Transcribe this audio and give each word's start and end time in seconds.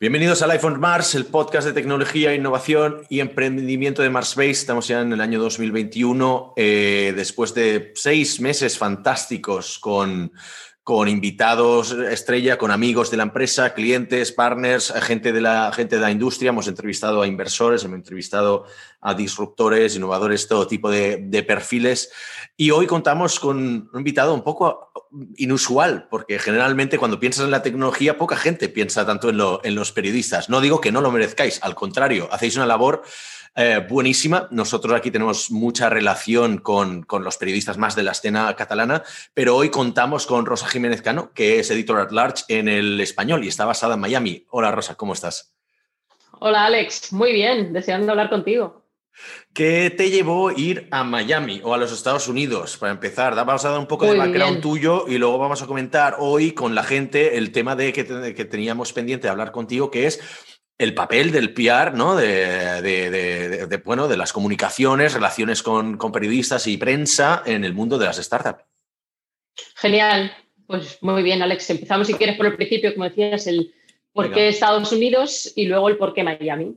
Bienvenidos 0.00 0.42
al 0.42 0.52
iPhone 0.52 0.78
Mars, 0.78 1.16
el 1.16 1.26
podcast 1.26 1.66
de 1.66 1.72
tecnología, 1.72 2.32
innovación 2.32 3.02
y 3.08 3.18
emprendimiento 3.18 4.00
de 4.00 4.10
Mars 4.10 4.36
Base. 4.36 4.50
Estamos 4.52 4.86
ya 4.86 5.00
en 5.00 5.12
el 5.12 5.20
año 5.20 5.40
2021, 5.40 6.52
eh, 6.54 7.12
después 7.16 7.52
de 7.52 7.90
seis 7.96 8.40
meses 8.40 8.78
fantásticos 8.78 9.80
con, 9.80 10.30
con 10.88 11.06
invitados 11.06 11.92
estrella, 11.92 12.56
con 12.56 12.70
amigos 12.70 13.10
de 13.10 13.18
la 13.18 13.24
empresa, 13.24 13.74
clientes, 13.74 14.32
partners, 14.32 14.90
gente 15.02 15.34
de, 15.34 15.42
la, 15.42 15.70
gente 15.70 15.96
de 15.96 16.00
la 16.00 16.10
industria. 16.10 16.48
Hemos 16.48 16.66
entrevistado 16.66 17.20
a 17.20 17.26
inversores, 17.26 17.84
hemos 17.84 17.96
entrevistado 17.96 18.64
a 19.02 19.12
disruptores, 19.12 19.96
innovadores, 19.96 20.48
todo 20.48 20.66
tipo 20.66 20.90
de, 20.90 21.18
de 21.18 21.42
perfiles. 21.42 22.10
Y 22.56 22.70
hoy 22.70 22.86
contamos 22.86 23.38
con 23.38 23.58
un 23.92 23.98
invitado 23.98 24.32
un 24.32 24.42
poco 24.42 24.90
inusual, 25.36 26.08
porque 26.10 26.38
generalmente 26.38 26.98
cuando 26.98 27.20
piensas 27.20 27.44
en 27.44 27.50
la 27.50 27.62
tecnología, 27.62 28.16
poca 28.16 28.36
gente 28.36 28.70
piensa 28.70 29.06
tanto 29.06 29.28
en, 29.28 29.74
los 29.74 29.92
periodistas. 29.92 30.48
No 30.48 30.60
digo 30.60 30.80
que 30.80 30.92
no 30.92 31.00
lo 31.00 31.10
merezcáis, 31.10 31.60
al 31.62 31.74
contrario, 31.74 32.28
hacéis 32.32 32.56
una 32.56 32.66
labor 32.66 33.02
eh, 33.58 33.84
buenísima. 33.88 34.46
Nosotros 34.52 34.94
aquí 34.94 35.10
tenemos 35.10 35.50
mucha 35.50 35.90
relación 35.90 36.58
con, 36.58 37.04
los 37.10 37.36
periodistas 37.36 37.76
más 37.76 37.96
de 37.96 38.04
la 38.04 38.12
escena 38.12 38.54
catalana, 38.54 39.02
pero 39.34 39.56
hoy 39.56 39.68
contamos 39.68 40.26
con 40.26 40.46
Rosa 40.46 40.68
Jiménez 40.68 41.02
Cano, 41.02 41.32
que 41.34 41.58
es 41.58 41.68
editor 41.72 41.98
at 41.98 42.12
large 42.12 42.44
en 42.46 42.68
el 42.68 43.00
español 43.00 43.44
y 43.44 43.48
está 43.48 43.64
basada 43.64 43.94
en 43.94 44.00
Miami. 44.00 44.46
Hola 44.50 44.70
Rosa, 44.70 44.94
¿cómo 44.94 45.12
estás? 45.12 45.52
Hola 46.38 46.66
Alex, 46.66 47.12
muy 47.12 47.32
bien, 47.32 47.72
deseando 47.72 48.12
hablar 48.12 48.30
contigo. 48.30 48.84
¿Qué 49.52 49.90
te 49.90 50.10
llevó 50.10 50.50
a 50.50 50.52
ir 50.54 50.86
a 50.92 51.02
Miami 51.02 51.60
o 51.64 51.74
a 51.74 51.78
los 51.78 51.90
Estados 51.92 52.28
Unidos? 52.28 52.76
Para 52.76 52.92
empezar, 52.92 53.34
vamos 53.34 53.64
a 53.64 53.70
dar 53.70 53.78
un 53.80 53.86
poco 53.86 54.06
de 54.06 54.16
background 54.16 54.60
tuyo 54.60 55.06
y 55.08 55.18
luego 55.18 55.38
vamos 55.38 55.62
a 55.62 55.66
comentar 55.66 56.16
hoy 56.20 56.52
con 56.52 56.76
la 56.76 56.84
gente 56.84 57.36
el 57.36 57.50
tema 57.50 57.74
de 57.74 57.92
que, 57.92 58.04
teníamos 58.44 58.92
pendiente 58.92 59.26
de 59.26 59.30
hablar 59.32 59.50
contigo, 59.50 59.90
que 59.90 60.06
es 60.06 60.20
el 60.78 60.94
papel 60.94 61.32
del 61.32 61.52
PR, 61.52 61.92
¿no? 61.92 62.14
De, 62.14 63.80
bueno, 63.84 64.06
de 64.06 64.16
las 64.16 64.32
comunicaciones, 64.32 65.12
relaciones 65.12 65.62
con, 65.62 65.98
periodistas 66.12 66.66
y 66.68 66.76
prensa 66.76 67.42
en 67.44 67.64
el 67.64 67.74
mundo 67.74 67.98
de 67.98 68.06
las 68.06 68.16
startups. 68.16 68.64
Genial. 69.76 70.32
Pues 70.66 70.98
muy 71.02 71.22
bien, 71.22 71.42
Alex. 71.42 71.70
Empezamos, 71.70 72.06
si 72.06 72.14
quieres, 72.14 72.36
por 72.36 72.46
el 72.46 72.54
principio, 72.54 72.94
como 72.94 73.08
decías, 73.08 73.46
el 73.46 73.74
por 74.12 74.32
qué 74.32 74.48
Estados 74.48 74.92
Unidos 74.92 75.52
y 75.56 75.66
luego 75.66 75.88
el 75.88 75.96
por 75.96 76.14
qué 76.14 76.22
Miami. 76.22 76.76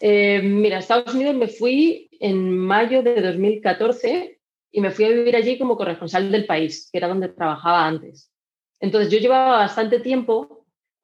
Eh, 0.00 0.40
mira, 0.42 0.76
a 0.76 0.80
Estados 0.80 1.14
Unidos 1.14 1.34
me 1.34 1.48
fui 1.48 2.08
en 2.20 2.58
mayo 2.58 3.02
de 3.02 3.20
2014 3.20 4.38
y 4.70 4.80
me 4.80 4.90
fui 4.90 5.06
a 5.06 5.08
vivir 5.08 5.36
allí 5.36 5.58
como 5.58 5.76
corresponsal 5.76 6.30
del 6.30 6.46
país, 6.46 6.88
que 6.90 6.98
era 6.98 7.08
donde 7.08 7.28
trabajaba 7.28 7.86
antes. 7.86 8.30
Entonces 8.80 9.10
yo 9.10 9.18
llevaba 9.18 9.58
bastante 9.58 10.00
tiempo 10.00 10.55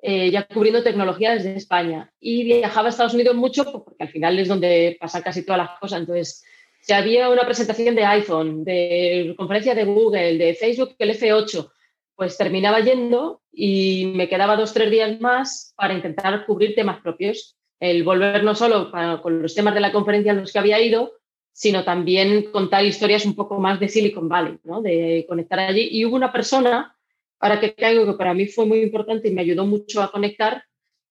eh, 0.03 0.31
ya 0.31 0.47
cubriendo 0.47 0.83
tecnología 0.83 1.33
desde 1.33 1.57
España 1.57 2.13
y 2.21 2.45
viajaba 2.45 2.89
a 2.89 2.91
Estados 2.91 3.15
Unidos 3.15 3.37
mucho 3.37 3.65
porque 3.85 4.03
al 4.03 4.09
final 4.11 4.39
es 4.39 4.49
donde 4.49 4.97
pasan 5.01 5.23
casi 5.23 5.45
todas 5.45 5.59
las 5.59 5.79
cosas. 5.79 6.01
Entonces, 6.01 6.45
si 6.81 6.93
había 6.93 7.31
una 7.31 7.47
presentación 7.47 7.95
de 7.95 8.05
iPhone, 8.05 8.65
de 8.65 9.35
conferencia 9.39 9.75
de 9.75 9.85
Google, 9.85 10.39
de 10.39 10.55
Facebook, 10.55 10.97
el 10.99 11.11
F8, 11.11 11.71
pues 12.17 12.37
terminaba 12.37 12.81
yendo 12.81 13.41
y 13.53 14.13
me 14.15 14.29
quedaba 14.29 14.57
dos, 14.57 14.75
tres 14.75 14.91
días 14.91 15.21
más 15.21 15.73
para 15.77 15.95
intentar 15.95 16.45
cubrir 16.47 16.75
temas 16.75 17.01
propios 17.01 17.57
el 17.83 18.05
volver 18.05 18.45
no 18.45 18.55
solo 18.55 18.93
con 19.23 19.43
los 19.43 19.57
temas 19.57 19.75
de 19.75 19.81
la 19.81 19.91
conferencia 19.91 20.31
en 20.31 20.41
los 20.43 20.53
que 20.53 20.59
había 20.61 20.81
ido, 20.81 21.15
sino 21.53 21.83
también 21.83 22.51
contar 22.53 22.85
historias 22.85 23.27
un 23.27 23.35
poco 23.35 23.59
más 23.59 23.81
de 23.81 23.89
Silicon 23.89 24.29
Valley, 24.29 24.59
¿no? 24.63 24.81
de 24.81 25.27
conectar 25.29 25.59
allí. 25.59 25.89
Y 25.91 26.05
hubo 26.05 26.15
una 26.15 26.33
persona, 26.33 26.97
para 27.43 27.59
que 27.59 27.75
caigo, 27.75 28.07
que 28.07 28.13
para 28.13 28.35
mí 28.35 28.47
fue 28.47 28.67
muy 28.67 28.83
importante 28.83 29.27
y 29.27 29.33
me 29.33 29.41
ayudó 29.41 29.67
mucho 29.67 30.01
a 30.01 30.13
conectar, 30.13 30.65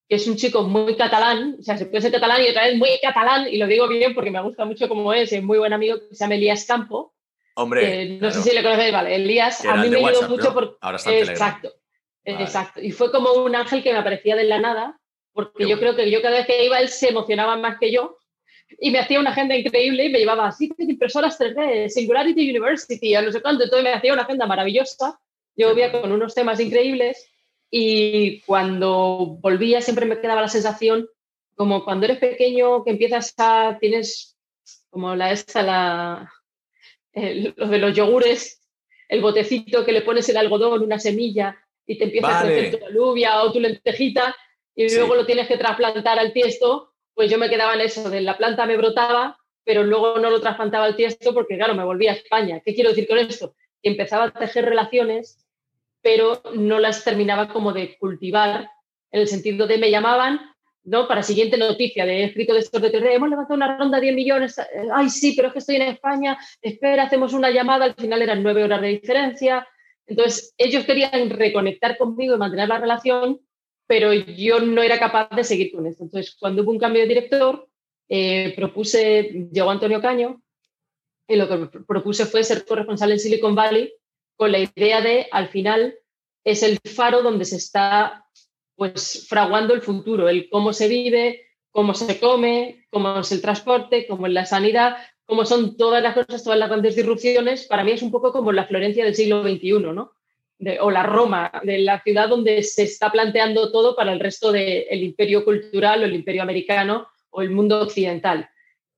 que 0.08 0.16
es 0.16 0.26
un 0.28 0.38
chico 0.38 0.64
muy 0.64 0.96
catalán, 0.96 1.58
o 1.60 1.62
sea, 1.62 1.78
se 1.78 1.88
puede 1.88 2.04
ser 2.04 2.14
catalán 2.14 2.42
y 2.42 2.48
otra 2.48 2.68
vez 2.68 2.78
muy 2.78 2.88
catalán, 3.02 3.50
y 3.50 3.58
lo 3.58 3.68
digo 3.68 3.90
bien 3.90 4.16
porque 4.16 4.32
me 4.32 4.42
gusta 4.42 4.64
mucho 4.64 4.88
cómo 4.88 5.14
es, 5.14 5.34
es 5.34 5.44
muy 5.44 5.58
buen 5.58 5.74
amigo 5.74 5.98
que 6.00 6.16
se 6.16 6.24
llama 6.24 6.36
Elías 6.36 6.64
Campo. 6.64 7.14
Hombre. 7.58 8.18
no 8.18 8.32
sé 8.32 8.44
si 8.44 8.56
le 8.56 8.64
conocéis, 8.64 8.94
vale. 8.94 9.14
Elías 9.14 9.66
a 9.66 9.76
mí 9.76 9.90
me 9.90 9.98
ayudó 9.98 10.30
mucho 10.30 10.54
porque. 10.54 10.78
Ahora 10.80 10.96
está 10.96 11.12
Exacto. 11.12 11.74
Exacto. 12.24 12.82
Y 12.82 12.92
fue 12.92 13.12
como 13.12 13.34
un 13.34 13.54
ángel 13.54 13.84
que 13.84 13.92
me 13.92 14.00
aparecía 14.00 14.38
de 14.38 14.46
la 14.46 14.60
nada 14.60 14.98
porque 15.34 15.68
yo 15.68 15.78
creo 15.80 15.98
que 15.98 16.10
yo 16.10 16.22
cada 16.22 16.38
vez 16.38 16.48
que 16.48 16.66
iba 16.66 16.80
él 16.80 16.88
se 16.88 17.10
emocionaba 17.10 17.58
más 17.58 17.78
que 17.78 17.92
yo 17.92 18.18
y 18.80 18.90
me 18.90 19.00
hacía 19.00 19.20
una 19.20 19.32
agenda 19.32 19.58
increíble 19.58 20.06
y 20.06 20.10
me 20.10 20.20
llevaba 20.20 20.48
así 20.48 20.72
impresoras 20.78 21.38
3D, 21.38 21.90
Singularity 21.90 22.50
University, 22.50 23.16
a 23.16 23.22
no 23.22 23.34
sé 23.34 23.42
cuánto, 23.42 23.66
entonces 23.66 23.84
me 23.84 23.94
hacía 23.94 24.14
una 24.14 24.22
agenda 24.22 24.46
maravillosa, 24.46 25.20
yo 25.56 25.70
volvía 25.70 25.92
con 25.92 26.12
unos 26.12 26.34
temas 26.34 26.60
increíbles 26.60 27.30
y 27.70 28.42
cuando 28.42 29.38
volvía 29.40 29.82
siempre 29.82 30.06
me 30.06 30.20
quedaba 30.20 30.42
la 30.42 30.48
sensación 30.48 31.08
como 31.56 31.84
cuando 31.84 32.06
eres 32.06 32.18
pequeño 32.18 32.84
que 32.84 32.92
empiezas 32.92 33.34
a, 33.38 33.78
tienes 33.80 34.38
como 34.90 35.16
la 35.16 35.32
esta, 35.32 35.62
la, 35.62 36.34
lo 37.14 37.68
de 37.68 37.78
los 37.78 37.96
yogures, 37.96 38.62
el 39.08 39.22
botecito 39.22 39.86
que 39.86 39.92
le 39.92 40.02
pones 40.02 40.28
el 40.30 40.38
algodón, 40.38 40.82
una 40.82 41.00
semilla 41.00 41.58
y 41.86 41.98
te 41.98 42.06
empieza 42.06 42.40
a 42.40 42.44
crecer 42.44 42.80
tu 42.80 42.86
alubia 42.86 43.42
o 43.44 43.52
tu 43.52 43.60
lentejita 43.60 44.36
y 44.76 44.94
luego 44.96 45.16
lo 45.16 45.26
tienes 45.26 45.48
que 45.48 45.58
trasplantar 45.58 46.18
al 46.18 46.34
tiesto, 46.34 46.94
pues 47.14 47.30
yo 47.30 47.38
me 47.38 47.50
quedaba 47.50 47.74
en 47.74 47.82
eso, 47.82 48.10
de 48.10 48.22
la 48.22 48.38
planta 48.38 48.66
me 48.66 48.78
brotaba, 48.78 49.38
pero 49.64 49.84
luego 49.84 50.18
no 50.18 50.30
lo 50.30 50.42
trasplantaba 50.42 50.86
al 50.86 50.96
tiesto 50.96 51.34
porque, 51.34 51.58
claro, 51.58 51.76
me 51.76 51.84
volvía 51.84 52.12
a 52.12 52.16
España. 52.16 52.62
¿Qué 52.64 52.74
quiero 52.74 52.90
decir 52.90 53.08
con 53.08 53.18
esto? 53.20 53.56
Empezaba 53.84 54.26
a 54.26 54.32
tejer 54.32 54.66
relaciones, 54.66 55.46
pero 56.02 56.42
no 56.56 56.80
las 56.80 57.04
terminaba 57.04 57.50
como 57.50 57.74
de 57.74 57.98
cultivar, 57.98 58.70
en 59.12 59.22
el 59.22 59.28
sentido 59.28 59.68
de 59.68 59.78
me 59.78 59.92
llamaban, 59.92 60.40
¿no? 60.84 61.08
Para 61.08 61.24
siguiente 61.24 61.58
noticia 61.58 62.06
de 62.06 62.24
escrito 62.24 62.54
de 62.54 62.60
estos 62.60 62.82
de 62.82 62.90
TV, 62.90 63.16
hemos 63.16 63.30
levantado 63.30 63.56
una 63.56 63.78
ronda 63.78 63.98
de 63.98 64.04
10 64.04 64.16
millones, 64.16 64.56
ay 64.94 65.10
sí, 65.10 65.34
pero 65.36 65.50
es 65.50 65.54
que 65.54 65.60
estoy 65.60 65.76
en 65.76 65.84
España, 65.84 66.38
espera, 66.62 67.04
hacemos 67.04 67.34
una 67.34 67.52
llamada, 67.52 67.86
al 67.86 67.96
final 67.96 68.22
eran 68.22 68.42
nueve 68.42 68.64
horas 68.64 68.82
de 68.82 68.88
diferencia. 68.88 69.68
Entonces, 70.08 70.54
ellos 70.58 70.86
querían 70.86 71.30
reconectar 71.30 71.98
conmigo 71.98 72.36
y 72.36 72.38
mantener 72.40 72.68
la 72.68 72.80
relación, 72.80 73.40
pero 73.88 74.14
yo 74.14 74.60
no 74.60 74.82
era 74.82 75.00
capaz 75.00 75.30
de 75.36 75.44
seguir 75.44 75.72
con 75.72 75.86
esto. 75.86 76.04
Entonces, 76.04 76.36
cuando 76.40 76.64
hubo 76.64 76.72
un 76.72 76.80
cambio 76.80 77.02
de 77.02 77.08
director, 77.08 77.68
eh, 78.10 78.54
propuse, 78.56 79.50
llegó 79.52 79.70
Antonio 79.70 80.02
Caño, 80.02 80.42
y 81.32 81.38
lo 81.38 81.48
que 81.48 81.80
propuse 81.88 82.26
fue 82.26 82.44
ser 82.44 82.66
corresponsal 82.66 83.12
en 83.12 83.20
Silicon 83.20 83.56
Valley 83.56 83.94
con 84.36 84.52
la 84.52 84.60
idea 84.60 85.02
de, 85.02 85.28
al 85.32 85.48
final, 85.48 85.96
es 86.44 86.64
el 86.64 86.80
faro 86.80 87.22
donde 87.22 87.46
se 87.46 87.58
está 87.58 88.26
pues 88.76 89.28
fraguando 89.30 89.74
el 89.74 89.82
futuro, 89.82 90.28
el 90.28 90.50
cómo 90.50 90.74
se 90.74 90.88
vive, 90.88 91.46
cómo 91.70 91.94
se 91.94 92.20
come, 92.20 92.86
cómo 92.90 93.20
es 93.20 93.32
el 93.32 93.42
transporte, 93.42 94.08
cómo 94.08 94.28
es 94.28 94.34
la 94.34 94.46
sanidad, 94.46 94.98
cómo 95.26 95.46
son 95.46 95.78
todas 95.78 96.04
las 96.04 96.16
cosas, 96.16 96.44
todas 96.44 96.60
las 96.60 96.70
grandes 96.70 96.96
disrupciones. 96.96 97.66
Para 97.66 97.84
mí 97.84 97.92
es 97.92 98.02
un 98.02 98.12
poco 98.12 98.34
como 98.34 98.52
la 98.52 98.66
Florencia 98.66 99.06
del 99.06 99.16
siglo 99.16 99.44
XXI, 99.44 99.94
¿no? 99.94 100.12
o 100.82 100.92
la 100.92 101.04
Roma, 101.04 101.52
de 101.64 101.80
la 101.80 102.02
ciudad 102.04 102.30
donde 102.30 102.62
se 102.62 102.84
está 102.84 103.12
planteando 103.12 103.72
todo 103.72 103.96
para 103.96 104.12
el 104.12 104.20
resto 104.20 104.52
del 104.52 105.04
imperio 105.04 105.44
cultural 105.44 106.02
o 106.02 106.06
el 106.06 106.14
imperio 106.14 106.44
americano 106.44 107.08
o 107.32 107.42
el 107.42 107.50
mundo 107.50 107.80
occidental. 107.82 108.50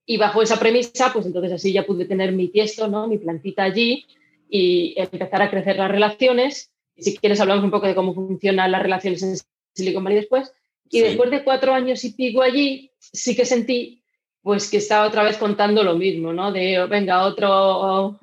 Y 0.06 0.18
bajo 0.18 0.42
esa 0.42 0.60
premisa, 0.60 1.12
pues 1.14 1.26
entonces 1.26 1.54
así 1.54 1.72
ya 1.72 1.86
pude 1.86 2.06
tener 2.06 2.32
mi 2.34 2.50
tiesto, 2.50 2.88
¿no? 2.88 3.08
mi 3.08 3.18
plantita 3.18 3.64
allí 3.64 4.06
y 4.50 4.94
empezar 4.98 5.42
a 5.42 5.50
crecer 5.50 5.78
las 5.78 5.90
relaciones. 5.90 6.72
Y 6.96 7.04
si 7.04 7.18
quieres 7.18 7.40
hablamos 7.40 7.64
un 7.64 7.72
poco 7.72 7.88
de 7.88 7.96
cómo 7.96 8.14
funcionan 8.14 8.72
las 8.72 8.84
relaciones 8.84 9.24
en 9.24 9.38
Silicon 9.74 10.04
Valley 10.04 10.20
después. 10.20 10.54
Y 10.90 11.00
después 11.00 11.32
de 11.32 11.44
cuatro 11.44 11.74
años 11.74 12.04
y 12.04 12.12
pico 12.12 12.42
allí, 12.42 12.92
sí 13.00 13.36
que 13.36 13.46
sentí 13.46 14.04
pues 14.44 14.70
que 14.70 14.78
estaba 14.78 15.08
otra 15.08 15.24
vez 15.24 15.38
contando 15.38 15.84
lo 15.84 15.96
mismo, 15.96 16.34
¿no? 16.34 16.52
De, 16.52 16.86
venga, 16.88 17.26
otro 17.26 18.20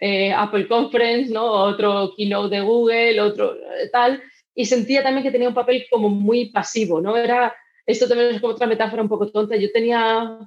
eh, 0.00 0.32
Apple 0.32 0.68
Conference, 0.68 1.32
¿no? 1.32 1.44
otro 1.44 2.14
keynote 2.16 2.54
de 2.54 2.62
Google, 2.62 3.20
otro 3.20 3.54
eh, 3.54 3.88
tal, 3.92 4.22
y 4.54 4.64
sentía 4.66 5.02
también 5.02 5.24
que 5.24 5.32
tenía 5.32 5.48
un 5.48 5.54
papel 5.54 5.86
como 5.90 6.08
muy 6.08 6.50
pasivo, 6.50 7.00
¿no? 7.00 7.16
Era, 7.16 7.54
esto 7.86 8.08
también 8.08 8.30
es 8.34 8.40
como 8.40 8.52
otra 8.52 8.68
metáfora 8.68 9.02
un 9.02 9.08
poco 9.08 9.30
tonta, 9.30 9.56
yo 9.56 9.70
tenía, 9.72 10.38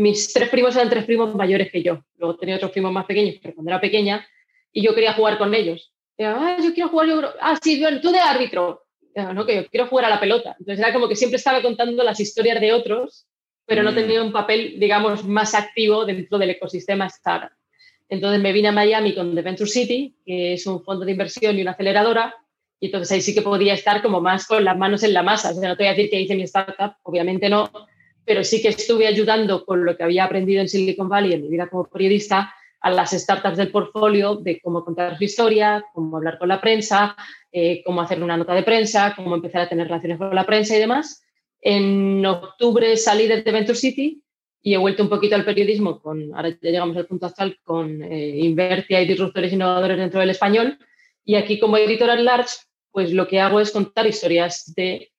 mis 0.00 0.32
tres 0.32 0.48
primos 0.48 0.74
eran 0.76 0.90
tres 0.90 1.04
primos 1.04 1.34
mayores 1.34 1.70
que 1.70 1.82
yo, 1.82 2.04
luego 2.16 2.36
tenía 2.36 2.56
otros 2.56 2.70
primos 2.70 2.92
más 2.92 3.06
pequeños, 3.06 3.36
pero 3.42 3.54
cuando 3.54 3.70
era 3.70 3.80
pequeña, 3.80 4.26
y 4.72 4.82
yo 4.82 4.94
quería 4.94 5.12
jugar 5.12 5.38
con 5.38 5.54
ellos. 5.54 5.92
ah, 6.20 6.56
yo 6.62 6.72
quiero 6.74 6.88
jugar, 6.88 7.08
yo 7.08 7.22
ah, 7.40 7.58
sí, 7.62 7.82
tú 8.02 8.10
de 8.10 8.18
árbitro, 8.18 8.84
no, 9.14 9.46
que 9.46 9.56
yo 9.56 9.66
quiero 9.68 9.86
jugar 9.86 10.06
a 10.06 10.10
la 10.10 10.20
pelota. 10.20 10.56
Entonces 10.58 10.78
era 10.78 10.92
como 10.92 11.08
que 11.08 11.16
siempre 11.16 11.36
estaba 11.36 11.62
contando 11.62 12.02
las 12.04 12.20
historias 12.20 12.60
de 12.60 12.72
otros, 12.72 13.26
pero 13.66 13.82
no 13.82 13.92
mm. 13.92 13.94
tenía 13.94 14.22
un 14.22 14.32
papel, 14.32 14.78
digamos, 14.78 15.24
más 15.24 15.54
activo 15.54 16.04
dentro 16.04 16.38
del 16.38 16.50
ecosistema 16.50 17.06
startup. 17.06 17.50
Entonces 18.08 18.40
me 18.40 18.52
vine 18.52 18.68
a 18.68 18.72
Miami 18.72 19.14
con 19.14 19.34
The 19.34 19.42
Venture 19.42 19.68
City, 19.68 20.16
que 20.24 20.54
es 20.54 20.66
un 20.66 20.82
fondo 20.82 21.04
de 21.04 21.12
inversión 21.12 21.58
y 21.58 21.62
una 21.62 21.72
aceleradora, 21.72 22.34
y 22.80 22.86
entonces 22.86 23.12
ahí 23.12 23.20
sí 23.20 23.34
que 23.34 23.42
podía 23.42 23.74
estar 23.74 24.00
como 24.02 24.20
más 24.20 24.46
con 24.46 24.64
las 24.64 24.78
manos 24.78 25.02
en 25.02 25.12
la 25.12 25.22
masa. 25.22 25.50
O 25.50 25.54
sea, 25.54 25.68
no 25.68 25.76
te 25.76 25.82
voy 25.82 25.88
a 25.88 25.94
decir 25.94 26.10
que 26.10 26.20
hice 26.20 26.36
mi 26.36 26.44
startup, 26.44 26.94
obviamente 27.02 27.48
no, 27.48 27.70
pero 28.28 28.44
sí 28.44 28.60
que 28.60 28.68
estuve 28.68 29.06
ayudando 29.06 29.64
con 29.64 29.86
lo 29.86 29.96
que 29.96 30.04
había 30.04 30.24
aprendido 30.24 30.60
en 30.60 30.68
Silicon 30.68 31.08
Valley 31.08 31.32
en 31.32 31.42
mi 31.42 31.48
vida 31.48 31.66
como 31.68 31.84
periodista 31.88 32.54
a 32.80 32.90
las 32.90 33.12
startups 33.12 33.56
del 33.56 33.70
portfolio 33.70 34.36
de 34.36 34.60
cómo 34.60 34.84
contar 34.84 35.16
su 35.16 35.24
historia, 35.24 35.82
cómo 35.94 36.18
hablar 36.18 36.38
con 36.38 36.48
la 36.48 36.60
prensa, 36.60 37.16
eh, 37.50 37.82
cómo 37.84 38.02
hacer 38.02 38.22
una 38.22 38.36
nota 38.36 38.54
de 38.54 38.62
prensa, 38.62 39.14
cómo 39.16 39.34
empezar 39.34 39.62
a 39.62 39.68
tener 39.68 39.88
relaciones 39.88 40.18
con 40.18 40.34
la 40.34 40.44
prensa 40.44 40.76
y 40.76 40.78
demás. 40.78 41.24
En 41.62 42.24
octubre 42.26 42.98
salí 42.98 43.26
de 43.26 43.40
Venture 43.40 43.74
City 43.74 44.22
y 44.60 44.74
he 44.74 44.76
vuelto 44.76 45.02
un 45.02 45.08
poquito 45.08 45.34
al 45.34 45.46
periodismo, 45.46 46.00
con, 46.00 46.34
ahora 46.34 46.50
ya 46.50 46.70
llegamos 46.70 46.96
al 46.98 47.06
punto 47.06 47.26
actual, 47.26 47.58
con 47.64 48.02
eh, 48.02 48.40
Invertia 48.40 49.00
y 49.00 49.08
disruptores 49.08 49.54
innovadores 49.54 49.96
dentro 49.96 50.20
del 50.20 50.30
español. 50.30 50.78
Y 51.24 51.36
aquí 51.36 51.58
como 51.58 51.78
editor 51.78 52.10
at 52.10 52.20
large, 52.20 52.56
pues 52.92 53.10
lo 53.10 53.26
que 53.26 53.40
hago 53.40 53.58
es 53.58 53.70
contar 53.70 54.06
historias 54.06 54.74
de, 54.76 55.10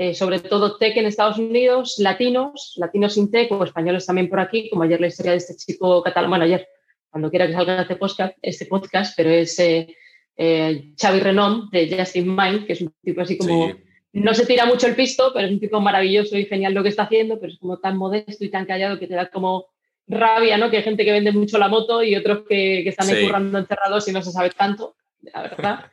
eh, 0.00 0.14
sobre 0.14 0.38
todo 0.38 0.76
tech 0.78 0.96
en 0.96 1.06
Estados 1.06 1.38
Unidos, 1.38 1.96
latinos, 1.98 2.74
latinos 2.76 3.14
sin 3.14 3.32
tech 3.32 3.50
o 3.50 3.64
españoles 3.64 4.06
también 4.06 4.28
por 4.28 4.38
aquí, 4.38 4.70
como 4.70 4.84
ayer 4.84 5.00
la 5.00 5.08
historia 5.08 5.32
de 5.32 5.38
este 5.38 5.56
chico 5.56 6.04
catalán, 6.04 6.30
bueno, 6.30 6.44
ayer, 6.44 6.68
cuando 7.10 7.28
quiera 7.30 7.48
que 7.48 7.52
salga 7.52 7.82
este 7.82 7.96
podcast, 7.96 8.38
este 8.40 8.66
podcast 8.66 9.14
pero 9.16 9.30
es 9.30 9.58
eh, 9.58 9.88
eh, 10.36 10.92
Xavi 10.96 11.18
Renom 11.18 11.68
de 11.70 11.98
Justin 11.98 12.28
Mind, 12.28 12.64
que 12.64 12.74
es 12.74 12.80
un 12.80 12.94
tipo 13.02 13.22
así 13.22 13.36
como 13.36 13.72
no 14.12 14.34
se 14.34 14.46
tira 14.46 14.66
mucho 14.66 14.86
el 14.86 14.94
pisto, 14.94 15.32
pero 15.34 15.48
es 15.48 15.52
un 15.52 15.58
tipo 15.58 15.80
maravilloso 15.80 16.38
y 16.38 16.46
genial 16.46 16.74
lo 16.74 16.84
que 16.84 16.90
está 16.90 17.02
haciendo, 17.02 17.40
pero 17.40 17.52
es 17.52 17.58
como 17.58 17.78
tan 17.78 17.96
modesto 17.96 18.44
y 18.44 18.50
tan 18.50 18.66
callado 18.66 19.00
que 19.00 19.08
te 19.08 19.16
da 19.16 19.28
como 19.28 19.66
rabia, 20.06 20.58
¿no? 20.58 20.70
Que 20.70 20.76
hay 20.76 20.84
gente 20.84 21.04
que 21.04 21.10
vende 21.10 21.32
mucho 21.32 21.58
la 21.58 21.66
moto 21.66 22.04
y 22.04 22.14
otros 22.14 22.44
que, 22.48 22.82
que 22.84 22.90
están 22.90 23.08
currando 23.08 23.58
encerrados 23.58 24.06
y 24.06 24.12
no 24.12 24.22
se 24.22 24.30
sabe 24.30 24.50
tanto, 24.50 24.94
la 25.22 25.42
verdad. 25.42 25.90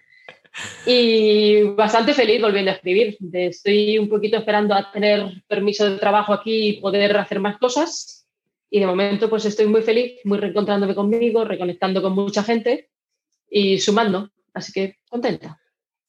Y 0.86 1.64
bastante 1.64 2.14
feliz 2.14 2.42
volviendo 2.42 2.72
a 2.72 2.76
escribir. 2.76 3.18
Estoy 3.34 3.98
un 3.98 4.10
poquito 4.10 4.38
esperando 4.38 4.74
a 4.74 4.92
tener 4.92 5.44
permiso 5.48 5.90
de 5.90 5.98
trabajo 5.98 6.34
aquí 6.34 6.70
y 6.70 6.82
poder 6.82 7.18
hacer 7.18 7.40
más 7.40 7.58
cosas. 7.58 8.28
Y 8.70 8.80
de 8.80 8.88
momento 8.88 9.30
pues 9.30 9.46
estoy 9.46 9.68
muy 9.68 9.82
feliz, 9.82 10.20
muy 10.24 10.38
reencontrándome 10.38 10.96
conmigo, 10.96 11.46
reconectando 11.46 12.02
con 12.02 12.14
mucha 12.14 12.44
gente 12.44 12.90
y 13.50 13.80
sumando. 13.80 14.30
Así 14.54 14.72
que 14.72 14.98
contenta. 15.10 15.60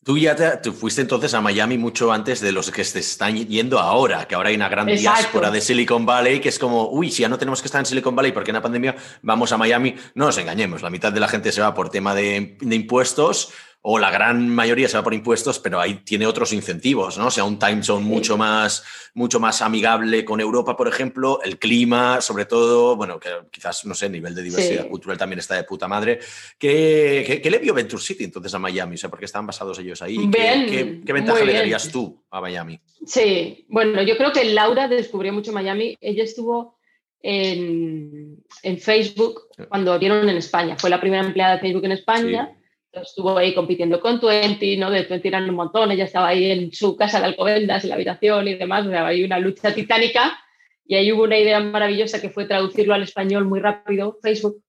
Tú 0.07 0.17
ya 0.17 0.37
te, 0.37 0.71
fuiste 0.71 1.01
entonces 1.01 1.35
a 1.35 1.41
Miami 1.41 1.79
mucho 1.79 2.13
antes 2.13 2.41
de 2.41 2.53
los 2.53 2.71
que 2.71 2.85
se 2.85 3.01
están 3.01 3.37
yendo 3.37 3.81
ahora, 3.81 4.29
que 4.29 4.37
ahora 4.37 4.51
hay 4.51 4.55
una 4.55 4.69
gran 4.69 4.87
diáspora 4.87 5.51
de 5.51 5.61
Silicon 5.61 6.07
Valley, 6.07 6.39
que 6.39 6.49
es 6.49 6.61
como, 6.61 6.91
uy, 6.91 7.11
si 7.11 7.23
ya 7.23 7.29
no 7.29 7.39
tenemos 7.39 7.61
que 7.61 7.67
estar 7.67 7.81
en 7.81 7.87
Silicon 7.87 8.15
Valley 8.15 8.31
porque 8.31 8.53
en 8.53 8.55
la 8.55 8.63
pandemia 8.63 8.95
vamos 9.23 9.51
a 9.51 9.57
Miami. 9.57 9.97
No 10.15 10.27
nos 10.27 10.39
engañemos, 10.39 10.81
la 10.81 10.91
mitad 10.91 11.13
de 11.13 11.19
la 11.19 11.27
gente 11.27 11.51
se 11.51 11.61
va 11.61 11.75
por 11.75 11.91
tema 11.91 12.15
de, 12.15 12.57
de 12.61 12.77
impuestos 12.77 13.53
o 13.89 14.01
la 14.01 14.11
gran 14.11 14.49
mayoría 14.49 14.89
se 14.89 14.97
va 14.97 15.05
por 15.05 15.15
impuestos, 15.15 15.61
pero 15.61 15.81
ahí 15.81 16.01
tiene 16.05 16.27
otros 16.27 16.53
incentivos, 16.53 17.19
¿no? 17.19 17.29
O 17.29 17.31
sea, 17.31 17.45
un 17.45 17.57
time 17.57 17.85
zone 17.85 18.05
mucho 18.05 18.37
más, 18.37 18.83
mucho 19.15 19.39
más 19.39 19.63
amigable 19.63 20.25
con 20.25 20.41
Europa, 20.41 20.77
por 20.77 20.89
ejemplo, 20.89 21.41
el 21.45 21.57
clima, 21.57 22.21
sobre 22.21 22.47
todo, 22.47 22.97
bueno, 22.97 23.21
que 23.21 23.31
quizás, 23.49 23.85
no 23.85 23.95
sé, 23.95 24.07
el 24.07 24.13
nivel 24.13 24.35
de 24.35 24.43
diversidad 24.43 24.89
cultural 24.89 25.17
también 25.17 25.39
está 25.39 25.55
de 25.55 25.63
puta 25.63 25.87
madre. 25.87 26.19
¿Qué, 26.59 27.41
qué, 27.41 27.49
le 27.49 27.59
vio 27.59 27.75
Venture 27.75 28.03
City 28.03 28.25
entonces 28.25 28.53
a 28.55 28.59
Miami? 28.59 28.97
O 28.97 28.99
sea, 28.99 29.09
¿por 29.09 29.21
qué 29.21 29.27
están 29.27 29.47
basados 29.47 29.79
ellos 29.79 30.03
ahí? 30.03 30.31
¿Qué, 30.31 31.03
qué, 31.07 31.13
ventaja 31.13 31.45
le 31.45 31.53
darías 31.53 31.89
tú 31.89 32.25
a 32.31 32.41
Miami? 32.41 32.81
Sí, 33.07 33.67
bueno, 33.69 34.03
yo 34.03 34.17
creo 34.17 34.33
que 34.33 34.47
Laura 34.47 34.89
descubrió 34.89 35.33
mucho 35.33 35.53
Miami. 35.53 35.97
Ella 36.01 36.25
estuvo 36.25 36.77
en, 37.23 38.43
en 38.65 38.79
Facebook 38.79 39.43
cuando 39.69 39.93
abrieron 39.93 40.29
en 40.29 40.39
España. 40.39 40.77
Fue 40.77 40.91
la 40.91 41.01
primera 41.01 41.25
empleada 41.25 41.55
de 41.55 41.61
Facebook 41.61 41.85
en 41.85 41.93
España 41.93 42.56
estuvo 43.03 43.37
ahí 43.37 43.55
compitiendo 43.55 44.01
con 44.01 44.21
Twenty, 44.21 44.77
¿no? 44.77 44.91
De 44.91 45.05
Twenty 45.05 45.29
eran 45.29 45.49
un 45.49 45.57
montón, 45.57 45.91
ella 45.91 46.05
estaba 46.05 46.29
ahí 46.29 46.51
en 46.51 46.73
su 46.73 46.97
casa 46.97 47.19
de 47.19 47.27
Alcobendas, 47.27 47.85
en 47.85 47.91
la 47.91 47.97
habitación 47.97 48.49
y 48.49 48.55
demás, 48.55 48.87
o 48.87 48.91
sea, 48.91 49.07
hay 49.07 49.25
una 49.25 49.39
lucha 49.39 49.75
titánica 49.75 50.39
y 50.87 50.95
ahí 50.95 51.13
hubo 51.13 51.25
una 51.25 51.39
idea 51.39 51.61
maravillosa 51.61 52.21
que 52.21 52.31
fue 52.31 52.47
traducirlo 52.47 52.95
al 52.95 53.03
español 53.03 53.45
muy 53.45 53.61
rápido, 53.61 54.19
Facebook, 54.23 54.63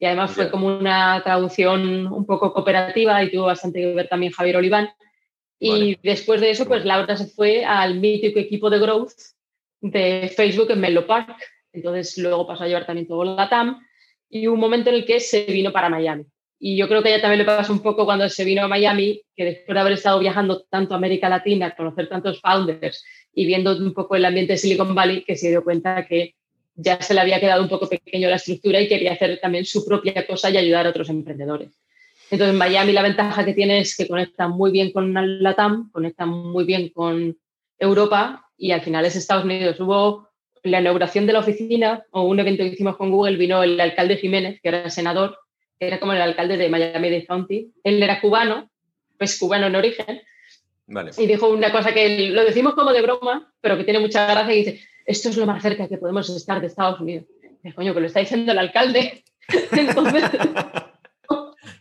y 0.00 0.06
además 0.06 0.32
fue 0.32 0.50
como 0.50 0.66
una 0.66 1.20
traducción 1.22 2.06
un 2.06 2.24
poco 2.24 2.52
cooperativa 2.52 3.22
y 3.22 3.30
tuvo 3.30 3.44
bastante 3.46 3.80
que 3.80 3.94
ver 3.94 4.08
también 4.08 4.32
Javier 4.32 4.56
Oliván. 4.56 4.88
Y 5.58 5.98
después 6.02 6.40
de 6.40 6.50
eso, 6.50 6.66
pues 6.66 6.86
Laura 6.86 7.16
se 7.16 7.26
fue 7.26 7.66
al 7.66 8.00
mítico 8.00 8.38
equipo 8.38 8.70
de 8.70 8.78
growth 8.78 9.12
de 9.82 10.32
Facebook 10.34 10.70
en 10.70 10.80
Menlo 10.80 11.06
Park. 11.06 11.36
Entonces 11.74 12.16
luego 12.16 12.46
pasó 12.46 12.64
a 12.64 12.66
llevar 12.66 12.86
también 12.86 13.06
todo 13.06 13.24
la 13.24 13.50
TAM 13.50 13.78
y 14.30 14.48
hubo 14.48 14.54
un 14.54 14.60
momento 14.60 14.88
en 14.88 14.96
el 14.96 15.04
que 15.04 15.20
se 15.20 15.44
vino 15.44 15.70
para 15.70 15.90
Miami. 15.90 16.24
Y 16.62 16.76
yo 16.76 16.88
creo 16.88 17.02
que 17.02 17.08
a 17.08 17.12
ella 17.14 17.22
también 17.22 17.38
le 17.38 17.46
pasa 17.46 17.72
un 17.72 17.80
poco 17.80 18.04
cuando 18.04 18.28
se 18.28 18.44
vino 18.44 18.62
a 18.62 18.68
Miami, 18.68 19.22
que 19.34 19.46
después 19.46 19.74
de 19.74 19.80
haber 19.80 19.94
estado 19.94 20.18
viajando 20.18 20.62
tanto 20.68 20.92
a 20.92 20.98
América 20.98 21.30
Latina, 21.30 21.74
conocer 21.74 22.06
tantos 22.06 22.38
founders 22.38 23.02
y 23.32 23.46
viendo 23.46 23.74
un 23.74 23.94
poco 23.94 24.14
el 24.14 24.26
ambiente 24.26 24.52
de 24.52 24.58
Silicon 24.58 24.94
Valley, 24.94 25.24
que 25.24 25.36
se 25.36 25.48
dio 25.48 25.64
cuenta 25.64 26.06
que 26.06 26.34
ya 26.74 27.00
se 27.00 27.14
le 27.14 27.20
había 27.20 27.40
quedado 27.40 27.62
un 27.62 27.68
poco 27.70 27.88
pequeño 27.88 28.28
la 28.28 28.36
estructura 28.36 28.78
y 28.78 28.88
quería 28.88 29.12
hacer 29.12 29.40
también 29.40 29.64
su 29.64 29.86
propia 29.86 30.26
cosa 30.26 30.50
y 30.50 30.58
ayudar 30.58 30.86
a 30.86 30.90
otros 30.90 31.08
emprendedores. 31.08 31.70
Entonces, 32.30 32.54
Miami 32.54 32.92
la 32.92 33.02
ventaja 33.02 33.44
que 33.44 33.54
tiene 33.54 33.80
es 33.80 33.96
que 33.96 34.06
conecta 34.06 34.46
muy 34.46 34.70
bien 34.70 34.92
con 34.92 35.14
la 35.42 35.54
TAM, 35.54 35.90
conecta 35.90 36.26
muy 36.26 36.64
bien 36.64 36.90
con 36.90 37.38
Europa 37.78 38.46
y 38.58 38.72
al 38.72 38.82
final 38.82 39.06
es 39.06 39.16
Estados 39.16 39.44
Unidos. 39.44 39.80
Hubo 39.80 40.28
la 40.62 40.80
inauguración 40.80 41.26
de 41.26 41.32
la 41.32 41.40
oficina 41.40 42.04
o 42.10 42.22
un 42.22 42.38
evento 42.38 42.62
que 42.62 42.68
hicimos 42.68 42.98
con 42.98 43.10
Google, 43.10 43.38
vino 43.38 43.62
el 43.62 43.80
alcalde 43.80 44.18
Jiménez, 44.18 44.60
que 44.62 44.68
era 44.68 44.90
senador, 44.90 45.38
era 45.80 45.98
como 45.98 46.12
el 46.12 46.20
alcalde 46.20 46.56
de 46.56 46.68
Miami-Dade 46.68 47.26
County. 47.26 47.72
Él 47.82 48.02
era 48.02 48.20
cubano, 48.20 48.70
pues 49.18 49.38
cubano 49.38 49.66
en 49.66 49.76
origen. 49.76 50.22
Y 51.18 51.26
dijo 51.26 51.48
una 51.48 51.72
cosa 51.72 51.94
que 51.94 52.30
lo 52.30 52.44
decimos 52.44 52.74
como 52.74 52.92
de 52.92 53.02
broma, 53.02 53.52
pero 53.60 53.76
que 53.76 53.84
tiene 53.84 54.00
mucha 54.00 54.26
gracia 54.26 54.54
y 54.54 54.64
dice, 54.64 54.80
esto 55.06 55.30
es 55.30 55.36
lo 55.36 55.46
más 55.46 55.62
cerca 55.62 55.88
que 55.88 55.98
podemos 55.98 56.28
estar 56.30 56.60
de 56.60 56.66
Estados 56.66 57.00
Unidos. 57.00 57.26
Y 57.62 57.72
coño, 57.72 57.94
que 57.94 58.00
lo 58.00 58.06
está 58.06 58.20
diciendo 58.20 58.52
el 58.52 58.58
alcalde. 58.58 59.24
entonces, 59.72 60.24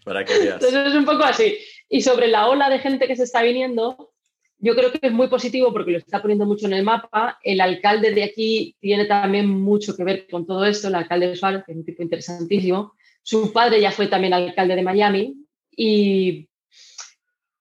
Para 0.05 0.25
que 0.25 0.33
entonces 0.33 0.87
es 0.87 0.95
un 0.95 1.05
poco 1.05 1.23
así. 1.23 1.57
Y 1.89 2.01
sobre 2.01 2.27
la 2.27 2.47
ola 2.47 2.69
de 2.69 2.79
gente 2.79 3.07
que 3.07 3.15
se 3.15 3.23
está 3.23 3.41
viniendo, 3.41 4.11
yo 4.59 4.75
creo 4.75 4.91
que 4.91 4.99
es 5.01 5.11
muy 5.11 5.27
positivo 5.27 5.71
porque 5.71 5.91
lo 5.91 5.97
está 5.97 6.21
poniendo 6.21 6.45
mucho 6.45 6.67
en 6.67 6.73
el 6.73 6.83
mapa. 6.83 7.39
El 7.43 7.61
alcalde 7.61 8.11
de 8.11 8.23
aquí 8.23 8.75
tiene 8.79 9.05
también 9.05 9.47
mucho 9.47 9.95
que 9.95 10.03
ver 10.03 10.27
con 10.27 10.45
todo 10.45 10.65
esto, 10.65 10.87
el 10.87 10.95
alcalde 10.95 11.27
de 11.27 11.35
Suárez, 11.35 11.63
que 11.65 11.71
es 11.71 11.77
un 11.77 11.85
tipo 11.85 12.03
interesantísimo. 12.03 12.93
Su 13.29 13.53
padre 13.53 13.79
ya 13.79 13.91
fue 13.91 14.07
también 14.07 14.33
alcalde 14.33 14.75
de 14.75 14.81
Miami 14.81 15.35
y, 15.69 16.49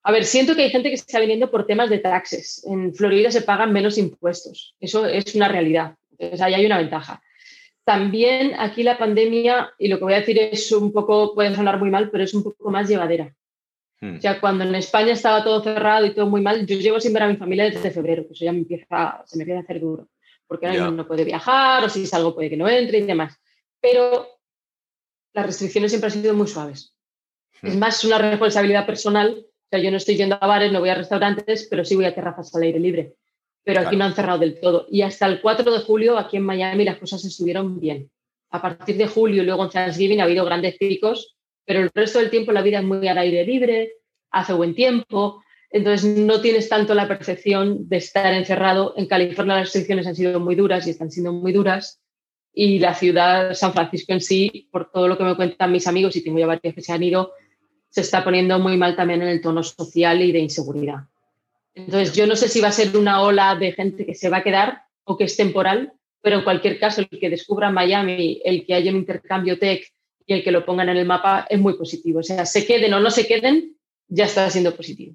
a 0.03 0.11
ver, 0.11 0.25
siento 0.25 0.57
que 0.57 0.63
hay 0.63 0.71
gente 0.71 0.89
que 0.89 0.95
está 0.95 1.21
viniendo 1.21 1.51
por 1.51 1.67
temas 1.67 1.91
de 1.91 1.99
taxes. 1.99 2.65
En 2.65 2.95
Florida 2.95 3.31
se 3.31 3.43
pagan 3.43 3.71
menos 3.71 3.99
impuestos. 3.99 4.75
Eso 4.81 5.05
es 5.05 5.35
una 5.35 5.47
realidad. 5.47 5.95
Entonces, 6.13 6.41
ahí 6.41 6.55
hay 6.55 6.65
una 6.65 6.79
ventaja. 6.79 7.21
También 7.85 8.55
aquí 8.59 8.83
la 8.83 8.97
pandemia, 8.97 9.75
y 9.79 9.89
lo 9.89 9.99
que 9.99 10.05
voy 10.05 10.15
a 10.15 10.21
decir 10.21 10.39
es 10.39 10.73
un 10.73 10.91
poco, 10.91 11.35
puede 11.35 11.55
sonar 11.55 11.79
muy 11.79 11.91
mal, 11.91 12.09
pero 12.11 12.25
es 12.25 12.33
un 12.33 12.45
poco 12.45 12.71
más 12.71 12.89
llevadera. 12.89 13.31
Hmm. 14.01 14.17
O 14.17 14.21
sea, 14.23 14.41
cuando 14.41 14.65
en 14.65 14.75
España 14.75 15.13
estaba 15.13 15.45
todo 15.45 15.63
cerrado 15.63 16.07
y 16.07 16.15
todo 16.15 16.29
muy 16.29 16.41
mal, 16.41 16.65
yo 16.65 16.79
llevo 16.79 16.99
sin 16.99 17.13
ver 17.13 17.25
a 17.25 17.29
mi 17.29 17.37
familia 17.37 17.65
desde 17.65 17.91
febrero, 17.91 18.23
pues 18.23 18.39
eso 18.39 18.47
ya 18.47 18.53
me 18.53 18.61
empieza, 18.61 19.23
se 19.27 19.37
me 19.37 19.43
empieza 19.43 19.61
a 19.61 19.65
hacer 19.65 19.81
duro, 19.81 20.09
porque 20.47 20.67
ahora 20.67 20.91
no 20.91 21.07
puede 21.07 21.25
viajar, 21.25 21.85
o 21.85 21.91
si 21.91 22.07
salgo 22.07 22.35
puede 22.35 22.49
que 22.49 22.57
no 22.57 22.67
entre 22.71 23.01
y 23.01 23.03
demás. 23.03 23.37
Pero 23.83 24.38
las 25.39 25.47
restricciones 25.47 25.93
siempre 25.93 26.11
han 26.11 26.21
sido 26.21 26.35
muy 26.35 26.49
suaves. 26.49 26.95
Es 27.63 27.77
hmm. 27.77 27.79
más 27.79 28.05
una 28.05 28.19
responsabilidad 28.19 28.87
personal. 28.87 29.37
O 29.39 29.69
sea, 29.71 29.79
yo 29.81 29.91
no 29.91 29.97
estoy 29.97 30.17
yendo 30.17 30.37
a 30.41 30.47
bares, 30.47 30.73
no 30.73 30.81
voy 30.81 30.89
a 30.89 30.97
restaurantes, 30.97 31.69
pero 31.71 31.85
sí 31.85 31.95
voy 31.95 32.07
a 32.07 32.15
terrazas 32.15 32.53
al 32.55 32.63
aire 32.63 32.81
libre. 32.81 33.15
Pero 33.63 33.81
aquí 33.81 33.97
no 33.97 34.05
han 34.05 34.15
cerrado 34.15 34.39
del 34.39 34.59
todo. 34.61 34.87
Y 34.91 35.03
hasta 35.03 35.27
el 35.27 35.41
4 35.41 35.71
de 35.71 35.81
julio, 35.81 36.19
aquí 36.19 36.39
en 36.39 36.45
Miami, 36.45 36.85
las 36.85 36.99
cosas 36.99 37.25
estuvieron 37.25 37.79
bien. 37.79 38.11
A 38.51 38.63
partir 38.63 38.97
de 38.97 39.07
julio, 39.07 39.45
luego 39.45 39.65
en 39.65 39.71
Thanksgiving, 39.71 40.21
ha 40.21 40.25
habido 40.25 40.45
grandes 40.45 40.77
picos, 40.77 41.37
pero 41.65 41.81
el 41.81 41.91
resto 41.95 42.19
del 42.19 42.31
tiempo 42.31 42.51
la 42.51 42.63
vida 42.63 42.79
es 42.79 42.85
muy 42.85 43.07
al 43.07 43.19
aire 43.19 43.45
libre, 43.45 43.93
hace 44.31 44.55
buen 44.55 44.75
tiempo, 44.75 45.43
entonces 45.71 46.17
no 46.17 46.41
tienes 46.41 46.69
tanto 46.69 46.95
la 46.95 47.07
percepción 47.07 47.89
de 47.89 47.99
estar 47.99 48.33
encerrado. 48.33 48.95
En 48.97 49.07
California 49.07 49.57
las 49.57 49.65
restricciones 49.65 50.07
han 50.07 50.17
sido 50.17 50.41
muy 50.41 50.55
duras 50.55 50.87
y 50.87 50.91
están 50.91 51.11
siendo 51.11 51.33
muy 51.33 51.53
duras 51.53 52.01
y 52.61 52.81
la 52.81 52.93
ciudad, 52.93 53.55
San 53.55 53.73
Francisco 53.73 54.13
en 54.13 54.21
sí, 54.21 54.67
por 54.73 54.91
todo 54.91 55.07
lo 55.07 55.17
que 55.17 55.23
me 55.23 55.37
cuentan 55.37 55.71
mis 55.71 55.87
amigos, 55.87 56.17
y 56.17 56.25
tengo 56.25 56.41
ya 56.41 56.47
varios 56.49 56.75
que 56.75 56.81
se 56.81 56.93
han 56.93 57.05
ido, 57.05 57.31
se 57.89 58.01
está 58.01 58.25
poniendo 58.25 58.59
muy 58.59 58.77
mal 58.77 58.97
también 58.97 59.23
en 59.23 59.29
el 59.29 59.41
tono 59.41 59.63
social 59.63 60.21
y 60.21 60.33
de 60.33 60.41
inseguridad. 60.41 61.05
Entonces, 61.77 62.17
yo 62.17 62.27
no 62.27 62.35
sé 62.35 62.49
si 62.49 62.61
va 62.61 62.67
a 62.67 62.73
ser 62.73 62.97
una 62.97 63.23
ola 63.23 63.55
de 63.55 63.71
gente 63.71 64.05
que 64.05 64.17
se 64.17 64.29
va 64.29 64.39
a 64.39 64.43
quedar 64.43 64.83
o 65.05 65.17
que 65.17 65.23
es 65.23 65.37
temporal, 65.37 65.93
pero 66.21 66.39
en 66.39 66.43
cualquier 66.43 66.81
caso, 66.81 67.01
el 67.01 67.21
que 67.21 67.31
descubra 67.31 67.71
Miami, 67.71 68.41
el 68.45 68.67
que 68.67 68.75
haya 68.75 68.91
un 68.91 68.97
intercambio 68.97 69.57
tech 69.57 69.93
y 70.27 70.35
el 70.35 70.43
que 70.43 70.51
lo 70.51 70.67
pongan 70.67 70.89
en 70.89 70.97
el 70.97 71.07
mapa 71.07 71.47
es 71.49 71.61
muy 71.61 71.75
positivo. 71.75 72.19
O 72.19 72.25
sea, 72.25 72.45
se 72.45 72.67
queden 72.67 72.93
o 72.93 72.99
no 72.99 73.13
se 73.13 73.29
queden, 73.29 73.77
ya 74.09 74.25
está 74.25 74.51
siendo 74.51 74.75
positivo. 74.75 75.15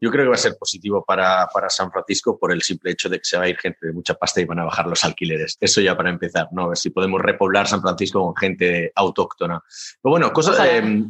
Yo 0.00 0.10
creo 0.10 0.24
que 0.24 0.28
va 0.28 0.34
a 0.34 0.38
ser 0.38 0.56
positivo 0.58 1.04
para, 1.04 1.46
para, 1.52 1.70
San 1.70 1.90
Francisco 1.90 2.38
por 2.38 2.52
el 2.52 2.62
simple 2.62 2.90
hecho 2.90 3.08
de 3.08 3.18
que 3.18 3.24
se 3.24 3.38
va 3.38 3.44
a 3.44 3.48
ir 3.48 3.56
gente 3.56 3.86
de 3.86 3.92
mucha 3.92 4.14
pasta 4.14 4.40
y 4.40 4.44
van 4.44 4.58
a 4.58 4.64
bajar 4.64 4.86
los 4.86 5.02
alquileres. 5.04 5.56
Eso 5.60 5.80
ya 5.80 5.96
para 5.96 6.10
empezar, 6.10 6.48
¿no? 6.52 6.64
A 6.64 6.68
ver 6.68 6.76
si 6.76 6.90
podemos 6.90 7.20
repoblar 7.22 7.66
San 7.66 7.80
Francisco 7.80 8.20
con 8.20 8.36
gente 8.36 8.92
autóctona. 8.94 9.62
Pero 10.02 10.10
bueno, 10.10 10.32
cosas... 10.32 10.58
Eh, 10.64 11.04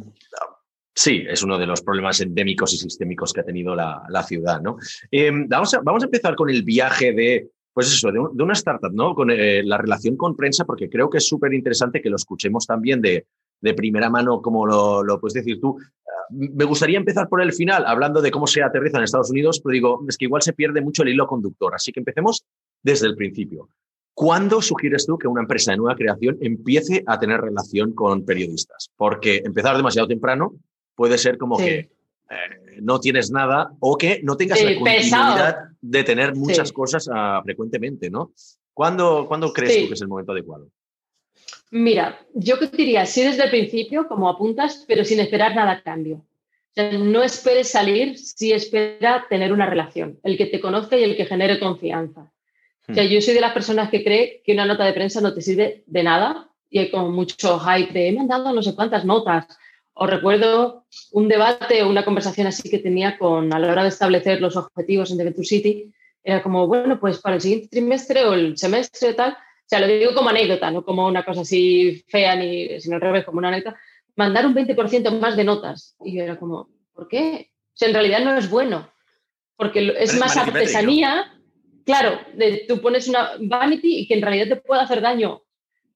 Sí, 0.97 1.25
es 1.27 1.43
uno 1.43 1.57
de 1.57 1.67
los 1.67 1.81
problemas 1.81 2.21
endémicos 2.21 2.73
y 2.73 2.77
sistémicos 2.77 3.33
que 3.33 3.41
ha 3.41 3.45
tenido 3.45 3.75
la, 3.75 4.23
ciudad, 4.25 4.61
¿no? 4.61 4.77
Eh, 5.11 5.29
vamos, 5.45 5.73
a, 5.73 5.81
vamos, 5.81 6.03
a, 6.03 6.05
empezar 6.05 6.37
con 6.37 6.49
el 6.49 6.63
viaje 6.63 7.11
de, 7.11 7.49
pues 7.73 7.87
eso, 7.87 8.09
de, 8.13 8.19
una 8.19 8.53
startup, 8.53 8.93
¿no? 8.93 9.13
Con 9.13 9.29
eh, 9.29 9.61
la 9.61 9.77
relación 9.77 10.15
con 10.15 10.37
prensa, 10.37 10.63
porque 10.63 10.89
creo 10.89 11.09
que 11.09 11.17
es 11.17 11.27
súper 11.27 11.53
interesante 11.53 12.01
que 12.01 12.09
lo 12.09 12.15
escuchemos 12.15 12.65
también 12.65 13.01
de, 13.01 13.25
de 13.59 13.73
primera 13.73 14.09
mano, 14.09 14.41
como 14.41 14.65
lo, 14.65 15.03
lo, 15.03 15.19
puedes 15.19 15.33
decir 15.33 15.59
tú. 15.59 15.77
Ah, 16.25 16.31
me 16.31 16.65
gustaría 16.65 16.97
empezar 16.97 17.27
por 17.29 17.41
el 17.41 17.53
final, 17.53 17.85
hablando 17.85 18.21
de 18.21 18.31
cómo 18.31 18.47
se 18.47 18.63
aterriza 18.63 18.97
en 18.97 19.03
Estados 19.03 19.31
Unidos, 19.31 19.61
pero 19.63 19.73
digo, 19.73 20.05
es 20.07 20.17
que 20.17 20.25
igual 20.25 20.41
se 20.41 20.53
pierde 20.53 20.81
mucho 20.81 21.03
el 21.03 21.09
hilo 21.09 21.27
conductor, 21.27 21.73
así 21.75 21.91
que 21.91 21.99
empecemos 21.99 22.45
desde 22.81 23.07
el 23.07 23.15
principio. 23.15 23.69
¿Cuándo 24.13 24.61
sugieres 24.61 25.05
tú 25.05 25.17
que 25.17 25.27
una 25.27 25.41
empresa 25.41 25.71
de 25.71 25.77
nueva 25.77 25.95
creación 25.95 26.37
empiece 26.39 27.03
a 27.05 27.19
tener 27.19 27.41
relación 27.41 27.93
con 27.93 28.23
periodistas? 28.23 28.89
Porque 28.95 29.41
empezar 29.43 29.75
demasiado 29.75 30.07
temprano 30.07 30.53
puede 30.95 31.17
ser 31.17 31.37
como 31.37 31.57
que 31.57 31.77
eh, 31.77 31.89
no 32.81 32.99
tienes 32.99 33.29
nada 33.29 33.71
o 33.79 33.97
que 33.97 34.21
no 34.23 34.37
tengas 34.37 34.63
la 34.63 34.73
continuidad 34.73 35.57
de 35.81 36.03
tener 36.03 36.33
muchas 36.33 36.71
cosas 36.71 37.07
uh, 37.07 37.43
frecuentemente, 37.43 38.09
¿no? 38.09 38.31
¿Cuándo, 38.73 39.25
¿cuándo 39.27 39.51
crees 39.51 39.81
tú 39.81 39.87
que 39.89 39.93
es 39.93 40.01
el 40.01 40.07
momento 40.07 40.31
adecuado? 40.31 40.69
Mira, 41.71 42.19
yo 42.33 42.57
diría, 42.57 43.05
sí 43.05 43.23
desde 43.23 43.43
el 43.43 43.49
principio, 43.49 44.07
como 44.07 44.29
apuntas, 44.29 44.85
pero 44.87 45.03
sin 45.03 45.19
esperar 45.19 45.55
nada 45.55 45.71
a 45.71 45.81
cambio. 45.81 46.17
O 46.17 46.73
sea, 46.73 46.91
no 46.91 47.23
esperes 47.23 47.69
salir, 47.69 48.17
sí 48.17 48.51
espera 48.51 49.25
tener 49.29 49.51
una 49.51 49.65
relación, 49.65 50.19
el 50.23 50.37
que 50.37 50.45
te 50.45 50.59
conozca 50.59 50.97
y 50.97 51.03
el 51.03 51.15
que 51.15 51.25
genere 51.25 51.59
confianza. 51.59 52.31
O 52.87 52.93
sea, 52.93 53.03
hmm. 53.03 53.07
yo 53.07 53.21
soy 53.21 53.33
de 53.33 53.41
las 53.41 53.53
personas 53.53 53.89
que 53.89 54.03
cree 54.03 54.41
que 54.45 54.53
una 54.53 54.65
nota 54.65 54.85
de 54.85 54.93
prensa 54.93 55.21
no 55.21 55.33
te 55.33 55.41
sirve 55.41 55.83
de 55.85 56.03
nada 56.03 56.49
y 56.69 56.79
hay 56.79 56.91
como 56.91 57.09
mucho 57.09 57.59
hype 57.59 57.93
de 57.93 58.09
he 58.09 58.11
mandado 58.11 58.51
no 58.51 58.61
sé 58.61 58.75
cuántas 58.75 59.05
notas 59.05 59.47
os 59.93 60.09
recuerdo 60.09 60.85
un 61.13 61.27
debate 61.29 61.81
o 61.81 61.89
una 61.89 62.03
conversación 62.03 62.47
así 62.47 62.69
que 62.69 62.79
tenía 62.79 63.17
con 63.17 63.53
a 63.53 63.59
la 63.59 63.71
hora 63.71 63.83
de 63.83 63.89
establecer 63.89 64.41
los 64.41 64.57
objetivos 64.57 65.09
en 65.09 65.17
The 65.17 65.23
Venture 65.23 65.47
City. 65.47 65.93
Era 66.21 66.43
como, 66.43 66.67
bueno, 66.67 66.99
pues 66.99 67.19
para 67.19 67.35
el 67.35 67.41
siguiente 67.41 67.69
trimestre 67.69 68.25
o 68.25 68.33
el 68.33 68.57
semestre 68.57 69.13
tal, 69.13 69.37
o 69.65 69.67
sea, 69.67 69.79
lo 69.79 69.87
digo 69.87 70.13
como 70.13 70.29
anécdota, 70.29 70.69
no 70.69 70.85
como 70.85 71.07
una 71.07 71.25
cosa 71.25 71.41
así 71.41 72.05
fea, 72.07 72.35
ni, 72.35 72.79
sino 72.79 72.95
al 72.95 73.01
revés, 73.01 73.25
como 73.25 73.39
una 73.39 73.47
anécdota, 73.47 73.79
mandar 74.15 74.45
un 74.45 74.53
20% 74.53 75.19
más 75.19 75.35
de 75.35 75.43
notas. 75.43 75.95
Y 76.03 76.15
yo 76.15 76.23
era 76.23 76.37
como, 76.37 76.69
¿por 76.93 77.07
qué? 77.07 77.49
O 77.51 77.77
sea, 77.77 77.87
en 77.87 77.95
realidad 77.95 78.19
no 78.19 78.37
es 78.37 78.47
bueno, 78.47 78.87
porque 79.57 79.91
es 79.97 80.19
más 80.19 80.37
artesanía. 80.37 81.33
Claro, 81.83 82.19
de, 82.35 82.65
tú 82.67 82.79
pones 82.79 83.07
una 83.07 83.31
vanity 83.39 83.99
y 83.99 84.07
que 84.07 84.13
en 84.13 84.21
realidad 84.21 84.49
te 84.49 84.61
puede 84.61 84.81
hacer 84.81 85.01
daño 85.01 85.41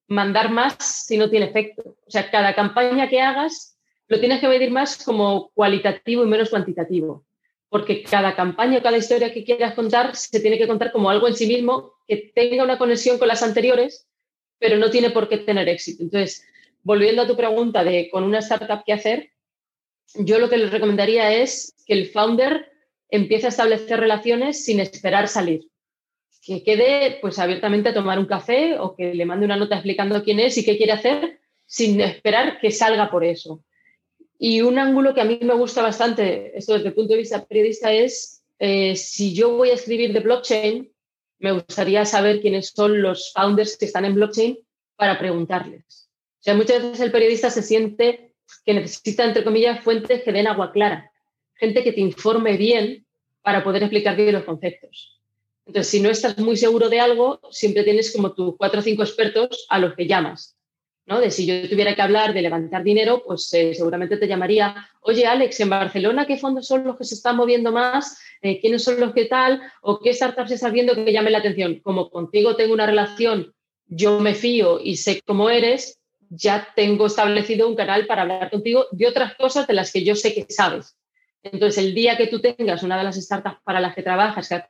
mandar 0.08 0.50
más 0.50 0.76
si 0.80 1.18
no 1.18 1.30
tiene 1.30 1.46
efecto. 1.46 1.96
O 2.08 2.12
sea, 2.12 2.32
cada 2.32 2.56
campaña 2.56 3.08
que 3.08 3.22
hagas 3.22 3.78
lo 4.08 4.20
tienes 4.20 4.42
que 4.42 4.48
medir 4.48 4.72
más 4.72 5.04
como 5.04 5.52
cualitativo 5.54 6.24
y 6.24 6.28
menos 6.28 6.50
cuantitativo, 6.50 7.24
porque 7.70 8.02
cada 8.02 8.36
campaña, 8.36 8.82
cada 8.82 8.98
historia 8.98 9.32
que 9.32 9.44
quieras 9.44 9.76
contar 9.76 10.16
se 10.16 10.40
tiene 10.40 10.58
que 10.58 10.68
contar 10.68 10.92
como 10.92 11.12
algo 11.12 11.28
en 11.28 11.36
sí 11.36 11.46
mismo 11.46 11.99
que 12.10 12.32
tenga 12.34 12.64
una 12.64 12.80
conexión 12.80 13.20
con 13.20 13.28
las 13.28 13.44
anteriores, 13.44 14.08
pero 14.58 14.78
no 14.78 14.90
tiene 14.90 15.12
por 15.12 15.30
qué 15.30 15.38
tener 15.38 15.70
éxito. 15.70 16.04
Entonces, 16.04 16.44
volviendo 16.82 17.22
a 17.22 17.28
tu 17.28 17.38
pregunta 17.38 17.84
de 17.84 18.10
con 18.10 18.24
una 18.24 18.40
startup 18.40 18.84
qué 18.84 18.94
hacer, 18.94 19.30
yo 20.16 20.40
lo 20.40 20.50
que 20.50 20.58
les 20.58 20.72
recomendaría 20.72 21.32
es 21.32 21.76
que 21.86 21.94
el 21.94 22.08
founder 22.08 22.72
empiece 23.10 23.46
a 23.46 23.50
establecer 23.50 24.00
relaciones 24.00 24.66
sin 24.66 24.80
esperar 24.80 25.28
salir. 25.28 25.68
Que 26.42 26.64
quede 26.64 27.20
pues 27.22 27.38
abiertamente 27.38 27.90
a 27.90 27.94
tomar 27.94 28.18
un 28.18 28.26
café 28.26 28.80
o 28.80 28.96
que 28.96 29.14
le 29.14 29.26
mande 29.26 29.46
una 29.46 29.58
nota 29.58 29.76
explicando 29.76 30.24
quién 30.24 30.40
es 30.40 30.58
y 30.58 30.66
qué 30.66 30.78
quiere 30.78 30.94
hacer 30.94 31.40
sin 31.68 32.02
esperar 32.02 32.60
que 32.60 32.72
salga 32.72 33.12
por 33.12 33.24
eso. 33.24 33.64
Y 34.40 34.62
un 34.62 34.80
ángulo 34.80 35.14
que 35.14 35.22
a 35.22 35.26
mí 35.26 35.38
me 35.44 35.54
gusta 35.54 35.84
bastante, 35.84 36.58
esto 36.58 36.74
desde 36.74 36.88
el 36.88 36.94
punto 36.96 37.14
de 37.14 37.20
vista 37.20 37.46
periodista, 37.46 37.94
es 37.94 38.42
eh, 38.58 38.96
si 38.96 39.36
yo 39.36 39.56
voy 39.56 39.70
a 39.70 39.76
escribir 39.76 40.12
de 40.12 40.22
blockchain, 40.22 40.92
me 41.40 41.52
gustaría 41.54 42.06
saber 42.06 42.42
quiénes 42.42 42.72
son 42.76 43.02
los 43.02 43.32
founders 43.34 43.78
que 43.78 43.86
están 43.86 44.06
en 44.06 44.16
blockchain 44.16 44.60
para 44.96 45.18
preguntarles. 45.18 46.10
O 46.40 46.44
sea, 46.44 46.56
muchas 46.56 46.82
veces 46.82 47.00
el 47.00 47.12
periodista 47.12 47.50
se 47.50 47.64
siente 47.64 48.34
que 48.66 48.74
necesita, 48.74 49.26
entre 49.26 49.44
comillas, 49.44 49.84
fuentes 49.84 50.24
que 50.24 50.32
den 50.32 50.48
agua 50.48 50.72
clara, 50.72 51.12
gente 51.56 51.84
que 51.84 51.94
te 51.94 52.02
informe 52.02 52.58
bien 52.58 53.06
para 53.42 53.64
poder 53.64 53.84
explicar 53.84 54.16
bien 54.16 54.34
los 54.34 54.44
conceptos. 54.44 55.20
Entonces, 55.66 55.90
si 55.90 56.00
no 56.02 56.10
estás 56.10 56.38
muy 56.40 56.58
seguro 56.58 56.90
de 56.90 57.00
algo, 57.00 57.40
siempre 57.52 57.84
tienes 57.84 58.12
como 58.12 58.34
tus 58.34 58.58
cuatro 58.58 58.80
o 58.80 58.84
cinco 58.84 59.04
expertos 59.04 59.66
a 59.70 59.80
los 59.80 59.94
que 59.96 60.08
llamas. 60.08 60.58
De 61.18 61.32
si 61.32 61.48
yo 61.48 61.68
tuviera 61.68 61.96
que 61.96 62.04
hablar 62.04 62.36
de 62.36 62.42
levantar 62.44 62.84
dinero, 62.84 63.24
pues 63.26 63.52
eh, 63.56 63.74
seguramente 63.74 64.18
te 64.18 64.28
llamaría, 64.28 64.88
oye 65.02 65.26
Alex, 65.26 65.60
en 65.60 65.70
Barcelona, 65.70 66.28
¿qué 66.28 66.38
fondos 66.38 66.68
son 66.68 66.84
los 66.84 66.98
que 66.98 67.04
se 67.04 67.16
están 67.16 67.36
moviendo 67.36 67.72
más? 67.72 68.20
Eh, 68.44 68.60
¿Quiénes 68.62 68.84
son 68.84 69.00
los 69.00 69.12
que 69.14 69.26
tal? 69.26 69.60
¿O 69.82 70.00
qué 70.00 70.14
startups 70.14 70.52
estás 70.52 70.72
viendo 70.72 70.94
que 70.94 71.12
llame 71.12 71.32
la 71.32 71.40
atención? 71.40 71.80
Como 71.80 72.12
contigo 72.12 72.56
tengo 72.56 72.74
una 72.74 72.86
relación, 72.86 73.56
yo 73.88 74.20
me 74.20 74.36
fío 74.36 74.80
y 74.80 74.98
sé 74.98 75.20
cómo 75.26 75.50
eres, 75.50 76.00
ya 76.30 76.68
tengo 76.76 77.08
establecido 77.08 77.68
un 77.68 77.76
canal 77.76 78.06
para 78.06 78.22
hablar 78.22 78.52
contigo 78.52 78.86
de 78.92 79.08
otras 79.08 79.34
cosas 79.34 79.66
de 79.66 79.74
las 79.74 79.92
que 79.92 80.04
yo 80.04 80.16
sé 80.16 80.36
que 80.36 80.46
sabes. 80.48 80.96
Entonces, 81.42 81.84
el 81.84 81.96
día 81.96 82.18
que 82.18 82.28
tú 82.28 82.40
tengas 82.40 82.84
una 82.84 83.00
de 83.00 83.04
las 83.04 83.16
startups 83.16 83.62
para 83.64 83.80
las 83.80 83.96
que 83.96 84.04
trabajas, 84.04 84.48
que 84.48 84.56
has 84.56 84.66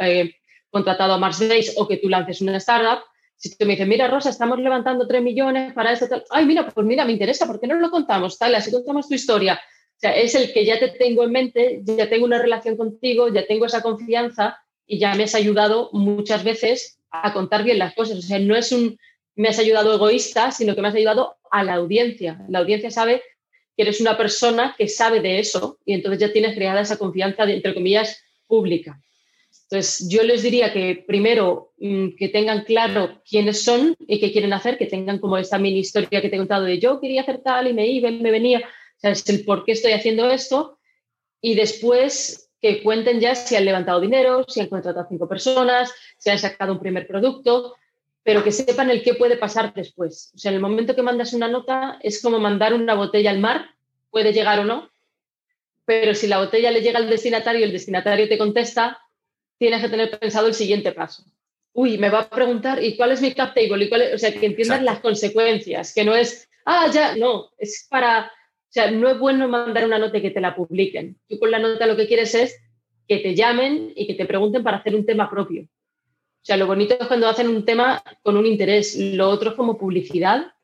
eh, 0.00 0.34
contratado 0.68 1.14
a 1.14 1.18
Mars 1.18 1.40
Base 1.40 1.72
o 1.76 1.88
que 1.88 1.96
tú 1.96 2.10
lances 2.10 2.42
una 2.42 2.58
startup, 2.58 3.02
si 3.40 3.56
tú 3.56 3.64
me 3.64 3.72
dices, 3.72 3.88
mira, 3.88 4.06
Rosa, 4.06 4.28
estamos 4.28 4.58
levantando 4.58 5.06
3 5.06 5.22
millones 5.22 5.72
para 5.72 5.92
esto, 5.92 6.06
tal. 6.08 6.22
Ay, 6.28 6.44
mira, 6.44 6.68
pues 6.68 6.86
mira, 6.86 7.06
me 7.06 7.12
interesa, 7.12 7.46
¿por 7.46 7.58
qué 7.58 7.66
no 7.66 7.76
lo 7.76 7.90
contamos? 7.90 8.38
Tal, 8.38 8.54
así 8.54 8.70
contamos 8.70 9.08
tu 9.08 9.14
historia. 9.14 9.54
O 9.54 9.98
sea, 10.00 10.14
es 10.14 10.34
el 10.34 10.52
que 10.52 10.66
ya 10.66 10.78
te 10.78 10.88
tengo 10.88 11.24
en 11.24 11.32
mente, 11.32 11.80
ya 11.84 12.10
tengo 12.10 12.26
una 12.26 12.38
relación 12.38 12.76
contigo, 12.76 13.28
ya 13.32 13.46
tengo 13.46 13.64
esa 13.64 13.80
confianza 13.80 14.58
y 14.86 14.98
ya 14.98 15.14
me 15.14 15.24
has 15.24 15.34
ayudado 15.34 15.88
muchas 15.94 16.44
veces 16.44 16.98
a 17.10 17.32
contar 17.32 17.64
bien 17.64 17.78
las 17.78 17.94
cosas. 17.94 18.18
O 18.18 18.22
sea, 18.22 18.38
no 18.38 18.54
es 18.54 18.72
un 18.72 18.98
me 19.36 19.48
has 19.48 19.58
ayudado 19.58 19.94
egoísta, 19.94 20.50
sino 20.50 20.74
que 20.74 20.82
me 20.82 20.88
has 20.88 20.94
ayudado 20.94 21.38
a 21.50 21.64
la 21.64 21.74
audiencia. 21.74 22.44
La 22.50 22.58
audiencia 22.58 22.90
sabe 22.90 23.22
que 23.74 23.82
eres 23.82 24.02
una 24.02 24.18
persona 24.18 24.74
que 24.76 24.86
sabe 24.86 25.20
de 25.20 25.38
eso 25.38 25.78
y 25.86 25.94
entonces 25.94 26.20
ya 26.20 26.30
tienes 26.30 26.54
creada 26.54 26.82
esa 26.82 26.98
confianza, 26.98 27.44
entre 27.44 27.72
comillas, 27.72 28.22
pública. 28.46 29.00
Entonces, 29.70 30.08
yo 30.08 30.24
les 30.24 30.42
diría 30.42 30.72
que 30.72 31.04
primero 31.06 31.72
mm, 31.78 32.16
que 32.18 32.28
tengan 32.28 32.64
claro 32.64 33.22
quiénes 33.28 33.62
son 33.62 33.94
y 34.00 34.18
qué 34.18 34.32
quieren 34.32 34.52
hacer, 34.52 34.76
que 34.76 34.86
tengan 34.86 35.20
como 35.20 35.38
esta 35.38 35.58
mini 35.58 35.78
historia 35.78 36.20
que 36.20 36.28
te 36.28 36.34
he 36.34 36.38
contado 36.38 36.64
de 36.64 36.80
yo 36.80 37.00
quería 37.00 37.22
hacer 37.22 37.38
tal 37.38 37.68
y 37.68 37.72
me 37.72 37.86
iba, 37.86 38.10
me 38.10 38.32
venía, 38.32 38.58
o 38.58 39.00
sea, 39.00 39.12
es 39.12 39.28
el 39.28 39.44
por 39.44 39.64
qué 39.64 39.72
estoy 39.72 39.92
haciendo 39.92 40.28
esto. 40.28 40.78
Y 41.40 41.54
después 41.54 42.50
que 42.60 42.82
cuenten 42.82 43.20
ya 43.20 43.36
si 43.36 43.54
han 43.54 43.64
levantado 43.64 44.00
dinero, 44.00 44.44
si 44.48 44.60
han 44.60 44.66
contratado 44.66 45.06
cinco 45.08 45.28
personas, 45.28 45.94
si 46.18 46.30
han 46.30 46.38
sacado 46.40 46.72
un 46.72 46.80
primer 46.80 47.06
producto, 47.06 47.76
pero 48.24 48.42
que 48.42 48.50
sepan 48.50 48.90
el 48.90 49.04
qué 49.04 49.14
puede 49.14 49.36
pasar 49.36 49.72
después. 49.72 50.32
O 50.34 50.38
sea, 50.38 50.50
en 50.50 50.56
el 50.56 50.62
momento 50.62 50.96
que 50.96 51.02
mandas 51.02 51.32
una 51.32 51.46
nota 51.46 51.96
es 52.02 52.20
como 52.20 52.40
mandar 52.40 52.74
una 52.74 52.94
botella 52.94 53.30
al 53.30 53.38
mar, 53.38 53.70
puede 54.10 54.32
llegar 54.32 54.58
o 54.58 54.64
no, 54.64 54.90
pero 55.84 56.12
si 56.16 56.26
la 56.26 56.38
botella 56.38 56.72
le 56.72 56.82
llega 56.82 56.98
al 56.98 57.08
destinatario 57.08 57.60
y 57.60 57.64
el 57.64 57.72
destinatario 57.72 58.28
te 58.28 58.36
contesta, 58.36 58.98
tienes 59.60 59.82
que 59.82 59.90
tener 59.90 60.18
pensado 60.18 60.46
el 60.46 60.54
siguiente 60.54 60.90
paso. 60.92 61.22
Uy, 61.74 61.98
me 61.98 62.08
va 62.08 62.20
a 62.20 62.30
preguntar, 62.30 62.82
¿y 62.82 62.96
cuál 62.96 63.12
es 63.12 63.20
mi 63.20 63.32
cap 63.34 63.54
table? 63.54 63.84
¿Y 63.84 63.88
cuál 63.90 64.14
O 64.14 64.18
sea, 64.18 64.32
que 64.32 64.46
entiendas 64.46 64.82
las 64.82 65.00
consecuencias, 65.00 65.92
que 65.94 66.02
no 66.02 66.16
es, 66.16 66.48
ah, 66.64 66.90
ya, 66.92 67.14
no, 67.14 67.50
es 67.58 67.86
para, 67.90 68.24
o 68.24 68.72
sea, 68.72 68.90
no 68.90 69.08
es 69.10 69.18
bueno 69.18 69.48
mandar 69.48 69.84
una 69.84 69.98
nota 69.98 70.16
y 70.16 70.22
que 70.22 70.30
te 70.30 70.40
la 70.40 70.56
publiquen. 70.56 71.18
Tú 71.28 71.38
con 71.38 71.50
la 71.50 71.58
nota 71.58 71.86
lo 71.86 71.94
que 71.94 72.08
quieres 72.08 72.34
es 72.34 72.58
que 73.06 73.18
te 73.18 73.34
llamen 73.34 73.92
y 73.94 74.06
que 74.06 74.14
te 74.14 74.24
pregunten 74.24 74.62
para 74.62 74.78
hacer 74.78 74.94
un 74.94 75.04
tema 75.04 75.28
propio. 75.28 75.64
O 75.64 76.44
sea, 76.44 76.56
lo 76.56 76.66
bonito 76.66 76.96
es 76.98 77.06
cuando 77.06 77.28
hacen 77.28 77.48
un 77.48 77.66
tema 77.66 78.02
con 78.22 78.38
un 78.38 78.46
interés. 78.46 78.96
Lo 78.96 79.28
otro 79.28 79.50
es 79.50 79.56
como 79.56 79.76
publicidad, 79.76 80.54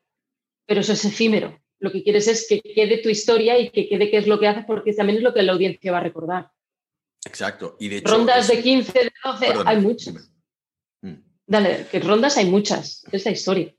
pero 0.65 0.81
eso 0.81 0.93
es 0.93 1.05
efímero. 1.05 1.59
Lo 1.77 1.91
que 1.91 2.01
quieres 2.01 2.27
es 2.27 2.47
que 2.49 2.61
quede 2.61 2.97
tu 2.97 3.09
historia 3.09 3.59
y 3.59 3.69
que 3.69 3.87
quede 3.87 4.09
qué 4.09 4.17
es 4.17 4.25
lo 4.25 4.39
que 4.39 4.47
haces, 4.47 4.65
porque 4.65 4.91
también 4.93 5.17
es 5.17 5.23
lo 5.23 5.35
que 5.35 5.43
la 5.43 5.51
audiencia 5.51 5.91
va 5.91 5.99
a 5.99 6.03
recordar. 6.03 6.49
Exacto. 7.25 7.75
Y 7.79 7.89
de 7.89 8.01
rondas 8.01 8.47
de 8.47 8.61
15, 8.61 8.91
de 8.91 9.11
12, 9.23 9.53
hay 9.65 9.77
muchas. 9.77 10.31
Mm. 11.01 11.15
Dale, 11.45 11.87
que 11.91 11.99
rondas 11.99 12.37
hay 12.37 12.45
muchas, 12.45 13.03
es 13.11 13.25
la 13.25 13.31
historia. 13.31 13.73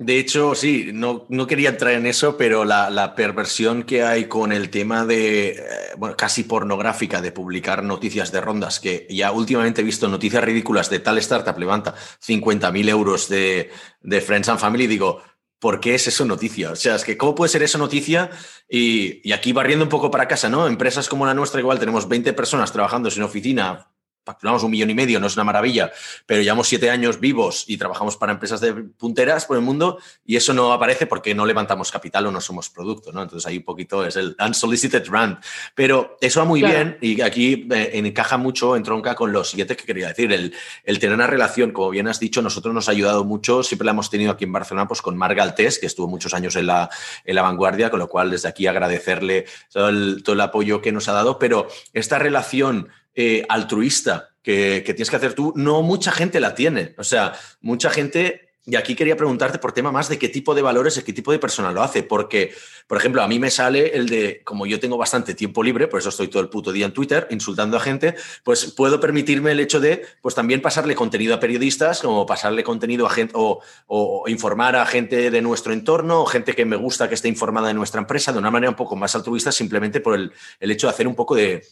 De 0.00 0.16
hecho, 0.16 0.54
sí, 0.54 0.90
no, 0.94 1.26
no, 1.28 1.48
quería 1.48 1.70
entrar 1.70 1.94
en 1.94 2.06
eso, 2.06 2.36
pero 2.36 2.64
la, 2.64 3.14
perversión 3.16 3.82
que 3.82 4.04
hay 4.04 4.26
con 4.26 4.52
el 4.52 4.70
tema 4.70 5.04
de, 5.04 5.48
eh, 5.48 5.58
bueno, 5.96 6.16
casi 6.16 6.44
pornográfica 6.44 7.20
de 7.20 7.32
publicar 7.32 7.82
noticias 7.82 8.30
de 8.30 8.40
rondas, 8.40 8.78
que 8.78 9.08
ya 9.10 9.32
últimamente 9.32 9.80
he 9.80 9.84
visto 9.84 10.06
noticias 10.06 10.44
ridículas 10.44 10.88
de 10.88 11.00
tal 11.00 11.18
startup 11.18 11.58
levanta 11.58 11.96
50.000 12.24 12.88
euros 12.88 13.28
de, 13.28 13.72
de 14.00 14.20
Friends 14.20 14.48
and 14.48 14.60
Family, 14.60 14.86
digo, 14.86 15.20
¿por 15.58 15.80
qué 15.80 15.94
es 15.94 16.06
eso 16.06 16.24
noticia? 16.24 16.72
O 16.72 16.76
sea, 16.76 16.94
es 16.94 17.04
que 17.04 17.16
¿cómo 17.16 17.34
puede 17.34 17.50
ser 17.50 17.62
eso 17.62 17.78
noticia? 17.78 18.30
Y, 18.68 19.20
y, 19.28 19.32
aquí 19.32 19.52
barriendo 19.52 19.84
un 19.84 19.88
poco 19.88 20.10
para 20.10 20.28
casa, 20.28 20.48
¿no? 20.48 20.66
Empresas 20.66 21.08
como 21.08 21.26
la 21.26 21.34
nuestra, 21.34 21.60
igual 21.60 21.78
tenemos 21.78 22.08
20 22.08 22.32
personas 22.32 22.72
trabajando 22.72 23.08
en 23.08 23.22
oficina 23.22 23.88
facturamos 24.28 24.62
un 24.62 24.70
millón 24.70 24.90
y 24.90 24.94
medio, 24.94 25.18
no 25.18 25.26
es 25.26 25.36
una 25.36 25.44
maravilla, 25.44 25.90
pero 26.26 26.42
llevamos 26.42 26.68
siete 26.68 26.90
años 26.90 27.18
vivos 27.18 27.64
y 27.66 27.78
trabajamos 27.78 28.18
para 28.18 28.30
empresas 28.30 28.60
de 28.60 28.74
punteras 28.74 29.46
por 29.46 29.56
el 29.56 29.62
mundo 29.62 29.98
y 30.26 30.36
eso 30.36 30.52
no 30.52 30.70
aparece 30.70 31.06
porque 31.06 31.34
no 31.34 31.46
levantamos 31.46 31.90
capital 31.90 32.26
o 32.26 32.30
no 32.30 32.42
somos 32.42 32.68
producto, 32.68 33.10
¿no? 33.10 33.22
Entonces 33.22 33.46
ahí 33.46 33.56
un 33.56 33.64
poquito 33.64 34.04
es 34.04 34.16
el 34.16 34.36
unsolicited 34.38 35.08
rent. 35.08 35.38
Pero 35.74 36.18
eso 36.20 36.40
va 36.40 36.46
muy 36.46 36.62
bien 36.62 36.98
y 37.00 37.22
aquí 37.22 37.66
eh, 37.72 37.92
encaja 37.94 38.36
mucho, 38.36 38.76
entronca 38.76 39.14
con 39.14 39.32
lo 39.32 39.44
siguiente 39.44 39.76
que 39.76 39.84
quería 39.84 40.08
decir, 40.08 40.30
el, 40.30 40.54
el, 40.84 40.98
tener 40.98 41.14
una 41.14 41.26
relación, 41.26 41.72
como 41.72 41.88
bien 41.88 42.06
has 42.06 42.20
dicho, 42.20 42.42
nosotros 42.42 42.74
nos 42.74 42.88
ha 42.88 42.92
ayudado 42.92 43.24
mucho, 43.24 43.62
siempre 43.62 43.86
la 43.86 43.92
hemos 43.92 44.10
tenido 44.10 44.32
aquí 44.32 44.44
en 44.44 44.52
Barcelona, 44.52 44.86
pues 44.86 45.00
con 45.00 45.16
Marga 45.16 45.42
Altés, 45.42 45.78
que 45.78 45.86
estuvo 45.86 46.06
muchos 46.06 46.34
años 46.34 46.54
en 46.56 46.66
la, 46.66 46.90
en 47.24 47.34
la 47.34 47.40
vanguardia, 47.40 47.88
con 47.88 47.98
lo 47.98 48.08
cual 48.08 48.30
desde 48.30 48.50
aquí 48.50 48.66
agradecerle 48.66 49.46
todo 49.72 49.88
el, 49.88 50.22
todo 50.22 50.34
el 50.34 50.40
apoyo 50.42 50.82
que 50.82 50.92
nos 50.92 51.08
ha 51.08 51.12
dado, 51.12 51.38
pero 51.38 51.66
esta 51.94 52.18
relación 52.18 52.88
eh, 53.20 53.44
altruista 53.48 54.30
que, 54.44 54.80
tienes 54.86 55.10
que 55.10 55.16
hacer 55.16 55.34
tú, 55.34 55.52
no 55.56 55.82
mucha 55.82 56.12
gente 56.12 56.38
la 56.38 56.54
tiene. 56.54 56.94
O 56.98 57.02
sea, 57.02 57.32
mucha 57.60 57.90
gente, 57.90 58.52
y 58.64 58.76
aquí 58.76 58.94
quería 58.94 59.16
preguntarte 59.16 59.58
por 59.58 59.72
tema 59.72 59.90
más 59.90 60.08
de 60.08 60.20
qué 60.20 60.28
tipo 60.28 60.54
de 60.54 60.62
valores 60.62 60.96
y 60.96 61.02
qué 61.02 61.12
tipo 61.12 61.32
de 61.32 61.40
persona 61.40 61.72
lo 61.72 61.82
hace, 61.82 62.04
porque, 62.04 62.54
por 62.86 62.96
ejemplo, 62.96 63.20
a 63.20 63.26
mí 63.26 63.40
me 63.40 63.50
sale 63.50 63.96
el 63.96 64.08
de, 64.08 64.42
como 64.44 64.66
yo 64.66 64.78
tengo 64.78 64.96
bastante 64.96 65.34
tiempo 65.34 65.64
libre, 65.64 65.88
por 65.88 65.98
eso 65.98 66.10
estoy 66.10 66.28
todo 66.28 66.40
el 66.42 66.48
puto 66.48 66.70
día 66.70 66.86
en 66.86 66.92
Twitter 66.92 67.26
insultando 67.32 67.76
a 67.76 67.80
gente, 67.80 68.14
pues 68.44 68.66
puedo 68.66 69.00
permitirme 69.00 69.50
el 69.50 69.58
hecho 69.58 69.80
de, 69.80 70.06
pues 70.22 70.36
también 70.36 70.62
pasarle 70.62 70.94
contenido 70.94 71.34
a 71.34 71.40
periodistas, 71.40 72.02
como 72.02 72.24
pasarle 72.24 72.62
contenido 72.62 73.04
a 73.04 73.10
gente, 73.10 73.34
o, 73.34 74.24
informar 74.28 74.76
a 74.76 74.86
gente 74.86 75.32
de 75.32 75.42
nuestro 75.42 75.72
entorno, 75.72 76.22
o 76.22 76.26
gente 76.26 76.54
que 76.54 76.64
me 76.64 76.76
gusta 76.76 77.08
que 77.08 77.16
esté 77.16 77.26
informada 77.26 77.66
de 77.66 77.74
nuestra 77.74 78.00
empresa, 78.00 78.32
de 78.32 78.38
una 78.38 78.52
manera 78.52 78.70
un 78.70 78.76
poco 78.76 78.94
más 78.94 79.16
altruista, 79.16 79.50
simplemente 79.50 79.98
por 79.98 80.14
el 80.14 80.70
hecho 80.70 80.86
de 80.86 80.92
hacer 80.92 81.08
un 81.08 81.16
poco 81.16 81.34
de 81.34 81.64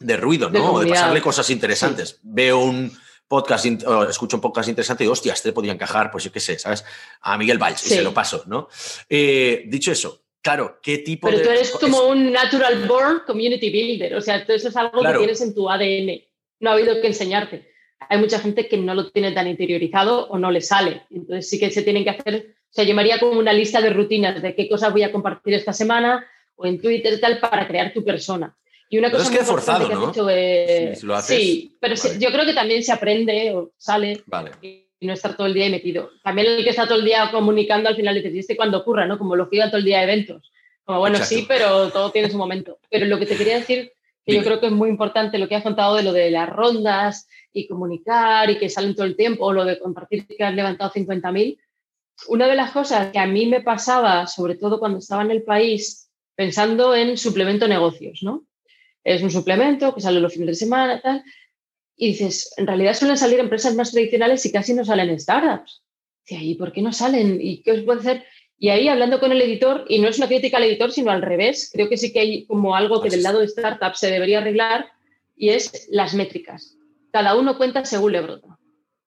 de 0.00 0.16
ruido, 0.16 0.50
¿no? 0.50 0.72
o 0.72 0.80
de 0.80 0.88
pasarle 0.88 1.20
cosas 1.20 1.50
interesantes. 1.50 2.20
Veo 2.22 2.60
un 2.60 2.92
podcast, 3.26 3.66
o 3.86 4.04
escucho 4.08 4.36
un 4.36 4.40
podcast 4.40 4.68
interesante 4.68 5.04
y, 5.04 5.06
hostia, 5.06 5.34
este 5.34 5.52
podría 5.52 5.72
encajar, 5.72 6.10
pues 6.10 6.24
yo 6.24 6.32
qué 6.32 6.40
sé, 6.40 6.58
¿sabes? 6.58 6.84
A 7.20 7.36
Miguel 7.36 7.58
Valls 7.58 7.84
y 7.86 7.90
se 7.90 8.02
lo 8.02 8.14
paso, 8.14 8.44
¿no? 8.46 8.68
Eh, 9.08 9.64
dicho 9.66 9.92
eso, 9.92 10.22
claro, 10.40 10.80
¿qué 10.82 10.98
tipo 10.98 11.26
Pero 11.28 11.38
de...? 11.38 11.44
Pero 11.44 11.54
tú 11.54 11.60
eres 11.60 11.70
como 11.72 12.06
un 12.08 12.32
natural 12.32 12.86
born 12.86 13.22
community 13.26 13.70
builder, 13.70 14.14
o 14.14 14.20
sea, 14.20 14.36
eso 14.36 14.68
es 14.68 14.76
algo 14.76 15.02
que 15.02 15.18
tienes 15.18 15.40
en 15.42 15.54
tu 15.54 15.68
ADN, 15.68 16.22
no 16.60 16.70
ha 16.70 16.72
habido 16.74 17.00
que 17.00 17.08
enseñarte. 17.08 17.70
Hay 18.08 18.18
mucha 18.18 18.38
gente 18.38 18.68
que 18.68 18.78
no 18.78 18.94
lo 18.94 19.10
tiene 19.10 19.32
tan 19.32 19.48
interiorizado 19.48 20.28
o 20.28 20.38
no 20.38 20.50
le 20.50 20.62
sale, 20.62 21.02
entonces 21.10 21.48
sí 21.48 21.58
que 21.58 21.70
se 21.70 21.82
tienen 21.82 22.04
que 22.04 22.10
hacer, 22.10 22.56
o 22.70 22.72
sea, 22.72 22.84
yo 22.84 22.94
me 22.94 23.02
haría 23.02 23.18
como 23.18 23.38
una 23.38 23.52
lista 23.52 23.80
de 23.80 23.90
rutinas 23.90 24.40
de 24.40 24.54
qué 24.54 24.68
cosas 24.68 24.92
voy 24.92 25.02
a 25.02 25.12
compartir 25.12 25.54
esta 25.54 25.72
semana 25.72 26.24
o 26.56 26.66
en 26.66 26.80
Twitter 26.80 27.20
tal 27.20 27.40
para 27.40 27.66
crear 27.66 27.92
tu 27.92 28.04
persona. 28.04 28.56
Y 28.88 28.98
una 28.98 29.10
cosa 29.10 29.24
es 29.24 29.30
que 29.30 29.44
forzado, 29.44 29.88
¿no? 29.88 30.12
sí, 31.22 31.76
pero 31.80 31.94
yo 32.18 32.32
creo 32.32 32.46
que 32.46 32.54
también 32.54 32.82
se 32.82 32.92
aprende 32.92 33.54
o 33.54 33.72
sale 33.76 34.22
y 34.62 35.06
no 35.06 35.12
estar 35.12 35.36
todo 35.36 35.46
el 35.46 35.54
día 35.54 35.68
metido. 35.68 36.10
También 36.24 36.48
el 36.48 36.64
que 36.64 36.70
está 36.70 36.86
todo 36.86 36.98
el 36.98 37.04
día 37.04 37.30
comunicando 37.30 37.88
al 37.88 37.96
final 37.96 38.14
dices, 38.14 38.34
¿y 38.34 38.38
este 38.38 38.56
cuando 38.56 38.78
ocurra, 38.78 39.06
no? 39.06 39.18
Como 39.18 39.36
lo 39.36 39.48
que 39.48 39.56
iba 39.56 39.68
todo 39.68 39.78
el 39.78 39.84
día 39.84 40.00
a 40.00 40.04
eventos. 40.04 40.50
Como 40.84 41.00
bueno, 41.00 41.18
sí, 41.18 41.44
pero 41.46 41.90
todo 41.90 42.10
tiene 42.10 42.30
su 42.30 42.38
momento. 42.38 42.78
Pero 42.90 43.06
lo 43.06 43.18
que 43.18 43.26
te 43.26 43.36
quería 43.36 43.58
decir, 43.58 43.92
que 44.24 44.34
yo 44.34 44.42
creo 44.42 44.58
que 44.58 44.66
es 44.66 44.72
muy 44.72 44.88
importante 44.88 45.38
lo 45.38 45.48
que 45.48 45.56
has 45.56 45.62
contado 45.62 45.96
de 45.96 46.02
lo 46.02 46.12
de 46.12 46.30
las 46.30 46.48
rondas 46.48 47.28
y 47.52 47.68
comunicar 47.68 48.50
y 48.50 48.58
que 48.58 48.70
salen 48.70 48.94
todo 48.94 49.06
el 49.06 49.16
tiempo, 49.16 49.44
o 49.44 49.52
lo 49.52 49.64
de 49.64 49.78
compartir 49.78 50.26
que 50.26 50.42
has 50.42 50.54
levantado 50.54 50.90
50.000. 50.90 51.58
Una 52.28 52.46
de 52.46 52.56
las 52.56 52.72
cosas 52.72 53.12
que 53.12 53.18
a 53.18 53.26
mí 53.26 53.46
me 53.46 53.60
pasaba, 53.60 54.26
sobre 54.26 54.56
todo 54.56 54.78
cuando 54.78 54.98
estaba 54.98 55.22
en 55.22 55.30
el 55.30 55.42
país, 55.42 56.10
pensando 56.34 56.94
en 56.94 57.16
suplemento 57.16 57.68
negocios, 57.68 58.20
¿no? 58.22 58.47
Es 59.14 59.22
un 59.22 59.30
suplemento 59.30 59.94
que 59.94 60.00
sale 60.00 60.20
los 60.20 60.32
fines 60.32 60.48
de 60.48 60.54
semana, 60.54 61.00
tal. 61.00 61.24
Y 61.96 62.08
dices, 62.08 62.52
en 62.56 62.66
realidad 62.66 62.94
suelen 62.94 63.16
salir 63.16 63.40
empresas 63.40 63.74
más 63.74 63.90
tradicionales 63.90 64.44
y 64.46 64.52
casi 64.52 64.74
no 64.74 64.84
salen 64.84 65.18
startups. 65.18 65.82
¿y 66.30 66.54
por 66.56 66.72
qué 66.72 66.82
no 66.82 66.92
salen? 66.92 67.38
¿Y 67.40 67.62
qué 67.62 67.72
os 67.72 67.82
puede 67.82 68.00
hacer? 68.00 68.24
Y 68.58 68.68
ahí 68.68 68.88
hablando 68.88 69.20
con 69.20 69.32
el 69.32 69.40
editor, 69.40 69.86
y 69.88 69.98
no 69.98 70.08
es 70.08 70.18
una 70.18 70.26
crítica 70.26 70.58
al 70.58 70.64
editor, 70.64 70.92
sino 70.92 71.10
al 71.10 71.22
revés, 71.22 71.70
creo 71.72 71.88
que 71.88 71.96
sí 71.96 72.12
que 72.12 72.20
hay 72.20 72.46
como 72.46 72.74
algo 72.74 73.00
que 73.00 73.08
del 73.08 73.22
lado 73.22 73.38
de 73.38 73.46
startup 73.46 73.94
se 73.94 74.10
debería 74.10 74.38
arreglar, 74.38 74.86
y 75.36 75.50
es 75.50 75.88
las 75.90 76.14
métricas. 76.14 76.76
Cada 77.12 77.36
uno 77.36 77.56
cuenta 77.56 77.84
según 77.84 78.12
le 78.12 78.20
brota. 78.20 78.58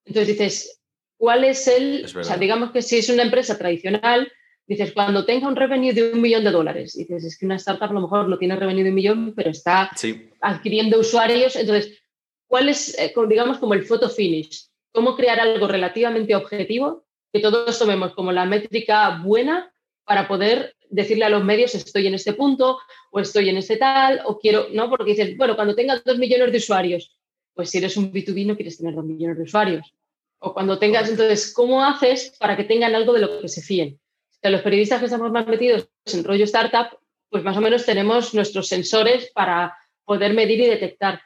Entonces 0.06 0.36
dices, 0.36 0.82
¿cuál 1.18 1.44
es 1.44 1.68
el...? 1.68 2.06
o 2.06 2.24
sea, 2.24 2.38
digamos 2.38 2.72
que 2.72 2.82
si 2.82 2.98
es 2.98 3.10
una 3.10 3.24
empresa 3.24 3.58
tradicional, 3.58 4.32
dices, 4.72 4.94
cuando 4.94 5.26
tenga 5.26 5.50
un 5.50 5.56
revenue 5.58 5.92
de 5.92 6.14
un 6.14 6.22
millón 6.22 6.46
de 6.46 6.52
dólares, 6.52 6.94
dices, 6.94 7.26
es 7.26 7.38
que 7.38 7.46
una 7.46 7.58
startup 7.58 7.90
a 7.90 7.94
lo 7.94 8.02
mejor 8.02 8.30
no 8.30 8.38
tiene 8.38 8.56
revenue 8.56 8.84
de 8.84 8.90
un 8.90 8.96
millón, 8.96 9.34
pero 9.36 9.50
está 9.50 9.92
adquiriendo 10.40 10.98
usuarios. 10.98 11.58
Entonces, 11.58 12.02
¿cuál 12.48 12.70
es, 12.70 12.98
eh, 12.98 13.14
digamos, 13.28 13.58
como 13.58 13.74
el 13.74 13.84
photo 13.84 14.10
finish? 14.10 14.70
¿Cómo 14.94 15.18
crear 15.18 15.42
algo 15.42 15.68
relativamente 15.68 16.36
objetivo 16.36 17.04
que 17.34 17.42
todos 17.42 17.78
tomemos 17.78 18.14
como 18.14 18.32
la 18.32 18.46
métrica 18.46 19.22
buena 19.22 19.74
para 20.06 20.30
poder 20.30 20.74
decirle 20.90 21.26
a 21.26 21.30
los 21.30 21.44
medios 21.44 21.76
estoy 21.76 22.08
en 22.08 22.16
este 22.16 22.34
punto 22.34 22.80
o 23.12 23.20
estoy 23.20 23.50
en 23.50 23.58
este 23.58 23.76
tal 23.76 24.22
o 24.26 24.40
quiero, 24.40 24.68
¿no? 24.72 24.90
Porque 24.90 25.12
dices, 25.12 25.36
bueno, 25.36 25.56
cuando 25.56 25.76
tengas 25.76 26.02
dos 26.06 26.18
millones 26.18 26.52
de 26.52 26.58
usuarios, 26.58 27.18
pues 27.54 27.70
si 27.70 27.80
eres 27.80 27.98
un 27.98 28.12
B2B 28.14 28.46
no 28.46 28.56
quieres 28.56 28.78
tener 28.78 28.96
dos 28.96 29.06
millones 29.06 29.38
de 29.38 29.44
usuarios. 29.44 29.94
O 30.40 30.54
cuando 30.54 30.80
tengas, 30.80 31.10
entonces, 31.10 31.54
¿cómo 31.54 31.84
haces 31.84 32.36
para 32.40 32.56
que 32.56 32.64
tengan 32.64 32.96
algo 32.96 33.14
de 33.14 33.20
lo 33.20 33.42
que 33.42 33.50
se 33.50 33.62
fíen? 33.62 34.00
Los 34.50 34.62
periodistas 34.62 35.00
que 35.00 35.06
estamos 35.06 35.32
más 35.32 35.48
metidos 35.48 35.90
en 36.06 36.24
rollo 36.24 36.46
startup, 36.46 36.98
pues 37.30 37.44
más 37.44 37.56
o 37.58 37.62
menos 37.62 37.86
tenemos 37.86 38.34
nuestros 38.34 38.68
sensores 38.68 39.32
para 39.34 39.78
poder 40.04 40.34
medir 40.34 40.60
y 40.60 40.66
detectar. 40.66 41.22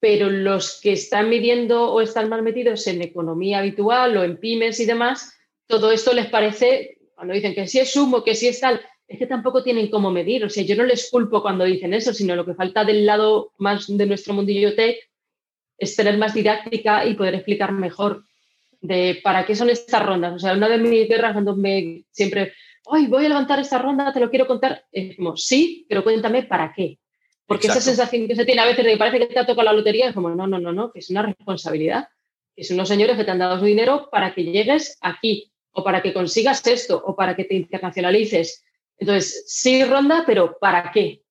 Pero 0.00 0.28
los 0.28 0.80
que 0.80 0.92
están 0.92 1.28
midiendo 1.28 1.92
o 1.92 2.00
están 2.00 2.28
más 2.28 2.42
metidos 2.42 2.86
en 2.86 3.02
economía 3.02 3.58
habitual 3.58 4.16
o 4.16 4.24
en 4.24 4.38
pymes 4.38 4.80
y 4.80 4.86
demás, 4.86 5.34
todo 5.66 5.90
esto 5.90 6.12
les 6.12 6.26
parece, 6.26 6.98
cuando 7.14 7.34
dicen 7.34 7.54
que 7.54 7.66
si 7.66 7.78
es 7.78 7.92
sumo, 7.92 8.22
que 8.22 8.34
si 8.34 8.48
es 8.48 8.60
tal, 8.60 8.80
es 9.06 9.18
que 9.18 9.26
tampoco 9.26 9.62
tienen 9.62 9.90
cómo 9.90 10.10
medir. 10.10 10.44
O 10.44 10.50
sea, 10.50 10.62
yo 10.64 10.76
no 10.76 10.84
les 10.84 11.10
culpo 11.10 11.42
cuando 11.42 11.64
dicen 11.64 11.94
eso, 11.94 12.12
sino 12.12 12.36
lo 12.36 12.44
que 12.44 12.54
falta 12.54 12.84
del 12.84 13.06
lado 13.06 13.52
más 13.56 13.86
de 13.88 14.06
nuestro 14.06 14.34
mundillo 14.34 14.74
tech 14.74 14.98
es 15.78 15.96
tener 15.96 16.18
más 16.18 16.34
didáctica 16.34 17.06
y 17.06 17.14
poder 17.14 17.34
explicar 17.34 17.72
mejor 17.72 18.24
de 18.80 19.20
para 19.22 19.44
qué 19.46 19.54
son 19.54 19.70
estas 19.70 20.04
rondas. 20.04 20.34
O 20.34 20.38
sea, 20.38 20.52
una 20.54 20.68
de 20.68 20.78
mis 20.78 21.08
guerras 21.08 21.32
cuando 21.32 21.56
me 21.56 22.04
siempre, 22.10 22.52
hoy 22.86 23.06
voy 23.06 23.26
a 23.26 23.28
levantar 23.28 23.58
esta 23.58 23.78
ronda, 23.78 24.12
te 24.12 24.20
lo 24.20 24.30
quiero 24.30 24.46
contar, 24.46 24.84
es 24.92 25.16
como, 25.16 25.36
sí, 25.36 25.86
pero 25.88 26.02
cuéntame 26.02 26.44
para 26.44 26.72
qué. 26.74 26.98
Porque 27.46 27.66
esa 27.66 27.80
sensación 27.80 28.28
que 28.28 28.36
se 28.36 28.44
tiene 28.44 28.60
a 28.60 28.66
veces 28.66 28.84
de 28.84 28.92
que 28.92 28.98
parece 28.98 29.18
que 29.20 29.26
te 29.26 29.38
ha 29.38 29.46
tocado 29.46 29.64
la 29.64 29.72
lotería, 29.72 30.08
es 30.08 30.14
como, 30.14 30.28
no, 30.28 30.46
no, 30.46 30.58
no, 30.58 30.70
no, 30.70 30.92
que 30.92 30.98
es 30.98 31.08
una 31.08 31.22
responsabilidad. 31.22 32.08
Que 32.54 32.62
son 32.62 32.74
unos 32.74 32.88
señores 32.88 33.16
que 33.16 33.24
te 33.24 33.30
han 33.30 33.38
dado 33.38 33.58
su 33.58 33.64
dinero 33.64 34.08
para 34.12 34.34
que 34.34 34.44
llegues 34.44 34.98
aquí, 35.00 35.50
o 35.70 35.82
para 35.82 36.02
que 36.02 36.12
consigas 36.12 36.66
esto, 36.66 37.02
o 37.02 37.16
para 37.16 37.34
que 37.34 37.44
te 37.44 37.54
internacionalices. 37.54 38.64
Entonces, 38.98 39.44
sí 39.46 39.82
ronda, 39.82 40.24
pero 40.26 40.58
¿para 40.60 40.90
qué? 40.92 41.22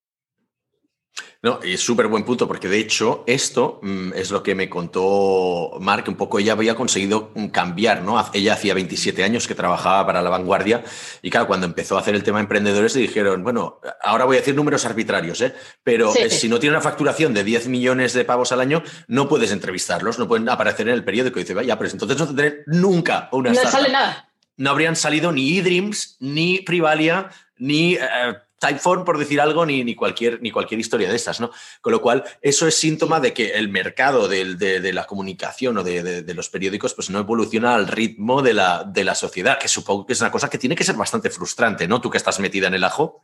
No, 1.44 1.60
y 1.64 1.74
es 1.74 1.82
súper 1.82 2.08
buen 2.08 2.24
punto, 2.24 2.48
porque 2.48 2.68
de 2.68 2.80
hecho 2.80 3.24
esto 3.28 3.80
mm, 3.84 4.14
es 4.16 4.32
lo 4.32 4.42
que 4.42 4.56
me 4.56 4.70
contó 4.70 5.78
Mark, 5.80 6.06
un 6.08 6.16
poco 6.16 6.40
ella 6.40 6.54
había 6.54 6.76
conseguido 6.76 7.32
mm, 7.36 7.48
cambiar, 7.48 8.02
¿no? 8.02 8.24
Ella 8.34 8.54
hacía 8.54 8.74
27 8.74 9.24
años 9.24 9.48
que 9.48 9.54
trabajaba 9.54 10.06
para 10.06 10.22
la 10.22 10.30
vanguardia 10.30 10.84
y 11.22 11.30
claro, 11.30 11.48
cuando 11.48 11.68
empezó 11.68 11.96
a 11.96 12.02
hacer 12.02 12.16
el 12.16 12.24
tema 12.24 12.40
emprendedores 12.40 12.96
le 12.96 13.02
dijeron, 13.02 13.44
bueno, 13.44 13.80
ahora 14.04 14.26
voy 14.26 14.38
a 14.38 14.40
decir 14.40 14.56
números 14.56 14.86
arbitrarios, 14.86 15.40
¿eh? 15.42 15.54
pero 15.84 16.14
eh, 16.16 16.30
si 16.32 16.50
no 16.50 16.60
tiene 16.60 16.76
una 16.76 16.82
facturación 16.82 17.34
de 17.34 17.44
10 17.44 17.68
millones 17.68 18.14
de 18.14 18.26
pavos 18.26 18.52
al 18.52 18.62
año, 18.62 18.82
no 19.08 19.30
puedes 19.30 19.52
entrevistarlos, 19.52 20.18
no 20.18 20.28
pueden 20.28 20.50
aparecer 20.50 20.88
en 20.88 20.96
el 20.96 21.04
periódico. 21.04 21.40
Y 21.40 21.44
dice, 21.44 21.54
vaya, 21.54 21.78
pero 21.78 21.92
entonces 21.92 22.18
no 22.18 22.26
tendré 22.26 22.64
nunca 22.66 23.30
una... 23.32 23.52
No 23.52 23.70
sale 23.70 23.90
nada. 23.90 24.30
No 24.58 24.72
habrían 24.72 24.96
salido 24.96 25.32
ni 25.32 25.60
eDreams, 25.60 26.18
ni 26.20 26.60
Privalia, 26.60 27.30
ni... 27.58 27.94
Eh, 27.94 28.00
Typeform, 28.60 29.06
por 29.06 29.18
decir 29.20 29.40
algo, 29.40 29.66
ni, 29.66 29.84
ni, 29.84 29.94
cualquier, 29.94 30.42
ni 30.42 30.50
cualquier 30.50 30.80
historia 30.80 31.10
de 31.10 31.16
estas, 31.16 31.40
¿no? 31.40 31.52
Con 31.80 31.92
lo 31.92 32.02
cual, 32.02 32.24
eso 32.42 32.68
es 32.68 32.76
síntoma 32.76 33.20
de 33.20 33.34
que 33.34 33.52
el 33.52 33.70
mercado 33.70 34.28
de, 34.28 34.92
la 34.94 35.06
comunicación 35.06 35.78
o 35.78 35.84
de, 35.84 36.34
los 36.34 36.50
periódicos 36.50 36.94
pues 36.94 37.10
no 37.10 37.20
evoluciona 37.20 37.76
al 37.76 37.88
ritmo 37.88 38.42
de 38.42 38.54
la, 38.54 38.84
de 38.84 39.04
la 39.04 39.14
sociedad, 39.14 39.60
que 39.60 39.68
supongo 39.68 40.06
que 40.06 40.14
es 40.14 40.22
una 40.22 40.32
cosa 40.32 40.50
que 40.50 40.58
tiene 40.58 40.76
que 40.76 40.84
ser 40.84 40.96
bastante 40.96 41.30
frustrante, 41.30 41.88
¿no? 41.88 42.02
Tú 42.02 42.10
que 42.10 42.18
estás 42.18 42.40
metida 42.40 42.68
en 42.68 42.74
el 42.74 42.84
ajo. 42.84 43.24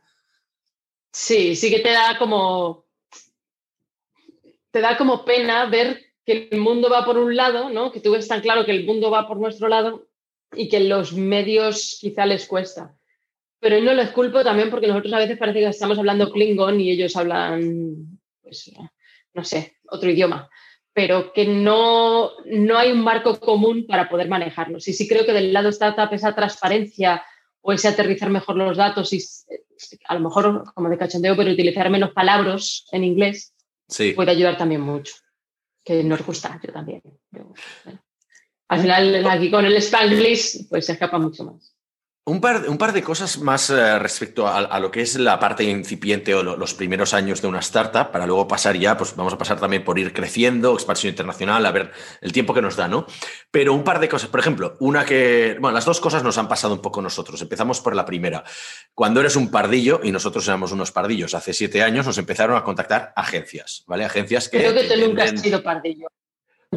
Sí, 1.12 1.56
sí 1.56 1.70
que 1.70 1.80
te 1.80 1.90
da 1.90 2.18
como. 2.18 2.86
Te 4.70 4.80
da 4.80 4.96
como 4.96 5.24
pena 5.24 5.66
ver 5.66 6.14
que 6.24 6.48
el 6.50 6.60
mundo 6.60 6.90
va 6.90 7.04
por 7.04 7.18
un 7.18 7.36
lado, 7.36 7.70
¿no? 7.70 7.92
Que 7.92 8.00
tú 8.00 8.12
ves 8.12 8.26
tan 8.26 8.40
claro 8.40 8.64
que 8.64 8.72
el 8.72 8.84
mundo 8.84 9.10
va 9.10 9.28
por 9.28 9.38
nuestro 9.38 9.68
lado 9.68 10.08
y 10.52 10.68
que 10.68 10.80
los 10.80 11.12
medios 11.12 11.98
quizá 12.00 12.26
les 12.26 12.46
cuesta. 12.46 12.96
Pero 13.60 13.80
no 13.80 13.94
les 13.94 14.10
culpo 14.10 14.42
también 14.42 14.70
porque 14.70 14.86
nosotros 14.86 15.12
a 15.12 15.18
veces 15.18 15.38
parece 15.38 15.60
que 15.60 15.68
estamos 15.68 15.98
hablando 15.98 16.30
Klingon 16.30 16.80
y 16.80 16.90
ellos 16.90 17.16
hablan, 17.16 18.18
pues, 18.42 18.70
no 19.32 19.44
sé, 19.44 19.78
otro 19.88 20.10
idioma. 20.10 20.50
Pero 20.92 21.32
que 21.32 21.46
no, 21.46 22.32
no 22.44 22.78
hay 22.78 22.92
un 22.92 23.02
marco 23.02 23.40
común 23.40 23.86
para 23.86 24.08
poder 24.08 24.28
manejarlos. 24.28 24.86
Y 24.86 24.92
sí 24.92 25.08
creo 25.08 25.24
que 25.24 25.32
del 25.32 25.52
lado 25.52 25.70
startup 25.70 26.12
esa 26.12 26.34
transparencia 26.34 27.24
o 27.62 27.72
ese 27.72 27.88
aterrizar 27.88 28.30
mejor 28.30 28.56
los 28.56 28.76
datos 28.76 29.12
y 29.12 29.20
a 30.06 30.14
lo 30.14 30.20
mejor 30.20 30.72
como 30.74 30.88
de 30.88 30.98
cachondeo, 30.98 31.36
pero 31.36 31.50
utilizar 31.50 31.88
menos 31.90 32.12
palabras 32.12 32.86
en 32.92 33.04
inglés 33.04 33.54
puede 34.14 34.30
ayudar 34.30 34.56
también 34.56 34.80
mucho. 34.80 35.14
Que 35.82 36.02
nos 36.02 36.24
gusta, 36.24 36.60
yo 36.62 36.72
también. 36.72 37.02
al 38.68 38.80
final, 38.80 39.26
aquí 39.26 39.50
con 39.50 39.64
el 39.64 39.76
Spanglish, 39.76 40.68
pues 40.68 40.86
se 40.86 40.92
escapa 40.92 41.18
mucho 41.18 41.44
más. 41.44 41.73
Un 42.26 42.40
par, 42.40 42.66
un 42.70 42.78
par, 42.78 42.94
de 42.94 43.02
cosas 43.02 43.38
más 43.38 43.68
eh, 43.68 43.98
respecto 43.98 44.48
a, 44.48 44.80
lo 44.80 44.90
que 44.90 45.02
es 45.02 45.18
la 45.18 45.38
parte 45.38 45.62
incipiente 45.62 46.34
o 46.34 46.42
los 46.42 46.72
primeros 46.72 47.12
años 47.12 47.42
de 47.42 47.48
una 47.48 47.58
startup, 47.58 48.10
para 48.10 48.26
luego 48.26 48.48
pasar 48.48 48.78
ya, 48.78 48.96
pues 48.96 49.14
vamos 49.14 49.34
a 49.34 49.36
pasar 49.36 49.60
también 49.60 49.84
por 49.84 49.98
ir 49.98 50.14
creciendo, 50.14 50.72
expansión 50.72 51.10
internacional, 51.10 51.66
a 51.66 51.70
ver 51.70 51.92
el 52.22 52.32
tiempo 52.32 52.54
que 52.54 52.62
nos 52.62 52.76
da, 52.76 52.88
¿no? 52.88 53.04
Pero 53.50 53.74
un 53.74 53.84
par 53.84 54.00
de 54.00 54.08
cosas, 54.08 54.30
por 54.30 54.40
ejemplo, 54.40 54.74
una 54.80 55.04
que, 55.04 55.58
bueno, 55.60 55.74
las 55.74 55.84
dos 55.84 56.00
cosas 56.00 56.22
nos 56.22 56.38
han 56.38 56.48
pasado 56.48 56.72
un 56.72 56.80
poco 56.80 57.02
nosotros. 57.02 57.42
Empezamos 57.42 57.82
por 57.82 57.94
la 57.94 58.06
primera. 58.06 58.42
Cuando 58.94 59.20
eres 59.20 59.36
un 59.36 59.50
pardillo, 59.50 60.00
y 60.02 60.10
nosotros 60.10 60.48
éramos 60.48 60.72
unos 60.72 60.92
pardillos 60.92 61.34
hace 61.34 61.52
siete 61.52 61.82
años, 61.82 62.06
nos 62.06 62.16
empezaron 62.16 62.56
a 62.56 62.64
contactar 62.64 63.12
agencias, 63.16 63.84
¿vale? 63.86 64.06
Agencias 64.06 64.48
que... 64.48 64.60
Creo 64.60 64.72
que 64.72 64.84
tú 64.84 64.98
nunca 64.98 65.24
has 65.24 65.38
sido 65.38 65.62
pardillo. 65.62 66.08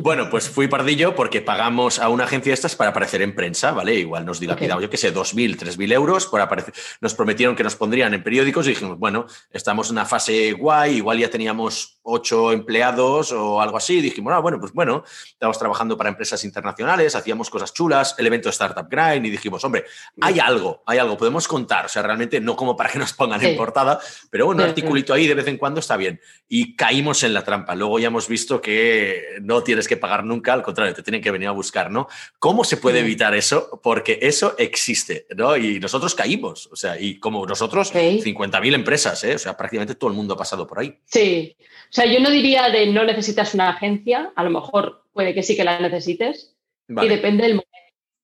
Bueno, 0.02 0.30
pues 0.30 0.48
fui 0.48 0.68
pardillo 0.68 1.16
porque 1.16 1.42
pagamos 1.42 1.98
a 1.98 2.10
una 2.10 2.26
agencia 2.26 2.52
de 2.52 2.54
estas 2.54 2.76
para 2.76 2.92
aparecer 2.92 3.24
en 3.24 3.34
prensa, 3.34 3.72
¿vale? 3.72 3.96
Igual 3.96 4.26
nos 4.26 4.40
dilapidamos, 4.40 4.84
yo 4.84 4.90
qué 4.92 4.98
sé, 4.98 5.14
2.000, 5.14 5.58
3.000 5.58 5.92
euros 5.92 6.28
por 6.28 6.40
aparecer. 6.40 6.74
Nos 7.02 7.16
prometieron 7.16 7.56
que 7.56 7.64
nos 7.64 7.76
pondrían 7.76 8.14
en 8.14 8.24
periódicos 8.24 8.68
y 8.68 8.70
dijimos, 8.70 9.00
bueno, 9.00 9.26
estamos 9.52 9.90
en 9.90 9.94
una 9.94 10.06
fase 10.06 10.52
guay, 10.54 10.98
igual 10.98 11.18
ya 11.18 11.30
teníamos 11.30 12.00
ocho 12.04 12.52
empleados 12.52 13.32
o 13.32 13.60
algo 13.60 13.78
así. 13.78 14.00
Dijimos, 14.00 14.34
ah, 14.34 14.40
bueno, 14.40 14.60
pues 14.60 14.72
bueno, 14.72 15.04
estamos 15.28 15.58
trabajando 15.58 15.98
para 15.98 16.10
empresas 16.10 16.44
internacionales, 16.44 17.16
hacíamos 17.16 17.50
cosas 17.50 17.74
chulas, 17.74 18.16
el 18.20 18.28
evento 18.28 18.50
Startup 18.50 18.88
Grind 18.90 19.26
y 19.26 19.32
dijimos, 19.32 19.64
hombre, 19.64 19.86
hay 20.22 20.40
algo, 20.40 20.84
hay 20.86 21.00
algo, 21.00 21.18
podemos 21.18 21.48
contar. 21.48 21.86
O 21.86 21.90
sea, 21.90 22.04
realmente 22.04 22.40
no 22.40 22.56
como 22.56 22.78
para 22.78 22.92
que 22.92 23.00
nos 23.00 23.14
pongan 23.14 23.44
en 23.44 23.58
portada, 23.58 24.00
pero 24.30 24.46
bueno, 24.46 24.62
un 24.62 24.70
articulito 24.70 25.14
ahí 25.14 25.28
de 25.28 25.34
vez 25.34 25.48
en 25.48 25.58
cuando 25.58 25.80
está 25.80 25.98
bien. 25.98 26.22
Y 26.48 26.76
caímos 26.76 27.24
en 27.24 27.34
la 27.34 27.44
trampa. 27.44 27.74
Luego 27.74 27.98
ya 28.00 28.08
hemos 28.08 28.28
visto 28.28 28.62
que 28.62 29.40
no 29.42 29.64
tienes 29.64 29.87
que 29.88 29.98
pagar 29.98 30.24
nunca, 30.24 30.54
al 30.54 30.64
contrario, 30.64 30.94
te 30.94 31.04
tienen 31.04 31.22
que 31.22 31.32
venir 31.32 31.48
a 31.48 31.52
buscar, 31.52 31.90
¿no? 31.92 32.08
¿Cómo 32.40 32.64
se 32.64 32.78
puede 32.78 33.00
evitar 33.00 33.34
eso? 33.36 33.80
Porque 33.82 34.20
eso 34.22 34.56
existe, 34.58 35.26
¿no? 35.36 35.56
Y 35.58 35.80
nosotros 35.80 36.16
caímos, 36.16 36.68
o 36.72 36.76
sea, 36.76 37.00
y 37.00 37.20
como 37.20 37.46
nosotros, 37.46 37.94
50.000 37.94 38.74
empresas, 38.74 39.24
¿eh? 39.24 39.36
O 39.36 39.40
sea, 39.40 39.56
prácticamente 39.56 39.96
todo 39.96 40.10
el 40.10 40.16
mundo 40.16 40.34
ha 40.34 40.38
pasado 40.38 40.68
por 40.68 40.80
ahí. 40.80 40.98
Sí. 41.06 41.56
O 41.60 41.94
sea, 41.94 42.06
yo 42.06 42.20
no 42.20 42.30
diría 42.30 42.70
de 42.70 42.88
no 42.88 43.04
necesitas 43.04 43.54
una 43.54 43.70
agencia, 43.70 44.32
a 44.36 44.44
lo 44.44 44.50
mejor 44.50 45.04
puede 45.14 45.34
que 45.34 45.44
sí 45.44 45.56
que 45.56 45.64
la 45.64 45.80
necesites, 45.80 46.56
y 46.90 47.08
depende 47.08 47.44
del 47.44 47.54
momento. 47.54 47.70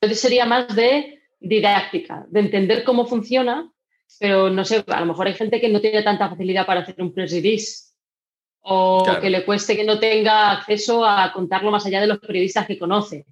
Entonces 0.02 0.20
sería 0.20 0.46
más 0.46 0.76
de 0.76 1.22
didáctica, 1.40 2.26
de 2.30 2.40
entender 2.40 2.84
cómo 2.84 3.06
funciona, 3.06 3.72
pero 4.20 4.50
no 4.50 4.64
sé, 4.66 4.84
a 4.88 5.00
lo 5.00 5.06
mejor 5.06 5.28
hay 5.28 5.34
gente 5.34 5.60
que 5.60 5.70
no 5.70 5.82
tiene 5.82 6.04
tanta 6.04 6.30
facilidad 6.30 6.66
para 6.66 6.82
hacer 6.82 6.96
un 7.00 7.14
press 7.14 7.32
release 7.32 7.93
o 8.64 9.06
que 9.22 9.30
le 9.30 9.46
cueste 9.46 9.76
que 9.76 9.84
no 9.84 10.00
tenga 10.00 10.52
acceso 10.52 11.06
a 11.06 11.32
contarlo 11.32 11.72
más 11.72 11.86
allá 11.86 12.02
de 12.02 12.08
los 12.08 12.20
periodistas 12.20 12.66
que 12.66 12.80
conoce. 12.80 13.26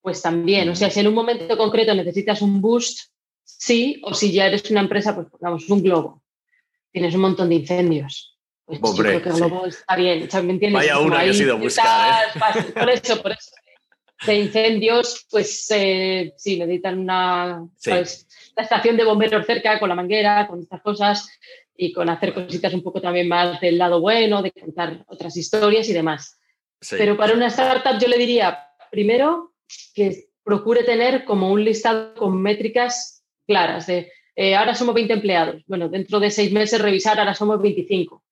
Pues 0.00 0.22
también, 0.22 0.68
o 0.68 0.76
sea, 0.76 0.90
si 0.90 1.00
en 1.00 1.08
un 1.08 1.14
momento 1.14 1.56
concreto 1.56 1.94
necesitas 1.94 2.40
un 2.40 2.60
boost, 2.60 3.10
sí, 3.42 4.00
o 4.04 4.14
si 4.14 4.32
ya 4.32 4.46
eres 4.46 4.70
una 4.70 4.80
empresa, 4.80 5.14
pues 5.14 5.26
vamos, 5.40 5.68
un 5.68 5.82
globo, 5.82 6.22
tienes 6.92 7.14
un 7.14 7.22
montón 7.22 7.48
de 7.48 7.56
incendios 7.56 8.36
pues 8.66 8.80
creo 8.98 9.22
que 9.22 9.30
Globo 9.30 9.66
está 9.66 9.94
bien, 9.94 10.28
¿me 10.42 10.52
entiendes? 10.52 10.72
Vaya 10.72 10.98
una 10.98 11.22
que 11.22 11.30
ha 11.30 11.34
sido 11.34 11.56
buscar. 11.56 12.24
¿eh? 12.34 12.62
Por 12.74 12.90
eso, 12.90 13.22
por 13.22 13.32
eso. 13.32 13.50
De 14.26 14.34
incendios, 14.34 15.26
pues 15.30 15.70
eh, 15.70 16.32
sí, 16.36 16.58
necesitan 16.58 16.98
una. 16.98 17.64
Pues, 17.84 18.26
la 18.56 18.62
estación 18.62 18.96
de 18.96 19.04
bomberos 19.04 19.46
cerca, 19.46 19.78
con 19.78 19.88
la 19.88 19.94
manguera, 19.94 20.48
con 20.48 20.60
estas 20.60 20.80
cosas 20.82 21.28
y 21.76 21.92
con 21.92 22.08
hacer 22.08 22.32
cositas 22.32 22.72
un 22.74 22.82
poco 22.82 23.00
también 23.00 23.28
más 23.28 23.60
del 23.60 23.78
lado 23.78 24.00
bueno, 24.00 24.42
de 24.42 24.52
contar 24.52 25.04
otras 25.08 25.36
historias 25.36 25.88
y 25.88 25.92
demás. 25.92 26.38
Pero 26.90 27.16
para 27.16 27.34
una 27.34 27.46
startup 27.48 27.98
yo 28.00 28.08
le 28.08 28.18
diría, 28.18 28.58
primero, 28.90 29.54
que 29.94 30.28
procure 30.42 30.84
tener 30.84 31.24
como 31.24 31.50
un 31.50 31.64
listado 31.64 32.14
con 32.14 32.40
métricas 32.40 33.24
claras 33.46 33.86
de 33.86 34.10
eh, 34.36 34.54
ahora 34.54 34.74
somos 34.74 34.94
20 34.94 35.14
empleados. 35.14 35.62
Bueno, 35.66 35.88
dentro 35.88 36.20
de 36.20 36.30
seis 36.30 36.52
meses 36.52 36.80
revisar, 36.80 37.18
ahora 37.18 37.34
somos 37.34 37.60
25 37.60 38.22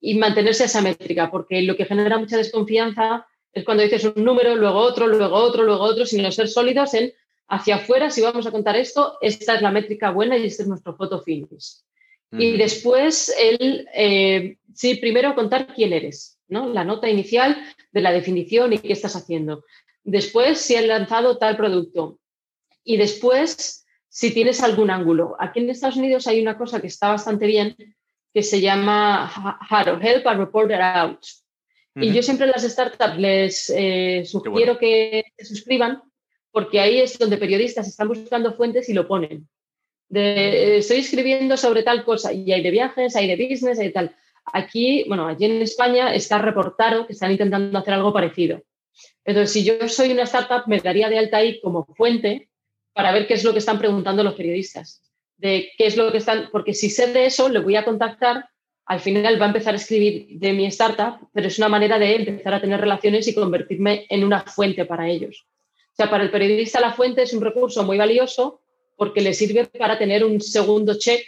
y 0.00 0.16
mantenerse 0.16 0.64
esa 0.64 0.82
métrica, 0.82 1.30
porque 1.30 1.62
lo 1.62 1.76
que 1.76 1.84
genera 1.84 2.18
mucha 2.18 2.36
desconfianza 2.36 3.26
es 3.52 3.64
cuando 3.64 3.84
dices 3.84 4.04
un 4.04 4.24
número, 4.24 4.56
luego 4.56 4.80
otro, 4.80 5.06
luego 5.06 5.36
otro, 5.36 5.62
luego 5.62 5.82
otro, 5.82 6.04
sino 6.04 6.32
ser 6.32 6.48
sólidos 6.48 6.94
en 6.94 7.12
hacia 7.48 7.76
afuera, 7.76 8.10
si 8.10 8.22
vamos 8.22 8.46
a 8.46 8.50
contar 8.50 8.76
esto, 8.76 9.18
esta 9.20 9.54
es 9.54 9.62
la 9.62 9.70
métrica 9.70 10.10
buena 10.10 10.36
y 10.36 10.46
este 10.46 10.62
es 10.62 10.68
nuestro 10.68 10.96
foto 10.96 11.22
finish. 11.22 11.82
Y 12.32 12.56
después, 12.56 13.34
el, 13.38 13.86
eh, 13.94 14.56
sí, 14.74 14.94
primero 14.94 15.34
contar 15.34 15.74
quién 15.74 15.92
eres, 15.92 16.38
¿no? 16.48 16.68
la 16.68 16.82
nota 16.82 17.08
inicial 17.08 17.56
de 17.90 18.00
la 18.00 18.10
definición 18.10 18.72
y 18.72 18.78
qué 18.78 18.92
estás 18.92 19.16
haciendo. 19.16 19.64
Después, 20.02 20.58
si 20.58 20.74
has 20.74 20.86
lanzado 20.86 21.36
tal 21.36 21.56
producto. 21.56 22.18
Y 22.84 22.96
después, 22.96 23.86
si 24.08 24.32
tienes 24.32 24.62
algún 24.62 24.90
ángulo. 24.90 25.36
Aquí 25.38 25.60
en 25.60 25.70
Estados 25.70 25.96
Unidos 25.96 26.26
hay 26.26 26.40
una 26.40 26.58
cosa 26.58 26.80
que 26.80 26.86
está 26.86 27.08
bastante 27.08 27.46
bien, 27.46 27.76
que 28.32 28.42
se 28.42 28.60
llama 28.60 29.30
How 29.70 29.84
to 29.84 30.00
Help 30.00 30.26
a 30.26 30.34
Reporter 30.34 30.80
Out. 30.80 31.20
Y 31.94 32.12
yo 32.12 32.22
siempre 32.22 32.46
en 32.46 32.52
las 32.52 32.62
startups 32.62 33.18
les 33.18 33.70
eh, 33.76 34.24
sugiero 34.24 34.78
que 34.78 35.24
se 35.36 35.44
suscriban 35.44 36.02
porque 36.50 36.80
ahí 36.80 37.00
es 37.00 37.18
donde 37.18 37.36
periodistas 37.36 37.88
están 37.88 38.08
buscando 38.08 38.54
fuentes 38.54 38.88
y 38.88 38.94
lo 38.94 39.08
ponen. 39.08 39.48
De, 40.12 40.76
estoy 40.76 40.98
escribiendo 40.98 41.56
sobre 41.56 41.82
tal 41.82 42.04
cosa 42.04 42.32
y 42.34 42.52
hay 42.52 42.62
de 42.62 42.70
viajes, 42.70 43.16
hay 43.16 43.26
de 43.26 43.36
business, 43.36 43.78
hay 43.78 43.86
de 43.86 43.92
tal. 43.92 44.16
Aquí, 44.52 45.04
bueno, 45.08 45.26
allí 45.26 45.46
en 45.46 45.62
España 45.62 46.14
está 46.14 46.36
reportado 46.36 47.06
que 47.06 47.14
están 47.14 47.32
intentando 47.32 47.78
hacer 47.78 47.94
algo 47.94 48.12
parecido. 48.12 48.62
Entonces, 49.24 49.52
si 49.52 49.64
yo 49.64 49.88
soy 49.88 50.12
una 50.12 50.24
startup, 50.24 50.64
me 50.66 50.80
daría 50.80 51.08
de 51.08 51.18
alta 51.18 51.38
ahí 51.38 51.60
como 51.60 51.86
fuente 51.86 52.50
para 52.92 53.10
ver 53.12 53.26
qué 53.26 53.34
es 53.34 53.44
lo 53.44 53.52
que 53.52 53.60
están 53.60 53.78
preguntando 53.78 54.22
los 54.22 54.34
periodistas 54.34 55.02
de 55.42 55.72
qué 55.76 55.86
es 55.86 55.96
lo 55.96 56.12
que 56.12 56.18
están, 56.18 56.48
porque 56.52 56.72
si 56.72 56.88
sé 56.88 57.12
de 57.12 57.26
eso, 57.26 57.48
le 57.48 57.58
voy 57.58 57.74
a 57.74 57.84
contactar, 57.84 58.48
al 58.86 59.00
final 59.00 59.40
va 59.40 59.46
a 59.46 59.48
empezar 59.48 59.74
a 59.74 59.76
escribir 59.76 60.38
de 60.38 60.52
mi 60.52 60.66
startup, 60.66 61.28
pero 61.32 61.48
es 61.48 61.58
una 61.58 61.68
manera 61.68 61.98
de 61.98 62.14
empezar 62.14 62.54
a 62.54 62.60
tener 62.60 62.80
relaciones 62.80 63.26
y 63.26 63.34
convertirme 63.34 64.06
en 64.08 64.22
una 64.22 64.42
fuente 64.42 64.84
para 64.84 65.08
ellos. 65.08 65.44
O 65.74 65.94
sea, 65.96 66.08
para 66.08 66.22
el 66.22 66.30
periodista 66.30 66.80
la 66.80 66.92
fuente 66.92 67.22
es 67.22 67.32
un 67.32 67.42
recurso 67.42 67.82
muy 67.82 67.98
valioso 67.98 68.61
porque 69.02 69.20
le 69.20 69.34
sirve 69.34 69.66
para 69.66 69.98
tener 69.98 70.24
un 70.24 70.40
segundo 70.40 70.96
check 70.96 71.26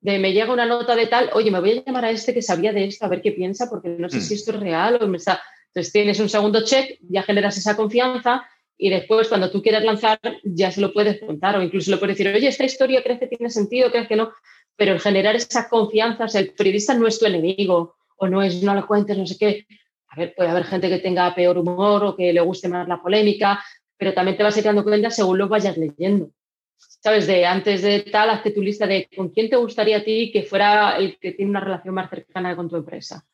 de 0.00 0.18
me 0.18 0.32
llega 0.32 0.50
una 0.50 0.64
nota 0.64 0.96
de 0.96 1.06
tal, 1.06 1.28
oye, 1.34 1.50
me 1.50 1.60
voy 1.60 1.72
a 1.72 1.84
llamar 1.84 2.06
a 2.06 2.10
este 2.10 2.32
que 2.32 2.40
sabía 2.40 2.72
de 2.72 2.86
esto, 2.86 3.04
a 3.04 3.08
ver 3.10 3.20
qué 3.20 3.32
piensa, 3.32 3.68
porque 3.68 3.90
no 3.90 4.08
sé 4.08 4.22
si 4.22 4.32
mm. 4.32 4.36
esto 4.38 4.50
es 4.52 4.60
real 4.60 4.98
o 5.02 5.06
me 5.06 5.18
está... 5.18 5.42
Entonces 5.66 5.92
tienes 5.92 6.18
un 6.20 6.30
segundo 6.30 6.64
check, 6.64 6.98
ya 7.06 7.22
generas 7.22 7.58
esa 7.58 7.76
confianza 7.76 8.46
y 8.78 8.88
después 8.88 9.28
cuando 9.28 9.50
tú 9.50 9.60
quieras 9.60 9.84
lanzar 9.84 10.18
ya 10.42 10.70
se 10.72 10.80
lo 10.80 10.90
puedes 10.90 11.20
contar 11.20 11.58
o 11.58 11.62
incluso 11.62 11.90
le 11.90 11.98
puedes 11.98 12.16
decir, 12.16 12.34
oye, 12.34 12.48
esta 12.48 12.64
historia 12.64 13.02
crees 13.02 13.20
que 13.20 13.26
tiene 13.26 13.50
sentido, 13.50 13.90
crees 13.90 14.08
que 14.08 14.16
no, 14.16 14.32
pero 14.74 14.94
el 14.94 15.00
generar 15.00 15.36
esa 15.36 15.68
confianza, 15.68 16.24
o 16.24 16.28
sea, 16.28 16.40
el 16.40 16.54
periodista 16.54 16.94
no 16.94 17.06
es 17.06 17.18
tu 17.18 17.26
enemigo 17.26 17.96
o 18.16 18.26
no 18.26 18.42
es, 18.42 18.62
no 18.62 18.74
lo 18.74 18.86
cuentes, 18.86 19.18
no 19.18 19.26
sé 19.26 19.36
qué. 19.36 19.66
A 20.08 20.16
ver, 20.16 20.32
puede 20.34 20.48
haber 20.48 20.64
gente 20.64 20.88
que 20.88 21.00
tenga 21.00 21.34
peor 21.34 21.58
humor 21.58 22.04
o 22.04 22.16
que 22.16 22.32
le 22.32 22.40
guste 22.40 22.70
más 22.70 22.88
la 22.88 23.02
polémica, 23.02 23.62
pero 23.98 24.14
también 24.14 24.38
te 24.38 24.44
vas 24.44 24.56
a 24.56 24.60
ir 24.60 24.64
dando 24.64 24.82
cuenta 24.82 25.10
según 25.10 25.36
lo 25.36 25.46
vayas 25.46 25.76
leyendo. 25.76 26.30
¿Sabes? 26.78 27.26
De 27.26 27.46
antes 27.46 27.82
de 27.82 28.00
tal, 28.00 28.30
hazte 28.30 28.50
tu 28.50 28.62
lista 28.62 28.86
de 28.86 29.08
con 29.14 29.30
quién 29.30 29.48
te 29.48 29.56
gustaría 29.56 29.98
a 29.98 30.04
ti 30.04 30.30
que 30.32 30.42
fuera 30.42 30.96
el 30.96 31.18
que 31.18 31.32
tiene 31.32 31.50
una 31.50 31.60
relación 31.60 31.94
más 31.94 32.10
cercana 32.10 32.56
con 32.56 32.68
tu 32.68 32.76
empresa 32.76 33.24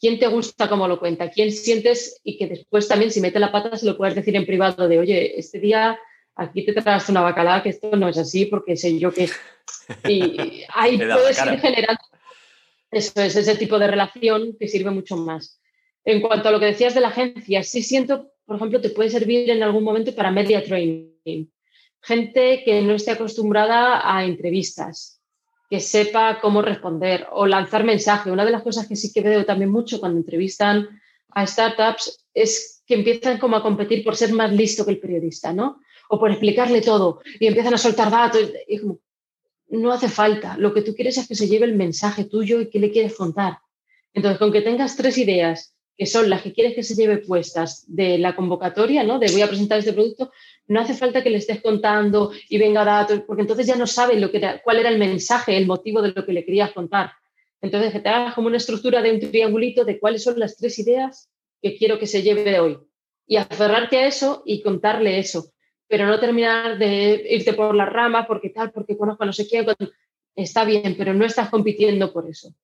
quién 0.00 0.18
te 0.18 0.26
gusta 0.28 0.68
cómo 0.68 0.86
lo 0.86 0.98
cuenta, 0.98 1.30
quién 1.30 1.52
sientes 1.52 2.20
y 2.22 2.38
que 2.38 2.46
después 2.46 2.88
también 2.88 3.10
si 3.10 3.20
mete 3.20 3.38
la 3.38 3.52
pata 3.52 3.76
se 3.76 3.86
lo 3.86 3.96
puedes 3.96 4.14
decir 4.14 4.36
en 4.36 4.46
privado 4.46 4.88
de, 4.88 4.98
oye, 4.98 5.38
este 5.38 5.58
día 5.58 5.98
aquí 6.34 6.64
te 6.64 6.72
traes 6.72 7.08
una 7.08 7.20
bacalada, 7.20 7.62
que 7.62 7.70
esto 7.70 7.96
no 7.96 8.08
es 8.08 8.16
así 8.16 8.46
porque 8.46 8.76
sé 8.76 8.98
yo 8.98 9.12
que... 9.12 9.28
Y 10.08 10.62
ahí 10.72 10.98
puedes 10.98 11.44
ir 11.44 11.58
generando 11.58 12.00
eso 12.90 13.20
es 13.20 13.36
ese 13.36 13.56
tipo 13.56 13.78
de 13.78 13.86
relación 13.86 14.56
que 14.58 14.68
sirve 14.68 14.90
mucho 14.90 15.16
más. 15.16 15.60
En 16.04 16.22
cuanto 16.22 16.48
a 16.48 16.52
lo 16.52 16.58
que 16.58 16.66
decías 16.66 16.94
de 16.94 17.00
la 17.00 17.08
agencia, 17.08 17.62
sí 17.62 17.82
siento, 17.82 18.32
por 18.46 18.56
ejemplo, 18.56 18.80
te 18.80 18.88
puede 18.88 19.10
servir 19.10 19.50
en 19.50 19.62
algún 19.62 19.84
momento 19.84 20.14
para 20.14 20.30
media 20.30 20.64
training. 20.64 21.46
Gente 22.00 22.62
que 22.64 22.80
no 22.82 22.94
esté 22.94 23.12
acostumbrada 23.12 24.00
a 24.04 24.24
entrevistas, 24.24 25.20
que 25.68 25.80
sepa 25.80 26.40
cómo 26.40 26.62
responder 26.62 27.26
o 27.32 27.46
lanzar 27.46 27.84
mensaje. 27.84 28.30
Una 28.30 28.44
de 28.44 28.52
las 28.52 28.62
cosas 28.62 28.86
que 28.86 28.96
sí 28.96 29.12
que 29.12 29.20
veo 29.20 29.44
también 29.44 29.70
mucho 29.70 30.00
cuando 30.00 30.18
entrevistan 30.18 30.88
a 31.30 31.46
startups 31.46 32.24
es 32.32 32.82
que 32.86 32.94
empiezan 32.94 33.38
como 33.38 33.56
a 33.56 33.62
competir 33.62 34.02
por 34.02 34.16
ser 34.16 34.32
más 34.32 34.52
listo 34.52 34.84
que 34.84 34.92
el 34.92 35.00
periodista, 35.00 35.52
¿no? 35.52 35.80
O 36.08 36.18
por 36.18 36.30
explicarle 36.30 36.80
todo 36.80 37.20
y 37.38 37.46
empiezan 37.46 37.74
a 37.74 37.78
soltar 37.78 38.10
datos 38.10 38.50
no 39.70 39.92
hace 39.92 40.08
falta. 40.08 40.56
Lo 40.56 40.72
que 40.72 40.82
tú 40.82 40.94
quieres 40.94 41.18
es 41.18 41.28
que 41.28 41.34
se 41.34 41.46
lleve 41.46 41.66
el 41.66 41.76
mensaje 41.76 42.24
tuyo 42.24 42.60
y 42.60 42.70
qué 42.70 42.78
le 42.78 42.90
quieres 42.90 43.14
contar. 43.14 43.58
Entonces, 44.14 44.38
con 44.38 44.50
que 44.50 44.62
tengas 44.62 44.96
tres 44.96 45.18
ideas 45.18 45.74
que 45.96 46.06
son 46.06 46.30
las 46.30 46.42
que 46.42 46.52
quieres 46.52 46.74
que 46.74 46.84
se 46.84 46.94
lleve 46.94 47.18
puestas 47.18 47.84
de 47.88 48.18
la 48.18 48.36
convocatoria, 48.36 49.02
¿no? 49.02 49.18
De 49.18 49.32
voy 49.32 49.42
a 49.42 49.48
presentar 49.48 49.80
este 49.80 49.92
producto, 49.92 50.30
no 50.68 50.80
hace 50.80 50.94
falta 50.94 51.22
que 51.22 51.30
le 51.30 51.38
estés 51.38 51.60
contando 51.60 52.30
y 52.48 52.58
venga 52.58 52.84
datos, 52.84 53.22
porque 53.26 53.42
entonces 53.42 53.66
ya 53.66 53.76
no 53.76 53.86
sabe 53.86 54.20
lo 54.20 54.30
que 54.30 54.60
cuál 54.62 54.78
era 54.78 54.90
el 54.90 54.98
mensaje, 54.98 55.56
el 55.56 55.66
motivo 55.66 56.02
de 56.02 56.12
lo 56.12 56.24
que 56.24 56.32
le 56.32 56.44
querías 56.44 56.72
contar. 56.72 57.12
Entonces, 57.60 57.92
que 57.92 58.00
te 58.00 58.08
hagas 58.08 58.34
como 58.34 58.46
una 58.46 58.58
estructura 58.58 59.02
de 59.02 59.12
un 59.12 59.20
triangulito 59.20 59.84
de 59.84 59.98
cuáles 59.98 60.22
son 60.22 60.38
las 60.38 60.56
tres 60.56 60.78
ideas 60.78 61.28
que 61.60 61.76
quiero 61.76 61.98
que 61.98 62.06
se 62.06 62.22
lleve 62.22 62.44
de 62.44 62.60
hoy. 62.60 62.78
Y 63.26 63.36
aferrarte 63.36 63.98
a 63.98 64.06
eso 64.06 64.42
y 64.46 64.62
contarle 64.62 65.18
eso. 65.18 65.52
Pero 65.88 66.06
no 66.06 66.20
terminar 66.20 66.78
de 66.78 67.26
irte 67.30 67.54
por 67.54 67.74
la 67.74 67.86
rama 67.86 68.26
porque 68.26 68.50
tal, 68.50 68.70
porque 68.70 68.96
conozco 68.96 69.24
no 69.24 69.32
sé 69.32 69.48
quién. 69.48 69.66
Está 70.36 70.64
bien, 70.64 70.94
pero 70.96 71.14
no 71.14 71.24
estás 71.24 71.48
compitiendo 71.48 72.12
por 72.12 72.28
eso. 72.28 72.54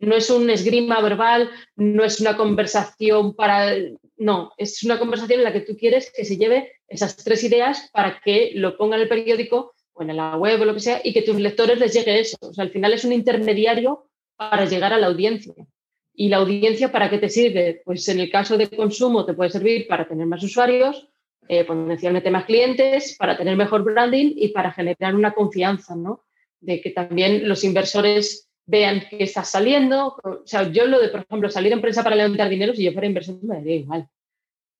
No 0.00 0.14
es 0.14 0.30
un 0.30 0.48
esgrima 0.48 1.00
verbal, 1.00 1.50
no 1.76 2.04
es 2.04 2.20
una 2.20 2.36
conversación 2.36 3.34
para... 3.34 3.74
No, 4.16 4.52
es 4.56 4.82
una 4.82 4.98
conversación 4.98 5.40
en 5.40 5.44
la 5.44 5.52
que 5.52 5.60
tú 5.60 5.76
quieres 5.76 6.12
que 6.14 6.24
se 6.24 6.36
lleve 6.36 6.72
esas 6.88 7.16
tres 7.16 7.42
ideas 7.44 7.88
para 7.92 8.20
que 8.24 8.52
lo 8.54 8.76
ponga 8.76 8.96
en 8.96 9.02
el 9.02 9.08
periódico 9.08 9.74
o 9.92 10.02
en 10.02 10.16
la 10.16 10.36
web 10.36 10.60
o 10.60 10.64
lo 10.64 10.74
que 10.74 10.80
sea 10.80 11.00
y 11.04 11.12
que 11.12 11.22
tus 11.22 11.38
lectores 11.38 11.78
les 11.78 11.92
llegue 11.92 12.20
eso. 12.20 12.36
O 12.40 12.52
sea, 12.52 12.64
al 12.64 12.70
final 12.70 12.92
es 12.92 13.04
un 13.04 13.12
intermediario 13.12 14.08
para 14.36 14.64
llegar 14.64 14.92
a 14.92 14.98
la 14.98 15.08
audiencia. 15.08 15.54
¿Y 16.14 16.28
la 16.28 16.38
audiencia 16.38 16.90
para 16.90 17.10
qué 17.10 17.18
te 17.18 17.28
sirve? 17.28 17.82
Pues 17.84 18.08
en 18.08 18.18
el 18.18 18.30
caso 18.30 18.56
de 18.56 18.68
consumo 18.68 19.24
te 19.24 19.34
puede 19.34 19.50
servir 19.50 19.86
para 19.86 20.08
tener 20.08 20.26
más 20.26 20.42
usuarios, 20.42 21.08
eh, 21.48 21.64
potencialmente 21.64 22.30
más 22.30 22.44
clientes, 22.44 23.16
para 23.18 23.36
tener 23.36 23.56
mejor 23.56 23.84
branding 23.84 24.32
y 24.36 24.48
para 24.48 24.72
generar 24.72 25.14
una 25.14 25.32
confianza, 25.32 25.94
¿no? 25.94 26.24
De 26.60 26.80
que 26.80 26.90
también 26.90 27.48
los 27.48 27.62
inversores 27.62 28.47
vean 28.68 29.02
que 29.08 29.24
estás 29.24 29.50
saliendo. 29.50 30.16
O 30.22 30.42
sea, 30.44 30.70
yo 30.70 30.86
lo 30.86 31.00
de, 31.00 31.08
por 31.08 31.20
ejemplo, 31.20 31.50
salir 31.50 31.72
en 31.72 31.80
prensa 31.80 32.04
para 32.04 32.14
levantar 32.14 32.48
dinero, 32.48 32.74
si 32.74 32.84
yo 32.84 32.92
fuera 32.92 33.08
inversor 33.08 33.42
me 33.42 33.56
daría 33.56 33.76
igual. 33.76 34.08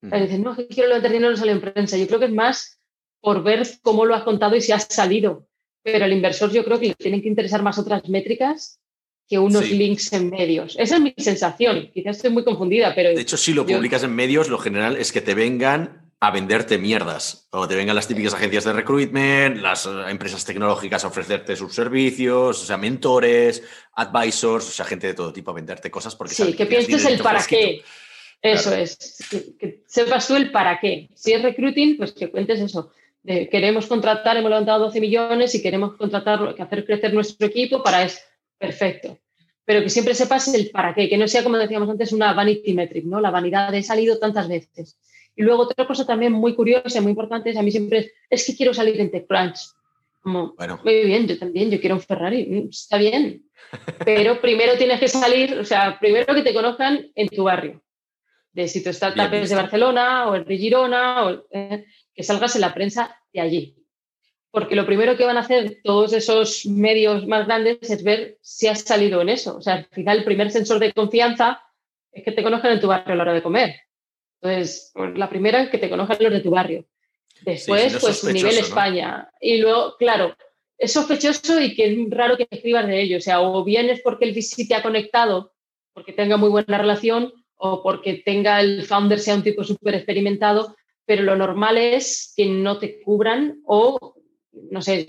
Mm. 0.02 0.22
Dicen, 0.22 0.42
no, 0.42 0.54
que 0.54 0.68
quiero 0.68 0.88
levantar 0.88 1.10
dinero, 1.10 1.30
no 1.30 1.36
sale 1.36 1.52
en 1.52 1.60
prensa. 1.60 1.96
Yo 1.96 2.06
creo 2.06 2.20
que 2.20 2.26
es 2.26 2.32
más 2.32 2.78
por 3.20 3.42
ver 3.42 3.66
cómo 3.82 4.04
lo 4.04 4.14
has 4.14 4.22
contado 4.22 4.54
y 4.54 4.60
si 4.60 4.72
has 4.72 4.84
salido. 4.84 5.46
Pero 5.82 6.04
al 6.04 6.12
inversor 6.12 6.52
yo 6.52 6.64
creo 6.64 6.78
que 6.78 6.88
le 6.88 6.94
tienen 6.94 7.22
que 7.22 7.28
interesar 7.28 7.62
más 7.62 7.78
otras 7.78 8.08
métricas 8.08 8.78
que 9.26 9.38
unos 9.38 9.70
links 9.70 10.12
en 10.12 10.30
medios. 10.30 10.76
Esa 10.78 10.96
es 10.96 11.02
mi 11.02 11.14
sensación. 11.16 11.90
Quizás 11.92 12.16
estoy 12.16 12.30
muy 12.30 12.44
confundida, 12.44 12.94
pero... 12.94 13.10
De 13.10 13.20
hecho, 13.20 13.36
si 13.36 13.52
lo 13.52 13.66
publicas 13.66 14.02
en 14.02 14.14
medios, 14.14 14.48
lo 14.48 14.58
general 14.58 14.96
es 14.96 15.12
que 15.12 15.20
te 15.20 15.34
vengan 15.34 16.07
a 16.20 16.30
venderte 16.30 16.78
mierdas. 16.78 17.48
O 17.50 17.68
te 17.68 17.76
vengan 17.76 17.94
las 17.94 18.08
típicas 18.08 18.34
agencias 18.34 18.64
de 18.64 18.72
recruitment, 18.72 19.58
las 19.58 19.86
eh, 19.86 19.90
empresas 20.08 20.44
tecnológicas 20.44 21.04
a 21.04 21.08
ofrecerte 21.08 21.56
sus 21.56 21.74
servicios, 21.74 22.62
o 22.62 22.66
sea, 22.66 22.76
mentores, 22.76 23.62
advisors, 23.92 24.66
o 24.66 24.70
sea, 24.70 24.84
gente 24.84 25.06
de 25.06 25.14
todo 25.14 25.32
tipo 25.32 25.50
a 25.50 25.54
venderte 25.54 25.90
cosas. 25.90 26.16
Porque 26.16 26.34
sí, 26.34 26.54
que 26.54 26.66
pienses 26.66 27.04
el 27.04 27.20
para 27.20 27.44
qué. 27.44 27.82
Eso 28.40 28.74
es. 28.74 29.16
Que, 29.30 29.82
sepas 29.86 30.26
tú 30.26 30.36
el 30.36 30.50
para 30.50 30.78
qué. 30.80 31.08
Si 31.14 31.32
es 31.32 31.42
recruiting, 31.42 31.96
pues 31.96 32.12
que 32.12 32.30
cuentes 32.30 32.60
eso. 32.60 32.92
queremos 33.24 33.86
contratar, 33.86 34.36
hemos 34.36 34.50
levantado 34.50 34.86
12 34.86 35.00
millones 35.00 35.54
y 35.54 35.62
queremos 35.62 35.96
contratar, 35.96 36.54
hacer 36.58 36.84
crecer 36.84 37.12
nuestro 37.12 37.46
equipo 37.46 37.82
para 37.82 38.02
eso 38.04 38.18
perfecto. 38.58 39.18
Pero 39.64 39.82
que 39.82 39.90
siempre 39.90 40.14
sepas 40.14 40.48
el 40.54 40.70
para 40.70 40.94
qué, 40.94 41.08
que 41.08 41.18
no 41.18 41.28
sea, 41.28 41.42
como 41.42 41.58
decíamos 41.58 41.88
antes, 41.88 42.12
una 42.12 42.32
vanity 42.32 42.72
metric, 42.72 43.04
¿no? 43.04 43.20
La 43.20 43.30
vanidad 43.30 43.70
de 43.70 43.78
he 43.78 43.82
salido 43.82 44.18
tantas 44.18 44.48
veces. 44.48 44.96
Y 45.38 45.42
luego 45.44 45.62
otra 45.62 45.86
cosa 45.86 46.04
también 46.04 46.32
muy 46.32 46.56
curiosa 46.56 47.00
muy 47.00 47.10
importante 47.10 47.50
es 47.50 47.56
a 47.56 47.62
mí 47.62 47.70
siempre 47.70 47.98
es, 47.98 48.12
es 48.28 48.44
que 48.44 48.56
quiero 48.56 48.74
salir 48.74 49.00
en 49.00 49.08
TechCrunch. 49.08 49.70
Como, 50.20 50.52
bueno. 50.56 50.80
muy 50.82 51.04
bien, 51.04 51.28
yo 51.28 51.38
también, 51.38 51.70
yo 51.70 51.78
quiero 51.78 51.94
un 51.94 52.02
Ferrari, 52.02 52.44
mm, 52.44 52.68
está 52.70 52.98
bien. 52.98 53.44
Pero 54.04 54.40
primero 54.40 54.76
tienes 54.76 54.98
que 54.98 55.06
salir, 55.06 55.54
o 55.54 55.64
sea, 55.64 55.96
primero 56.00 56.34
que 56.34 56.42
te 56.42 56.52
conozcan 56.52 57.12
en 57.14 57.28
tu 57.28 57.44
barrio. 57.44 57.80
De 58.52 58.66
si 58.66 58.82
tu 58.82 58.90
startup 58.90 59.32
es 59.32 59.50
de 59.50 59.54
Barcelona 59.54 60.26
o 60.26 60.34
es 60.34 60.44
de 60.44 60.58
Girona, 60.58 61.26
o, 61.26 61.44
eh, 61.52 61.84
que 62.12 62.24
salgas 62.24 62.56
en 62.56 62.62
la 62.62 62.74
prensa 62.74 63.16
de 63.32 63.40
allí 63.40 63.74
porque 64.50 64.74
lo 64.74 64.86
primero 64.86 65.16
que 65.16 65.26
van 65.26 65.36
a 65.36 65.40
hacer 65.40 65.78
todos 65.84 66.12
esos 66.14 66.66
medios 66.66 67.26
más 67.26 67.46
grandes 67.46 67.78
es 67.82 68.02
ver 68.02 68.38
si 68.40 68.66
has 68.66 68.80
salido 68.80 69.20
en 69.20 69.28
eso. 69.28 69.58
O 69.58 69.60
sea, 69.60 69.74
al 69.74 69.84
final 69.84 70.18
el 70.18 70.24
primer 70.24 70.50
sensor 70.50 70.78
de 70.80 70.92
confianza 70.92 71.62
es 72.10 72.24
que 72.24 72.32
te 72.32 72.42
conozcan 72.42 72.72
en 72.72 72.80
tu 72.80 72.88
barrio 72.88 73.12
a 73.12 73.16
la 73.16 73.22
hora 73.24 73.34
de 73.34 73.42
comer. 73.42 73.76
Entonces, 74.40 74.92
la 75.14 75.28
primera 75.28 75.62
es 75.62 75.70
que 75.70 75.78
te 75.78 75.90
conozcan 75.90 76.18
los 76.20 76.32
de 76.32 76.40
tu 76.40 76.50
barrio. 76.50 76.86
Después, 77.42 77.96
pues 78.00 78.24
nivel 78.24 78.58
España. 78.58 79.30
Y 79.40 79.58
luego, 79.58 79.96
claro, 79.96 80.36
es 80.76 80.92
sospechoso 80.92 81.60
y 81.60 81.74
que 81.74 81.86
es 81.86 82.10
raro 82.10 82.36
que 82.36 82.46
escribas 82.50 82.86
de 82.86 83.00
ello. 83.00 83.18
O 83.18 83.20
sea, 83.20 83.40
o 83.40 83.64
bien 83.64 83.88
es 83.90 84.00
porque 84.00 84.24
el 84.24 84.32
VC 84.32 84.66
te 84.68 84.74
ha 84.74 84.82
conectado, 84.82 85.52
porque 85.92 86.12
tenga 86.12 86.36
muy 86.36 86.48
buena 86.48 86.78
relación, 86.78 87.32
o 87.56 87.82
porque 87.82 88.22
tenga 88.24 88.60
el 88.60 88.84
founder 88.84 89.18
sea 89.18 89.34
un 89.34 89.42
tipo 89.42 89.64
súper 89.64 89.94
experimentado, 89.94 90.76
pero 91.04 91.22
lo 91.22 91.36
normal 91.36 91.76
es 91.76 92.32
que 92.36 92.46
no 92.46 92.78
te 92.78 93.00
cubran 93.02 93.60
o 93.64 94.14
no 94.70 94.82
sé, 94.82 95.06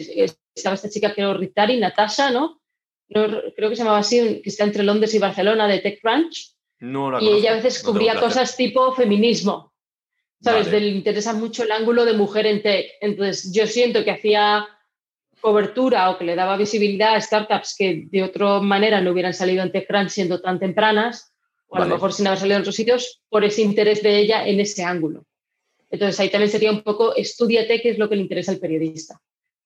estaba 0.56 0.76
esta 0.76 0.90
chica, 0.90 1.14
creo, 1.14 1.34
Ritari, 1.34 1.78
Natasha, 1.78 2.32
¿no? 2.32 2.62
Creo 3.08 3.54
que 3.56 3.76
se 3.76 3.82
llamaba 3.82 4.00
así, 4.00 4.42
que 4.42 4.50
está 4.50 4.64
entre 4.64 4.84
Londres 4.84 5.14
y 5.14 5.20
Barcelona, 5.20 5.68
de 5.68 5.80
TechCrunch. 5.80 6.56
No 6.80 7.20
y 7.22 7.28
ella 7.28 7.52
a 7.52 7.56
veces 7.56 7.84
cubría 7.84 8.20
cosas 8.20 8.56
tipo 8.56 8.94
feminismo. 8.94 9.74
¿Sabes? 10.42 10.72
Le 10.72 10.88
interesa 10.88 11.34
mucho 11.34 11.64
el 11.64 11.72
ángulo 11.72 12.06
de 12.06 12.14
mujer 12.14 12.46
en 12.46 12.62
tech. 12.62 12.92
Entonces, 13.02 13.52
yo 13.54 13.68
siento 13.68 14.06
que 14.06 14.12
hacía 14.12 14.66
cobertura 15.42 16.10
o 16.10 16.18
que 16.18 16.24
le 16.24 16.36
daba 16.36 16.56
visibilidad 16.56 17.16
a 17.16 17.22
startups 17.22 17.76
que 17.78 18.08
de 18.10 18.24
otra 18.24 18.62
manera 18.62 19.02
no 19.02 19.12
hubieran 19.12 19.34
salido 19.34 19.64
en 19.64 19.72
TechCrunch 19.72 20.10
siendo 20.10 20.40
tan 20.40 20.60
tempranas, 20.60 21.34
o 21.68 21.76
a 21.76 21.82
lo 21.82 21.88
mejor 21.88 22.14
sin 22.14 22.28
haber 22.28 22.40
salido 22.40 22.56
en 22.56 22.62
otros 22.62 22.76
sitios, 22.76 23.22
por 23.28 23.44
ese 23.44 23.62
interés 23.62 24.02
de 24.02 24.18
ella 24.18 24.48
en 24.48 24.62
ese 24.62 24.84
ángulo. 24.84 25.26
Entonces, 25.90 26.20
ahí 26.20 26.30
también 26.30 26.52
sería 26.52 26.72
un 26.72 26.84
poco, 26.84 27.16
estudiate 27.16 27.82
qué 27.82 27.90
es 27.90 27.98
lo 27.98 28.08
que 28.08 28.16
le 28.16 28.22
interesa 28.22 28.52
al 28.52 28.60
periodista 28.60 29.20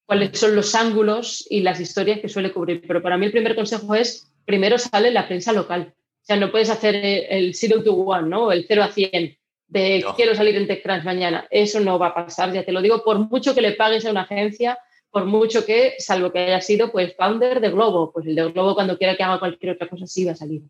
cuáles 0.06 0.38
son 0.38 0.56
los 0.56 0.76
ángulos 0.76 1.45
y 1.49 1.62
las 1.62 1.80
historias 1.80 2.19
que 2.19 2.30
suele 2.30 2.52
cubrir. 2.52 2.84
Pero 2.88 3.02
para 3.02 3.17
mí 3.17 3.26
el 3.26 3.32
primer 3.32 3.56
consejo 3.56 3.95
es, 3.95 4.32
primero 4.45 4.78
sale 4.78 5.12
la 5.12 5.28
prensa 5.28 5.54
local. 5.54 5.93
O 6.23 6.25
sea, 6.25 6.38
no 6.38 6.51
puedes 6.51 6.69
hacer 6.69 6.95
el 6.95 7.53
zero 7.53 7.83
to 7.83 7.93
one, 7.93 8.29
¿no? 8.29 8.51
El 8.51 8.65
0 8.65 8.83
a 8.83 8.88
100 8.88 9.38
de 9.67 10.05
quiero 10.15 10.36
salir 10.36 10.55
en 10.55 10.67
TechCrunch 10.67 11.03
mañana. 11.03 11.45
Eso 11.49 11.81
no 11.81 11.99
va 11.99 12.07
a 12.07 12.13
pasar, 12.13 12.53
ya 12.53 12.63
te 12.63 12.71
lo 12.71 12.81
digo, 12.81 13.03
por 13.03 13.19
mucho 13.19 13.53
que 13.53 13.62
le 13.62 13.73
pagues 13.73 14.05
a 14.05 14.12
una 14.12 14.21
agencia, 14.21 14.77
por 15.09 15.25
mucho 15.25 15.65
que, 15.65 15.95
salvo 15.99 16.31
que 16.31 16.39
haya 16.39 16.62
sido 16.62 16.91
pues 16.91 17.13
founder 17.17 17.59
de 17.59 17.71
Globo, 17.71 18.13
pues 18.13 18.25
el 18.25 18.36
de 18.36 18.51
Globo 18.51 18.73
cuando 18.73 18.97
quiera 18.97 19.17
que 19.17 19.23
haga 19.23 19.39
cualquier 19.39 19.73
otra 19.73 19.89
cosa 19.89 20.07
sí 20.07 20.23
va 20.23 20.31
a 20.31 20.36
salir. 20.36 20.62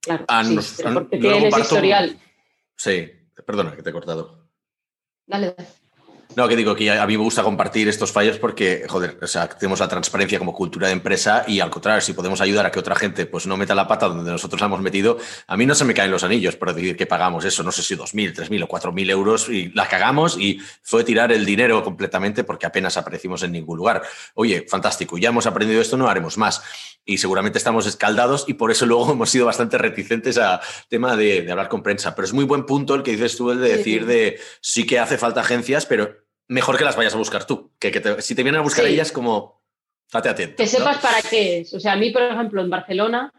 Claro, 0.00 0.24
ah, 0.28 0.44
sí, 0.44 0.82
porque 0.94 1.18
tiene 1.18 1.48
historial. 1.48 2.16
Sí, 2.76 3.10
perdona 3.44 3.74
que 3.74 3.82
te 3.82 3.90
he 3.90 3.92
cortado. 3.92 4.48
Dale, 5.26 5.54
dale. 5.56 5.68
No, 6.36 6.46
que 6.46 6.54
digo 6.54 6.76
que 6.76 6.90
a 6.90 7.06
mí 7.06 7.16
me 7.16 7.22
gusta 7.22 7.42
compartir 7.42 7.88
estos 7.88 8.12
fallos 8.12 8.38
porque, 8.38 8.84
joder, 8.86 9.18
o 9.22 9.26
sea, 9.26 9.48
tenemos 9.48 9.80
la 9.80 9.88
transparencia 9.88 10.38
como 10.38 10.52
cultura 10.52 10.88
de 10.88 10.92
empresa 10.92 11.44
y 11.48 11.60
al 11.60 11.70
contrario, 11.70 12.02
si 12.02 12.12
podemos 12.12 12.42
ayudar 12.42 12.66
a 12.66 12.70
que 12.70 12.78
otra 12.78 12.94
gente 12.94 13.24
pues 13.24 13.46
no 13.46 13.56
meta 13.56 13.74
la 13.74 13.88
pata 13.88 14.08
donde 14.08 14.30
nosotros 14.30 14.60
la 14.60 14.66
hemos 14.66 14.82
metido, 14.82 15.16
a 15.46 15.56
mí 15.56 15.64
no 15.64 15.74
se 15.74 15.86
me 15.86 15.94
caen 15.94 16.10
los 16.10 16.24
anillos 16.24 16.54
por 16.54 16.74
decir 16.74 16.94
que 16.94 17.06
pagamos 17.06 17.46
eso, 17.46 17.62
no 17.62 17.72
sé 17.72 17.82
si 17.82 17.96
2.000, 17.96 18.34
3.000 18.34 18.64
o 18.64 18.68
4.000 18.68 19.10
euros 19.10 19.48
y 19.48 19.70
la 19.70 19.88
cagamos 19.88 20.36
y 20.38 20.60
fue 20.82 21.04
tirar 21.04 21.32
el 21.32 21.46
dinero 21.46 21.82
completamente 21.82 22.44
porque 22.44 22.66
apenas 22.66 22.98
aparecimos 22.98 23.42
en 23.42 23.52
ningún 23.52 23.78
lugar. 23.78 24.02
Oye, 24.34 24.66
fantástico, 24.68 25.16
ya 25.16 25.30
hemos 25.30 25.46
aprendido 25.46 25.80
esto, 25.80 25.96
no 25.96 26.06
haremos 26.06 26.36
más. 26.36 26.60
Y 27.06 27.16
seguramente 27.16 27.56
estamos 27.56 27.86
escaldados 27.86 28.44
y 28.46 28.54
por 28.54 28.70
eso 28.70 28.84
luego 28.84 29.10
hemos 29.12 29.30
sido 29.30 29.46
bastante 29.46 29.78
reticentes 29.78 30.36
a 30.36 30.60
tema 30.90 31.16
de, 31.16 31.40
de 31.40 31.50
hablar 31.50 31.70
con 31.70 31.82
prensa. 31.82 32.14
Pero 32.14 32.26
es 32.26 32.34
muy 32.34 32.44
buen 32.44 32.66
punto 32.66 32.94
el 32.94 33.02
que 33.02 33.12
dices 33.12 33.38
tú, 33.38 33.52
el 33.52 33.60
de 33.62 33.74
decir 33.74 34.04
de 34.04 34.38
sí 34.60 34.84
que 34.84 34.98
hace 34.98 35.16
falta 35.16 35.40
agencias, 35.40 35.86
pero 35.86 36.25
mejor 36.48 36.78
que 36.78 36.84
las 36.84 36.96
vayas 36.96 37.14
a 37.14 37.18
buscar 37.18 37.46
tú. 37.46 37.72
Que, 37.78 37.92
si 38.20 38.34
te 38.34 38.42
vienen 38.42 38.60
a 38.60 38.64
buscar 38.64 38.84
ellas, 38.86 39.12
como, 39.12 39.62
date 40.12 40.28
atento. 40.28 40.56
Que 40.56 40.66
sepas 40.66 40.98
para 40.98 41.22
qué 41.22 41.60
es. 41.60 41.74
O 41.74 41.80
sea, 41.80 41.92
a 41.92 41.96
mí, 41.96 42.10
por 42.10 42.22
ejemplo, 42.22 42.62
en 42.62 42.70
Barcelona, 42.70 43.32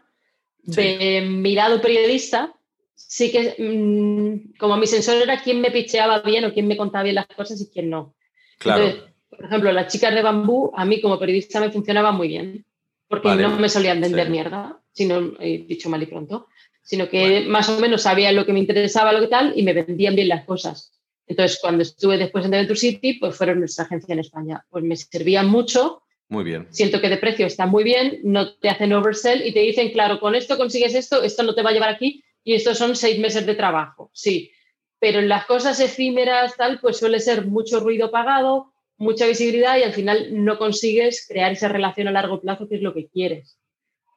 de 0.62 1.22
mirado 1.22 1.80
periodista, 1.80 2.52
sí 2.94 3.30
que, 3.30 3.54
mm, 3.58 4.58
como 4.58 4.76
mi 4.76 4.86
sensor 4.86 5.22
era 5.22 5.40
quién 5.42 5.60
me 5.60 5.70
picheaba 5.70 6.20
bien 6.20 6.44
o 6.44 6.52
quién 6.52 6.66
me 6.66 6.76
contaba 6.76 7.04
bien 7.04 7.14
las 7.14 7.26
cosas 7.26 7.60
y 7.60 7.70
quién 7.70 7.90
no. 7.90 8.14
Claro. 8.58 9.08
por 9.30 9.44
ejemplo, 9.44 9.70
las 9.72 9.92
chicas 9.92 10.12
de 10.12 10.22
bambú, 10.22 10.72
a 10.74 10.84
mí 10.84 11.00
como 11.00 11.18
periodista 11.18 11.60
me 11.60 11.70
funcionaba 11.70 12.10
muy 12.10 12.28
bien, 12.28 12.64
porque 13.06 13.28
no 13.36 13.56
me 13.56 13.68
solían 13.68 14.00
vender 14.00 14.30
mierda, 14.30 14.80
sino, 14.92 15.34
he 15.38 15.58
dicho 15.58 15.88
mal 15.88 16.02
y 16.02 16.06
pronto, 16.06 16.48
sino 16.82 17.08
que 17.08 17.42
más 17.46 17.68
o 17.68 17.78
menos 17.78 18.02
sabían 18.02 18.34
lo 18.34 18.44
que 18.44 18.52
me 18.52 18.58
interesaba, 18.58 19.12
lo 19.12 19.20
que 19.20 19.28
tal, 19.28 19.52
y 19.54 19.62
me 19.62 19.74
vendían 19.74 20.16
bien 20.16 20.28
las 20.28 20.44
cosas. 20.44 20.97
Entonces, 21.28 21.58
cuando 21.60 21.82
estuve 21.82 22.16
después 22.16 22.44
en 22.46 22.52
Venture 22.52 22.78
City, 22.78 23.14
pues 23.14 23.36
fueron 23.36 23.60
nuestra 23.60 23.84
agencia 23.84 24.14
en 24.14 24.20
España. 24.20 24.64
Pues 24.70 24.82
me 24.82 24.96
servían 24.96 25.46
mucho. 25.48 26.02
Muy 26.28 26.44
bien. 26.44 26.66
Siento 26.70 27.00
que 27.00 27.08
de 27.08 27.18
precio 27.18 27.46
está 27.46 27.66
muy 27.66 27.84
bien, 27.84 28.20
no 28.24 28.54
te 28.54 28.68
hacen 28.68 28.92
oversell 28.92 29.46
y 29.46 29.52
te 29.52 29.60
dicen, 29.60 29.92
claro, 29.92 30.20
con 30.20 30.34
esto 30.34 30.56
consigues 30.56 30.94
esto, 30.94 31.22
esto 31.22 31.42
no 31.42 31.54
te 31.54 31.62
va 31.62 31.70
a 31.70 31.72
llevar 31.72 31.90
aquí 31.90 32.22
y 32.44 32.54
estos 32.54 32.76
son 32.76 32.96
seis 32.96 33.18
meses 33.18 33.46
de 33.46 33.54
trabajo. 33.54 34.10
Sí, 34.12 34.50
pero 34.98 35.20
en 35.20 35.28
las 35.28 35.46
cosas 35.46 35.80
efímeras, 35.80 36.56
tal, 36.56 36.80
pues 36.80 36.98
suele 36.98 37.20
ser 37.20 37.46
mucho 37.46 37.80
ruido 37.80 38.10
pagado, 38.10 38.72
mucha 38.98 39.26
visibilidad 39.26 39.78
y 39.78 39.84
al 39.84 39.94
final 39.94 40.28
no 40.44 40.58
consigues 40.58 41.26
crear 41.26 41.52
esa 41.52 41.68
relación 41.68 42.08
a 42.08 42.12
largo 42.12 42.40
plazo 42.40 42.68
que 42.68 42.76
es 42.76 42.82
lo 42.82 42.92
que 42.92 43.08
quieres. 43.08 43.58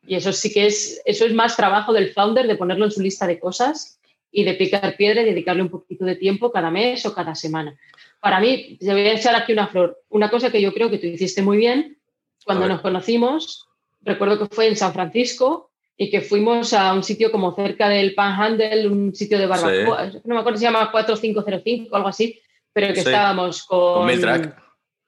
Y 0.06 0.16
eso 0.16 0.34
sí 0.34 0.52
que 0.52 0.66
es, 0.66 1.02
eso 1.06 1.26
es 1.26 1.34
más 1.34 1.56
trabajo 1.56 1.94
del 1.94 2.12
founder 2.12 2.48
de 2.48 2.56
ponerlo 2.56 2.86
en 2.86 2.92
su 2.92 3.02
lista 3.02 3.28
de 3.28 3.40
cosas 3.40 4.01
y 4.32 4.44
de 4.44 4.54
picar 4.54 4.96
piedra 4.96 5.22
y 5.22 5.26
dedicarle 5.26 5.62
un 5.62 5.70
poquito 5.70 6.06
de 6.06 6.16
tiempo 6.16 6.52
cada 6.52 6.72
mes 6.72 7.06
o 7.06 7.14
cada 7.14 7.36
semana. 7.36 7.78
Para 8.20 8.40
mí, 8.40 8.78
te 8.80 8.92
voy 8.92 9.02
a 9.02 9.14
echar 9.14 9.36
aquí 9.36 9.52
una 9.52 9.68
flor. 9.68 10.00
Una 10.10 10.30
cosa 10.30 10.52
que 10.52 10.62
yo 10.62 10.74
creo 10.74 10.90
que 10.90 10.98
tú 10.98 11.08
hiciste 11.08 11.42
muy 11.42 11.58
bien 11.58 11.98
cuando 12.46 12.68
nos 12.68 12.82
conocimos, 12.82 13.68
recuerdo 14.02 14.40
que 14.40 14.56
fue 14.56 14.68
en 14.68 14.76
San 14.76 14.94
Francisco 14.94 15.72
y 15.98 16.10
que 16.10 16.22
fuimos 16.22 16.74
a 16.74 16.94
un 16.94 17.04
sitio 17.04 17.32
como 17.32 17.56
cerca 17.56 17.90
del 17.90 18.16
Panhandle, 18.16 18.88
un 18.88 19.14
sitio 19.14 19.38
de 19.38 19.46
barbacoa, 19.46 20.12
no 20.24 20.36
me 20.36 20.40
acuerdo 20.40 20.58
si 20.58 20.66
se 20.66 20.72
llama 20.72 20.92
4505 20.92 21.90
o 21.92 21.96
algo 21.96 22.10
así, 22.10 22.40
pero 22.74 22.94
que 22.94 23.02
estábamos 23.02 23.64
con... 23.64 23.94
Con 23.94 24.06
Mailtrack. 24.06 24.58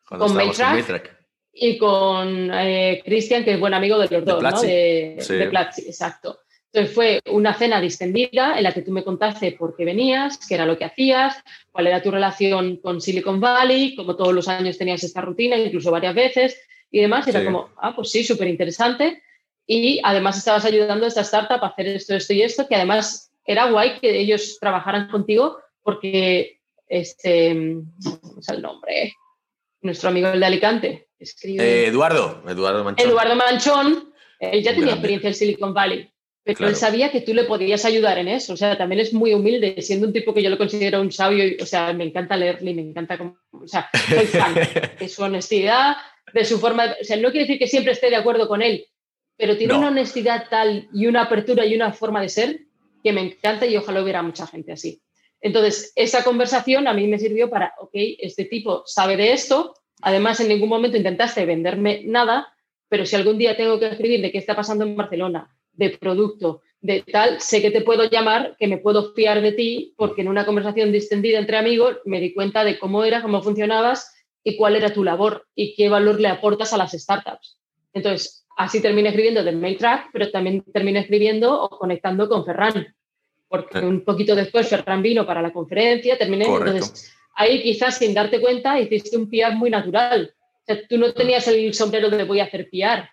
Con 0.06 0.36
Mailtrack. 0.36 1.18
Y 1.54 1.78
con 1.78 2.52
eh, 2.54 3.02
Cristian, 3.06 3.44
que 3.44 3.54
es 3.54 3.60
buen 3.60 3.74
amigo 3.74 3.98
de 3.98 4.08
los 4.10 4.26
dos, 4.26 4.44
¿no? 4.44 4.62
De, 4.62 5.24
de 5.28 5.48
Platzi, 5.48 5.84
exacto. 5.84 6.40
Entonces 6.74 6.96
fue 6.96 7.22
una 7.30 7.54
cena 7.54 7.80
distendida 7.80 8.58
en 8.58 8.64
la 8.64 8.72
que 8.72 8.82
tú 8.82 8.92
me 8.92 9.04
contaste 9.04 9.52
por 9.52 9.76
qué 9.76 9.86
venías, 9.86 10.40
qué 10.48 10.56
era 10.56 10.66
lo 10.66 10.76
que 10.76 10.86
hacías, 10.86 11.36
cuál 11.72 11.86
era 11.86 12.02
tu 12.02 12.10
relación 12.10 12.78
con 12.78 13.00
Silicon 13.00 13.40
Valley, 13.40 13.96
como 13.96 14.16
todos 14.16 14.34
los 14.34 14.48
años 14.48 14.80
tenías 14.80 15.04
esta 15.04 15.22
rutina, 15.22 15.56
incluso 15.56 15.92
varias 15.92 16.16
veces 16.16 16.60
y 16.90 17.00
demás. 17.00 17.28
Y 17.28 17.30
era 17.30 17.46
como, 17.46 17.70
ah, 17.78 17.96
pues 17.96 18.10
sí, 18.10 18.24
súper 18.24 18.48
interesante. 18.48 19.22
Y 19.68 20.02
además 20.04 20.36
estabas 20.36 20.66
ayudando 20.66 21.06
a 21.06 21.10
esta 21.10 21.22
startup 21.22 21.64
a 21.64 21.68
hacer 21.68 21.90
esto, 21.90 22.16
esto 22.16 22.34
y 22.34 22.42
esto, 22.42 22.68
que 22.68 22.76
además 22.76 23.32
era 23.46 23.70
guay 23.70 24.00
que 24.00 24.20
ellos 24.20 24.58
trabajaran 24.60 25.10
contigo 25.10 25.60
porque, 25.84 26.60
este, 26.88 27.54
¿cómo 28.04 28.40
es 28.40 28.50
el 28.50 28.64
nombre? 28.64 29.14
Nuestro 29.82 30.10
amigo 30.10 30.30
el 30.30 30.40
de 30.40 30.46
Alicante. 30.48 31.08
Escribe... 31.20 31.64
Eh, 31.64 31.88
Eduardo, 31.90 32.42
Eduardo 32.48 32.84
Manchón. 32.84 33.08
Eduardo 33.08 33.36
Manchón, 33.36 34.14
él 34.40 34.64
ya 34.64 34.74
tenía 34.74 34.94
experiencia 34.94 35.28
en 35.28 35.36
Silicon 35.36 35.72
Valley 35.72 36.13
pero 36.44 36.68
él 36.68 36.76
sabía 36.76 37.10
que 37.10 37.22
tú 37.22 37.34
le 37.34 37.46
podías 37.46 37.86
ayudar 37.86 38.18
en 38.18 38.28
eso. 38.28 38.54
O 38.54 38.58
sea, 38.58 38.78
también 38.78 39.00
es 39.00 39.14
muy 39.14 39.34
humilde, 39.34 39.82
siendo 39.82 40.08
un 40.08 40.14
tipo 40.14 40.34
que 40.34 40.44
yo 40.44 40.50
lo 40.50 40.58
considero 40.58 41.00
un 41.00 41.12
sabio. 41.12 41.46
o 41.62 41.66
sea, 41.66 41.94
me 41.94 42.04
encanta 42.04 42.36
leerle, 42.36 42.74
me 42.74 42.82
encanta. 42.82 43.18
Como, 43.18 43.38
o 43.52 43.68
sea, 43.68 43.90
soy 44.10 44.26
fan 44.26 44.54
de 45.00 45.08
su 45.08 45.24
honestidad, 45.24 45.96
de 46.34 46.44
su 46.44 46.60
forma. 46.60 46.96
o 47.00 47.04
sea, 47.04 47.16
no 47.16 47.32
quiere 47.32 47.46
decir 47.46 47.60
que 47.60 47.68
siempre 47.68 47.94
esté 47.94 48.10
de 48.10 48.18
acuerdo 48.18 48.50
con 48.50 48.62
él, 48.62 48.86
pero 49.38 49.58
tiene 49.58 49.76
una 49.76 49.88
honestidad 49.88 50.48
tal 50.50 50.90
y 50.94 51.08
una 51.08 51.24
apertura 51.24 51.66
y 51.66 51.76
una 51.76 51.94
forma 51.94 52.22
de 52.22 52.30
ser 52.30 52.60
que 53.02 53.14
me 53.14 53.22
encanta 53.22 53.66
y 53.66 53.78
ojalá 53.78 54.04
hubiera 54.04 54.22
mucha 54.22 54.46
gente 54.46 54.74
así. 54.74 55.02
Entonces, 55.40 55.94
esa 55.96 56.26
conversación 56.26 56.88
a 56.88 56.94
mí 56.94 57.08
me 57.08 57.20
sirvió 57.20 57.50
para, 57.50 57.74
ok, 57.80 57.92
este 57.94 58.46
tipo 58.46 58.84
sabe 58.86 59.16
de 59.16 59.32
esto. 59.32 59.76
Además, 60.02 60.40
en 60.42 60.50
ningún 60.50 60.70
momento 60.70 60.98
intentaste 60.98 61.46
venderme 61.46 62.02
nada, 62.06 62.54
pero 62.90 63.06
si 63.06 63.16
algún 63.16 63.38
día 63.38 63.56
tengo 63.56 63.80
que 63.80 63.88
escribir 63.88 64.22
de 64.22 64.32
qué 64.32 64.38
está 64.38 64.56
pasando 64.56 64.84
en 64.84 64.96
Barcelona 64.96 65.53
de 65.74 65.90
producto, 65.92 66.62
de 66.82 67.02
tal, 67.02 67.40
sé 67.40 67.62
que 67.62 67.72
te 67.72 67.82
puedo 67.82 68.10
llamar, 68.10 68.56
que 68.60 68.68
me 68.68 68.78
puedo 68.78 69.14
fiar 69.14 69.42
de 69.42 69.54
ti, 69.54 69.94
porque 69.98 70.22
en 70.22 70.28
una 70.28 70.46
conversación 70.46 70.92
distendida 70.92 71.40
entre 71.40 71.58
amigos 71.58 71.98
me 72.06 72.20
di 72.20 72.34
cuenta 72.34 72.64
de 72.64 72.78
cómo 72.78 73.04
era, 73.04 73.22
cómo 73.22 73.42
funcionabas 73.42 74.14
y 74.44 74.58
cuál 74.58 74.76
era 74.76 74.94
tu 74.94 75.04
labor 75.04 75.48
y 75.56 75.76
qué 75.76 75.90
valor 75.90 76.20
le 76.20 76.28
aportas 76.28 76.74
a 76.74 76.78
las 76.78 76.92
startups. 76.92 77.58
Entonces, 77.94 78.46
así 78.58 78.82
terminé 78.82 79.10
escribiendo 79.10 79.44
de 79.44 79.54
Mailtrack, 79.54 80.10
pero 80.12 80.30
también 80.30 80.62
terminé 80.74 81.00
escribiendo 81.00 81.62
o 81.62 81.70
conectando 81.70 82.28
con 82.28 82.46
Ferran, 82.46 82.94
porque 83.48 83.80
un 83.80 84.04
poquito 84.04 84.36
después 84.36 84.68
Ferran 84.68 85.02
vino 85.02 85.26
para 85.26 85.42
la 85.42 85.54
conferencia, 85.54 86.18
terminé, 86.18 86.46
entonces 86.46 87.14
ahí 87.36 87.62
quizás 87.62 87.98
sin 87.98 88.14
darte 88.14 88.42
cuenta 88.42 88.80
hiciste 88.80 89.18
un 89.18 89.30
PR 89.30 89.56
muy 89.56 89.70
natural. 89.70 90.34
O 90.36 90.66
sea, 90.66 90.88
tú 90.88 90.98
no 90.98 91.14
tenías 91.14 91.48
el 91.48 91.74
sombrero 91.74 92.10
de 92.10 92.24
voy 92.24 92.40
a 92.40 92.46
hacer 92.46 92.70
PR, 92.70 93.10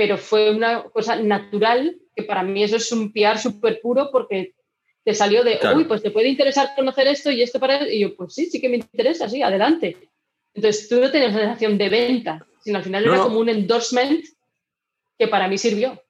pero 0.00 0.16
fue 0.16 0.50
una 0.50 0.84
cosa 0.84 1.16
natural, 1.16 1.94
que 2.16 2.22
para 2.22 2.42
mí 2.42 2.64
eso 2.64 2.76
es 2.76 2.90
un 2.90 3.12
PR 3.12 3.38
súper 3.38 3.82
puro 3.82 4.08
porque 4.10 4.54
te 5.04 5.14
salió 5.14 5.44
de, 5.44 5.58
uy, 5.76 5.84
pues 5.84 6.00
te 6.00 6.10
puede 6.10 6.28
interesar 6.28 6.70
conocer 6.74 7.06
esto 7.06 7.30
y 7.30 7.42
esto 7.42 7.60
para... 7.60 7.86
Y 7.86 8.00
yo, 8.00 8.16
pues 8.16 8.32
sí, 8.32 8.46
sí 8.46 8.62
que 8.62 8.70
me 8.70 8.76
interesa, 8.76 9.28
sí, 9.28 9.42
adelante. 9.42 9.98
Entonces 10.54 10.88
tú 10.88 11.02
no 11.02 11.10
tenías 11.10 11.34
sensación 11.34 11.76
de 11.76 11.90
venta, 11.90 12.46
sino 12.64 12.78
al 12.78 12.84
final 12.84 13.04
era 13.04 13.18
como 13.18 13.40
un 13.40 13.50
endorsement 13.50 14.24
que 15.18 15.28
para 15.28 15.48
mí 15.48 15.58
sirvió. 15.58 16.02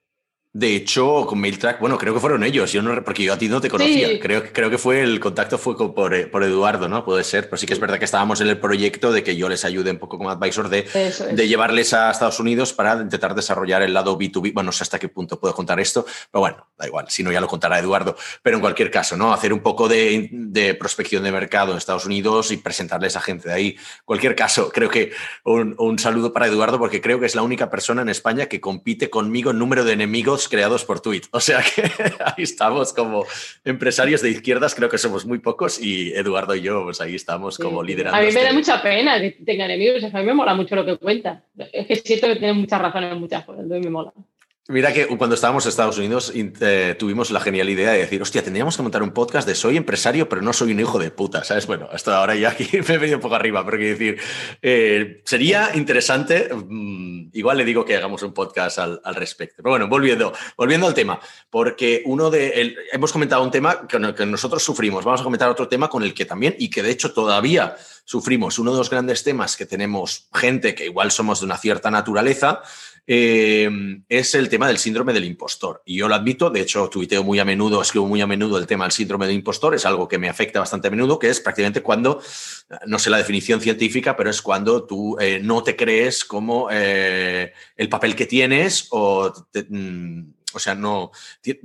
De 0.53 0.75
hecho, 0.75 1.25
con 1.27 1.39
MailTrack, 1.39 1.79
bueno, 1.79 1.97
creo 1.97 2.13
que 2.13 2.19
fueron 2.19 2.43
ellos, 2.43 2.73
yo 2.73 2.81
no, 2.81 3.01
porque 3.05 3.23
yo 3.23 3.31
a 3.31 3.37
ti 3.37 3.47
no 3.47 3.61
te 3.61 3.69
conocía. 3.69 4.19
Creo, 4.19 4.43
creo 4.51 4.69
que 4.69 4.77
fue 4.77 5.01
el 5.01 5.21
contacto 5.21 5.57
fue 5.57 5.77
por, 5.77 6.29
por, 6.29 6.43
Eduardo, 6.43 6.89
¿no? 6.89 7.05
Puede 7.05 7.23
ser, 7.23 7.45
pero 7.45 7.55
sí 7.55 7.65
que 7.65 7.71
es 7.71 7.79
verdad 7.79 7.97
que 7.97 8.03
estábamos 8.03 8.41
en 8.41 8.49
el 8.49 8.59
proyecto 8.59 9.13
de 9.13 9.23
que 9.23 9.37
yo 9.37 9.47
les 9.47 9.63
ayude 9.63 9.91
un 9.91 9.97
poco 9.97 10.17
como 10.17 10.29
advisor 10.29 10.67
de, 10.67 10.83
de 11.31 11.47
llevarles 11.47 11.93
a 11.93 12.11
Estados 12.11 12.41
Unidos 12.41 12.73
para 12.73 13.01
intentar 13.01 13.33
desarrollar 13.33 13.81
el 13.81 13.93
lado 13.93 14.19
B2B. 14.19 14.53
Bueno, 14.53 14.67
no 14.67 14.71
sé 14.73 14.83
hasta 14.83 14.99
qué 14.99 15.07
punto 15.07 15.39
puedo 15.39 15.53
contar 15.53 15.79
esto, 15.79 16.05
pero 16.29 16.41
bueno, 16.41 16.67
da 16.77 16.85
igual, 16.85 17.05
si 17.07 17.23
no 17.23 17.31
ya 17.31 17.39
lo 17.39 17.47
contará 17.47 17.79
Eduardo. 17.79 18.17
Pero 18.43 18.57
en 18.57 18.61
cualquier 18.61 18.91
caso, 18.91 19.15
¿no? 19.15 19.31
Hacer 19.31 19.53
un 19.53 19.61
poco 19.61 19.87
de, 19.87 20.27
de 20.33 20.73
prospección 20.73 21.23
de 21.23 21.31
mercado 21.31 21.71
en 21.71 21.77
Estados 21.77 22.05
Unidos 22.05 22.51
y 22.51 22.57
presentarles 22.57 23.15
a 23.15 23.21
gente 23.21 23.47
de 23.47 23.55
ahí. 23.55 23.67
En 23.69 24.03
cualquier 24.03 24.35
caso, 24.35 24.69
creo 24.69 24.89
que 24.89 25.13
un, 25.45 25.75
un 25.77 25.97
saludo 25.97 26.33
para 26.33 26.47
Eduardo 26.47 26.77
porque 26.77 26.99
creo 26.99 27.21
que 27.21 27.25
es 27.25 27.35
la 27.35 27.41
única 27.41 27.69
persona 27.69 28.01
en 28.01 28.09
España 28.09 28.47
que 28.47 28.59
compite 28.59 29.09
conmigo 29.09 29.51
en 29.51 29.57
número 29.57 29.85
de 29.85 29.93
enemigos 29.93 30.40
creados 30.47 30.85
por 30.85 30.99
Twitter. 30.99 31.29
O 31.31 31.39
sea 31.39 31.61
que 31.61 31.83
ahí 32.25 32.43
estamos 32.43 32.93
como 32.93 33.25
empresarios 33.63 34.21
de 34.21 34.29
izquierdas, 34.29 34.75
creo 34.75 34.89
que 34.89 34.97
somos 34.97 35.25
muy 35.25 35.39
pocos 35.39 35.81
y 35.81 36.13
Eduardo 36.13 36.55
y 36.55 36.61
yo, 36.61 36.83
pues 36.83 37.01
ahí 37.01 37.15
estamos 37.15 37.57
como 37.57 37.83
liderando. 37.83 38.17
A 38.17 38.21
mí 38.21 38.27
me 38.27 38.33
da 38.33 38.41
este 38.41 38.53
mucha 38.53 38.81
pena 38.81 39.19
que 39.19 39.31
tenga 39.31 39.65
enemigos, 39.65 40.03
a 40.03 40.17
mí 40.19 40.25
me 40.25 40.33
mola 40.33 40.53
mucho 40.53 40.75
lo 40.75 40.85
que 40.85 40.97
cuenta. 40.97 41.43
Es 41.71 41.87
que 41.87 41.95
siento 41.95 42.27
que 42.27 42.35
tiene 42.35 42.53
muchas 42.53 42.81
razones 42.81 43.11
en 43.11 43.19
muchas 43.19 43.43
cosas, 43.45 43.63
entonces 43.63 43.85
me 43.85 43.91
mola. 43.91 44.13
Mira 44.67 44.93
que 44.93 45.07
cuando 45.17 45.33
estábamos 45.33 45.65
en 45.65 45.69
Estados 45.69 45.97
Unidos 45.97 46.31
eh, 46.35 46.95
tuvimos 46.97 47.31
la 47.31 47.39
genial 47.39 47.67
idea 47.67 47.93
de 47.93 47.97
decir, 47.97 48.21
hostia, 48.21 48.43
tendríamos 48.43 48.77
que 48.77 48.83
montar 48.83 49.01
un 49.01 49.09
podcast 49.09 49.47
de 49.47 49.55
soy 49.55 49.75
empresario, 49.75 50.29
pero 50.29 50.43
no 50.43 50.53
soy 50.53 50.71
un 50.71 50.79
hijo 50.79 50.99
de 50.99 51.09
puta, 51.09 51.43
¿sabes? 51.43 51.65
Bueno, 51.65 51.89
hasta 51.91 52.15
ahora 52.15 52.35
ya 52.35 52.49
aquí 52.49 52.69
me 52.87 52.93
he 52.93 52.97
venido 52.99 53.17
un 53.17 53.23
poco 53.23 53.33
arriba, 53.33 53.65
pero 53.65 53.77
quiero 53.77 53.97
decir, 53.97 54.21
eh, 54.61 55.23
sería 55.25 55.71
interesante, 55.73 56.51
mm, 56.53 57.31
igual 57.33 57.57
le 57.57 57.65
digo 57.65 57.83
que 57.83 57.97
hagamos 57.97 58.21
un 58.21 58.35
podcast 58.35 58.77
al, 58.77 59.01
respecto. 59.15 59.63
Pero 59.63 59.71
bueno, 59.71 59.87
volviendo, 59.87 60.31
volviendo 60.55 60.85
al 60.85 60.93
tema, 60.93 61.19
porque 61.49 62.03
uno 62.05 62.29
de, 62.29 62.75
hemos 62.93 63.11
comentado 63.11 63.43
un 63.43 63.51
tema 63.51 63.87
con 63.87 64.05
el 64.05 64.13
que 64.13 64.27
nosotros 64.27 64.61
sufrimos, 64.61 65.03
vamos 65.03 65.21
a 65.21 65.23
comentar 65.23 65.49
otro 65.49 65.67
tema 65.67 65.89
con 65.89 66.03
el 66.03 66.13
que 66.13 66.25
también, 66.25 66.55
y 66.59 66.69
que 66.69 66.83
de 66.83 66.91
hecho 66.91 67.13
todavía 67.13 67.75
sufrimos, 68.05 68.59
uno 68.59 68.71
de 68.73 68.77
los 68.77 68.91
grandes 68.91 69.23
temas 69.23 69.57
que 69.57 69.65
tenemos 69.65 70.27
gente 70.33 70.75
que 70.75 70.85
igual 70.85 71.11
somos 71.11 71.39
de 71.39 71.47
una 71.47 71.57
cierta 71.57 71.89
naturaleza, 71.89 72.61
eh, 73.07 73.69
es 74.07 74.35
el 74.35 74.49
tema 74.49 74.67
del 74.67 74.77
síndrome 74.77 75.13
del 75.13 75.25
impostor. 75.25 75.81
Y 75.85 75.97
yo 75.97 76.07
lo 76.07 76.15
admito, 76.15 76.49
de 76.49 76.61
hecho, 76.61 76.89
tuiteo 76.89 77.23
muy 77.23 77.39
a 77.39 77.45
menudo, 77.45 77.81
escribo 77.81 78.07
muy 78.07 78.21
a 78.21 78.27
menudo 78.27 78.57
el 78.57 78.67
tema 78.67 78.85
del 78.85 78.91
síndrome 78.91 79.27
del 79.27 79.35
impostor, 79.35 79.75
es 79.75 79.85
algo 79.85 80.07
que 80.07 80.17
me 80.17 80.29
afecta 80.29 80.59
bastante 80.59 80.87
a 80.87 80.91
menudo, 80.91 81.19
que 81.19 81.29
es 81.29 81.39
prácticamente 81.39 81.81
cuando, 81.81 82.21
no 82.85 82.99
sé 82.99 83.09
la 83.09 83.17
definición 83.17 83.61
científica, 83.61 84.15
pero 84.15 84.29
es 84.29 84.41
cuando 84.41 84.85
tú 84.85 85.17
eh, 85.19 85.39
no 85.43 85.63
te 85.63 85.75
crees 85.75 86.23
como 86.23 86.69
eh, 86.71 87.53
el 87.75 87.89
papel 87.89 88.15
que 88.15 88.25
tienes 88.25 88.87
o... 88.91 89.33
Mm, 89.69 90.21
o 90.53 90.59
sea, 90.59 90.75
no 90.75 91.11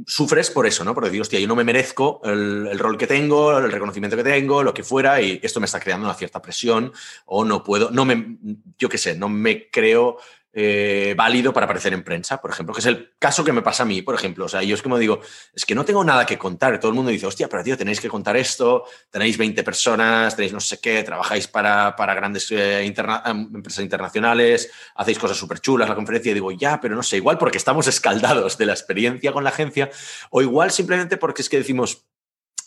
sufres 0.06 0.50
por 0.50 0.66
eso, 0.66 0.84
¿no? 0.84 0.94
Por 0.94 1.04
decir, 1.04 1.20
hostia, 1.20 1.40
yo 1.40 1.48
no 1.48 1.56
me 1.56 1.64
merezco 1.64 2.20
el, 2.24 2.68
el, 2.70 2.78
rol 2.78 2.96
que 2.96 3.06
tengo, 3.06 3.58
el 3.58 3.72
reconocimiento 3.72 4.16
que 4.16 4.22
tengo, 4.22 4.62
lo 4.62 4.72
que 4.72 4.84
fuera, 4.84 5.20
y 5.20 5.40
esto 5.42 5.60
me 5.60 5.66
está 5.66 5.80
creando 5.80 6.06
una 6.06 6.14
cierta 6.14 6.40
presión, 6.40 6.92
o 7.24 7.44
no 7.44 7.64
puedo, 7.64 7.90
no 7.90 8.04
me, 8.04 8.38
yo 8.78 8.88
qué 8.88 8.98
sé, 8.98 9.16
no 9.16 9.28
me 9.28 9.68
creo 9.70 10.18
eh, 10.58 11.12
válido 11.14 11.52
para 11.52 11.64
aparecer 11.64 11.92
en 11.92 12.02
prensa, 12.02 12.40
por 12.40 12.50
ejemplo, 12.50 12.74
que 12.74 12.80
es 12.80 12.86
el 12.86 13.14
caso 13.18 13.44
que 13.44 13.52
me 13.52 13.60
pasa 13.60 13.82
a 13.82 13.86
mí, 13.86 14.00
por 14.00 14.14
ejemplo. 14.14 14.46
O 14.46 14.48
sea, 14.48 14.62
yo 14.62 14.74
es 14.74 14.80
como 14.80 14.96
digo, 14.96 15.20
es 15.52 15.66
que 15.66 15.74
no 15.74 15.84
tengo 15.84 16.02
nada 16.02 16.24
que 16.24 16.38
contar. 16.38 16.80
Todo 16.80 16.88
el 16.88 16.94
mundo 16.94 17.10
dice, 17.10 17.26
hostia, 17.26 17.46
pero 17.46 17.62
tío, 17.62 17.76
tenéis 17.76 18.00
que 18.00 18.08
contar 18.08 18.38
esto, 18.38 18.84
tenéis 19.10 19.36
20 19.36 19.62
personas, 19.62 20.34
tenéis 20.34 20.54
no 20.54 20.60
sé 20.60 20.80
qué, 20.80 21.02
trabajáis 21.02 21.46
para, 21.46 21.94
para 21.94 22.14
grandes 22.14 22.50
eh, 22.52 22.86
em, 22.86 23.54
empresas 23.54 23.84
internacionales, 23.84 24.70
hacéis 24.94 25.18
cosas 25.18 25.36
súper 25.36 25.60
chulas, 25.60 25.90
la 25.90 25.94
conferencia, 25.94 26.30
y 26.30 26.34
digo, 26.34 26.50
ya, 26.52 26.80
pero 26.80 26.96
no 26.96 27.02
sé, 27.02 27.18
igual 27.18 27.36
porque 27.36 27.58
estamos 27.58 27.86
escaldados 27.86 28.56
de 28.56 28.64
la 28.64 28.72
experiencia 28.72 29.32
con 29.32 29.44
la 29.44 29.50
agencia, 29.50 29.90
o 30.30 30.40
igual 30.40 30.70
simplemente 30.70 31.18
porque 31.18 31.42
es 31.42 31.50
que 31.50 31.58
decimos, 31.58 32.06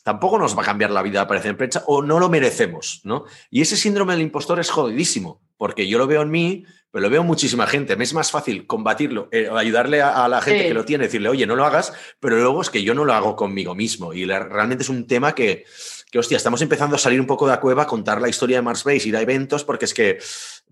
tampoco 0.04 0.38
nos 0.38 0.56
va 0.56 0.62
a 0.62 0.66
cambiar 0.66 0.92
la 0.92 1.02
vida 1.02 1.22
aparecer 1.22 1.50
en 1.52 1.58
prensa 1.58 1.84
o 1.88 2.04
no 2.04 2.20
lo 2.20 2.30
merecemos, 2.30 3.02
¿no? 3.04 3.26
Y 3.50 3.62
ese 3.62 3.78
síndrome 3.78 4.14
del 4.14 4.22
impostor 4.22 4.60
es 4.60 4.70
jodidísimo, 4.70 5.42
porque 5.58 5.88
yo 5.88 5.98
lo 5.98 6.08
veo 6.08 6.22
en 6.22 6.30
mí, 6.32 6.66
pero 6.92 7.04
lo 7.04 7.10
veo 7.10 7.24
muchísima 7.24 7.68
gente. 7.68 7.96
Me 7.96 8.04
es 8.04 8.14
más 8.14 8.32
fácil 8.32 8.66
combatirlo, 8.66 9.30
eh, 9.32 9.50
ayudarle 9.54 10.02
a, 10.02 10.28
la 10.28 10.42
gente 10.42 10.68
que 10.68 10.74
lo 10.74 10.86
tiene, 10.86 11.06
decirle, 11.06 11.30
oye, 11.30 11.46
no 11.46 11.56
lo 11.56 11.66
hagas, 11.66 11.94
pero 12.20 12.38
luego 12.38 12.62
es 12.62 12.70
que 12.70 12.84
yo 12.84 12.94
no 12.94 13.06
lo 13.06 13.14
hago 13.14 13.36
conmigo 13.36 13.76
mismo. 13.76 14.14
Y 14.14 14.26
realmente 14.26 14.84
es 14.84 14.90
un 14.90 15.06
tema 15.06 15.36
que, 15.36 15.66
que, 16.12 16.20
hostia, 16.20 16.38
estamos 16.38 16.62
empezando 16.62 16.96
a 16.96 17.00
salir 17.00 17.22
un 17.22 17.28
poco 17.28 17.46
de 17.46 17.52
la 17.52 17.60
cueva, 17.60 17.86
contar 17.86 18.22
la 18.22 18.30
historia 18.30 18.58
de 18.58 18.64
Mars 18.64 18.84
Base, 18.84 19.08
ir 19.08 19.16
a 19.16 19.22
eventos, 19.22 19.64
porque 19.64 19.86
es 19.86 19.94
que, 19.94 20.18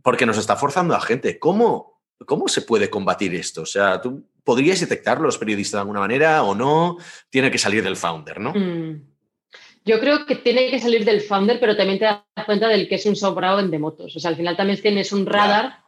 porque 0.01 0.26
nos 0.26 0.38
está 0.38 0.55
forzando 0.55 0.95
a 0.95 1.01
gente. 1.01 1.38
¿Cómo, 1.38 2.01
cómo 2.26 2.47
se 2.47 2.61
puede 2.63 2.89
combatir 2.89 3.36
esto? 3.36 3.61
O 3.61 3.68
sea, 3.68 4.01
tú 4.01 4.26
podrías 4.43 4.80
detectarlo 4.80 5.26
los 5.26 5.38
periodistas 5.38 5.74
de 5.74 5.82
alguna 5.82 5.99
manera 5.99 6.41
o 6.43 6.55
no, 6.55 6.97
tiene 7.30 7.51
que 7.51 7.59
salir 7.59 7.84
del 7.84 7.95
founder, 7.95 8.39
¿no? 8.39 8.53
Mm. 8.53 9.01
Yo 9.86 10.01
creo 10.01 10.26
que 10.26 10.36
tiene 10.36 10.70
que 10.70 10.80
salir 10.80 11.05
del 11.05 11.22
founder, 11.22 11.59
pero 11.61 11.78
también 11.78 11.99
te 11.99 12.05
das 12.05 12.45
cuenta 12.45 12.68
del 12.68 12.89
que 12.89 12.95
es 12.95 13.05
un 13.05 13.15
sobrado 13.15 13.61
en 13.61 13.72
de 13.72 13.80
motos. 13.80 14.13
O 14.15 14.20
sea, 14.20 14.32
al 14.32 14.36
final 14.36 14.57
también 14.57 14.82
tienes 14.82 15.13
un 15.13 15.26
radar 15.26 15.86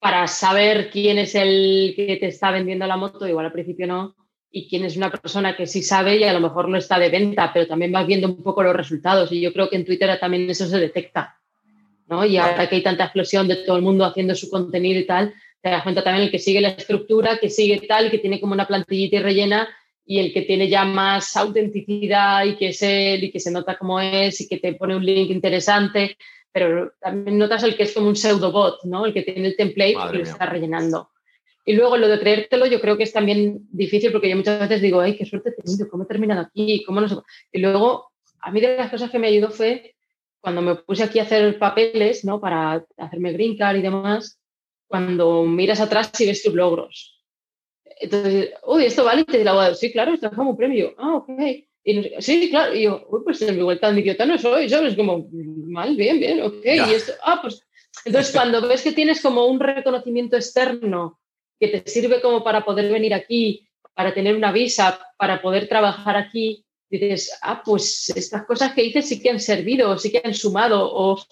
para 0.00 0.26
saber 0.26 0.90
quién 0.90 1.18
es 1.18 1.34
el 1.34 1.92
que 1.94 2.16
te 2.16 2.26
está 2.26 2.50
vendiendo 2.50 2.86
la 2.86 2.96
moto, 2.96 3.28
igual 3.28 3.46
al 3.46 3.52
principio 3.52 3.86
no, 3.86 4.16
y 4.50 4.68
quién 4.68 4.84
es 4.84 4.96
una 4.96 5.10
persona 5.10 5.56
que 5.56 5.66
sí 5.66 5.82
sabe 5.82 6.16
y 6.16 6.24
a 6.24 6.32
lo 6.32 6.40
mejor 6.40 6.68
no 6.68 6.78
está 6.78 6.98
de 6.98 7.10
venta, 7.10 7.52
pero 7.52 7.66
también 7.66 7.92
vas 7.92 8.06
viendo 8.06 8.26
un 8.26 8.42
poco 8.42 8.62
los 8.62 8.74
resultados. 8.74 9.30
Y 9.30 9.40
yo 9.40 9.52
creo 9.52 9.68
que 9.68 9.76
en 9.76 9.84
Twitter 9.84 10.18
también 10.18 10.48
eso 10.48 10.66
se 10.66 10.78
detecta. 10.78 11.36
¿no? 12.08 12.24
Y 12.24 12.38
ahora 12.38 12.68
que 12.68 12.76
hay 12.76 12.82
tanta 12.82 13.04
explosión 13.04 13.46
de 13.46 13.56
todo 13.56 13.76
el 13.76 13.82
mundo 13.82 14.04
haciendo 14.04 14.34
su 14.34 14.50
contenido 14.50 14.98
y 14.98 15.06
tal, 15.06 15.32
te 15.62 15.70
das 15.70 15.82
cuenta 15.82 16.02
también 16.02 16.24
el 16.24 16.30
que 16.30 16.38
sigue 16.38 16.60
la 16.60 16.70
estructura, 16.70 17.38
que 17.38 17.50
sigue 17.50 17.86
tal, 17.86 18.10
que 18.10 18.18
tiene 18.18 18.40
como 18.40 18.54
una 18.54 18.66
plantillita 18.66 19.16
y 19.16 19.20
rellena, 19.20 19.68
y 20.04 20.18
el 20.18 20.32
que 20.32 20.42
tiene 20.42 20.68
ya 20.68 20.84
más 20.84 21.36
autenticidad 21.36 22.44
y 22.44 22.56
que 22.56 22.68
es 22.68 22.82
él 22.82 23.22
y 23.22 23.30
que 23.30 23.38
se 23.38 23.52
nota 23.52 23.78
cómo 23.78 24.00
es 24.00 24.40
y 24.40 24.48
que 24.48 24.56
te 24.56 24.72
pone 24.72 24.96
un 24.96 25.04
link 25.04 25.30
interesante, 25.30 26.16
pero 26.52 26.92
también 27.00 27.38
notas 27.38 27.62
el 27.62 27.76
que 27.76 27.84
es 27.84 27.92
como 27.92 28.08
un 28.08 28.16
pseudo-bot, 28.16 28.84
¿no? 28.84 29.06
El 29.06 29.14
que 29.14 29.22
tiene 29.22 29.48
el 29.48 29.56
template 29.56 29.96
y 30.12 30.16
lo 30.16 30.22
está 30.22 30.46
rellenando. 30.46 31.10
Y 31.64 31.74
luego 31.74 31.96
lo 31.96 32.08
de 32.08 32.18
creértelo 32.18 32.66
yo 32.66 32.80
creo 32.80 32.96
que 32.96 33.04
es 33.04 33.12
también 33.12 33.66
difícil 33.70 34.10
porque 34.12 34.28
yo 34.28 34.36
muchas 34.36 34.60
veces 34.60 34.82
digo, 34.82 35.00
ay, 35.00 35.16
qué 35.16 35.26
suerte 35.26 35.50
he 35.50 35.62
tenido, 35.62 35.88
cómo 35.88 36.04
he 36.04 36.06
terminado 36.06 36.40
aquí, 36.40 36.82
cómo 36.84 37.00
no 37.00 37.08
sé. 37.08 37.16
Y 37.52 37.60
luego, 37.60 38.12
a 38.40 38.50
mí 38.50 38.60
de 38.60 38.76
las 38.76 38.90
cosas 38.90 39.10
que 39.10 39.18
me 39.18 39.28
ayudó 39.28 39.50
fue 39.50 39.94
cuando 40.40 40.62
me 40.62 40.76
puse 40.76 41.04
aquí 41.04 41.18
a 41.18 41.24
hacer 41.24 41.58
papeles, 41.58 42.24
¿no? 42.24 42.40
Para 42.40 42.84
hacerme 42.96 43.32
green 43.32 43.56
card 43.56 43.76
y 43.76 43.82
demás, 43.82 44.40
cuando 44.88 45.44
miras 45.44 45.80
atrás 45.80 46.10
y 46.18 46.26
ves 46.26 46.42
tus 46.42 46.54
logros. 46.54 47.22
Entonces, 48.00 48.54
uy, 48.64 48.86
esto 48.86 49.04
vale, 49.04 49.24
te 49.24 49.44
la 49.44 49.74
sí, 49.74 49.92
claro, 49.92 50.14
esto 50.14 50.28
es 50.28 50.32
como 50.32 50.50
un 50.50 50.56
premio. 50.56 50.94
Ah, 50.96 51.16
ok. 51.16 51.28
Y, 51.84 52.10
sí, 52.20 52.50
claro. 52.50 52.74
Y 52.74 52.82
yo, 52.82 53.06
uy, 53.08 53.20
pues 53.24 53.40
en 53.42 53.56
mi 53.56 53.62
vuelta 53.62 53.92
de 53.92 54.00
idiota 54.00 54.26
no 54.26 54.38
soy, 54.38 54.68
¿sabes? 54.68 54.94
Como, 54.96 55.28
mal, 55.32 55.96
bien, 55.96 56.20
bien, 56.20 56.42
ok. 56.42 56.64
Y 56.64 56.94
esto, 56.94 57.12
ah, 57.22 57.38
pues. 57.42 57.66
Entonces, 58.04 58.32
cuando 58.32 58.66
ves 58.66 58.82
que 58.82 58.92
tienes 58.92 59.20
como 59.20 59.46
un 59.46 59.60
reconocimiento 59.60 60.36
externo 60.36 61.20
que 61.58 61.68
te 61.68 61.90
sirve 61.90 62.20
como 62.20 62.42
para 62.42 62.64
poder 62.64 62.90
venir 62.90 63.12
aquí, 63.12 63.68
para 63.94 64.14
tener 64.14 64.36
una 64.36 64.52
visa, 64.52 64.98
para 65.18 65.42
poder 65.42 65.68
trabajar 65.68 66.16
aquí, 66.16 66.64
dices, 66.88 67.38
ah, 67.42 67.62
pues 67.64 68.10
estas 68.14 68.44
cosas 68.46 68.72
que 68.72 68.84
hice 68.84 69.02
sí 69.02 69.20
que 69.20 69.30
han 69.30 69.40
servido, 69.40 69.98
sí 69.98 70.10
que 70.10 70.22
han 70.24 70.34
sumado, 70.34 70.90
o 70.92 71.22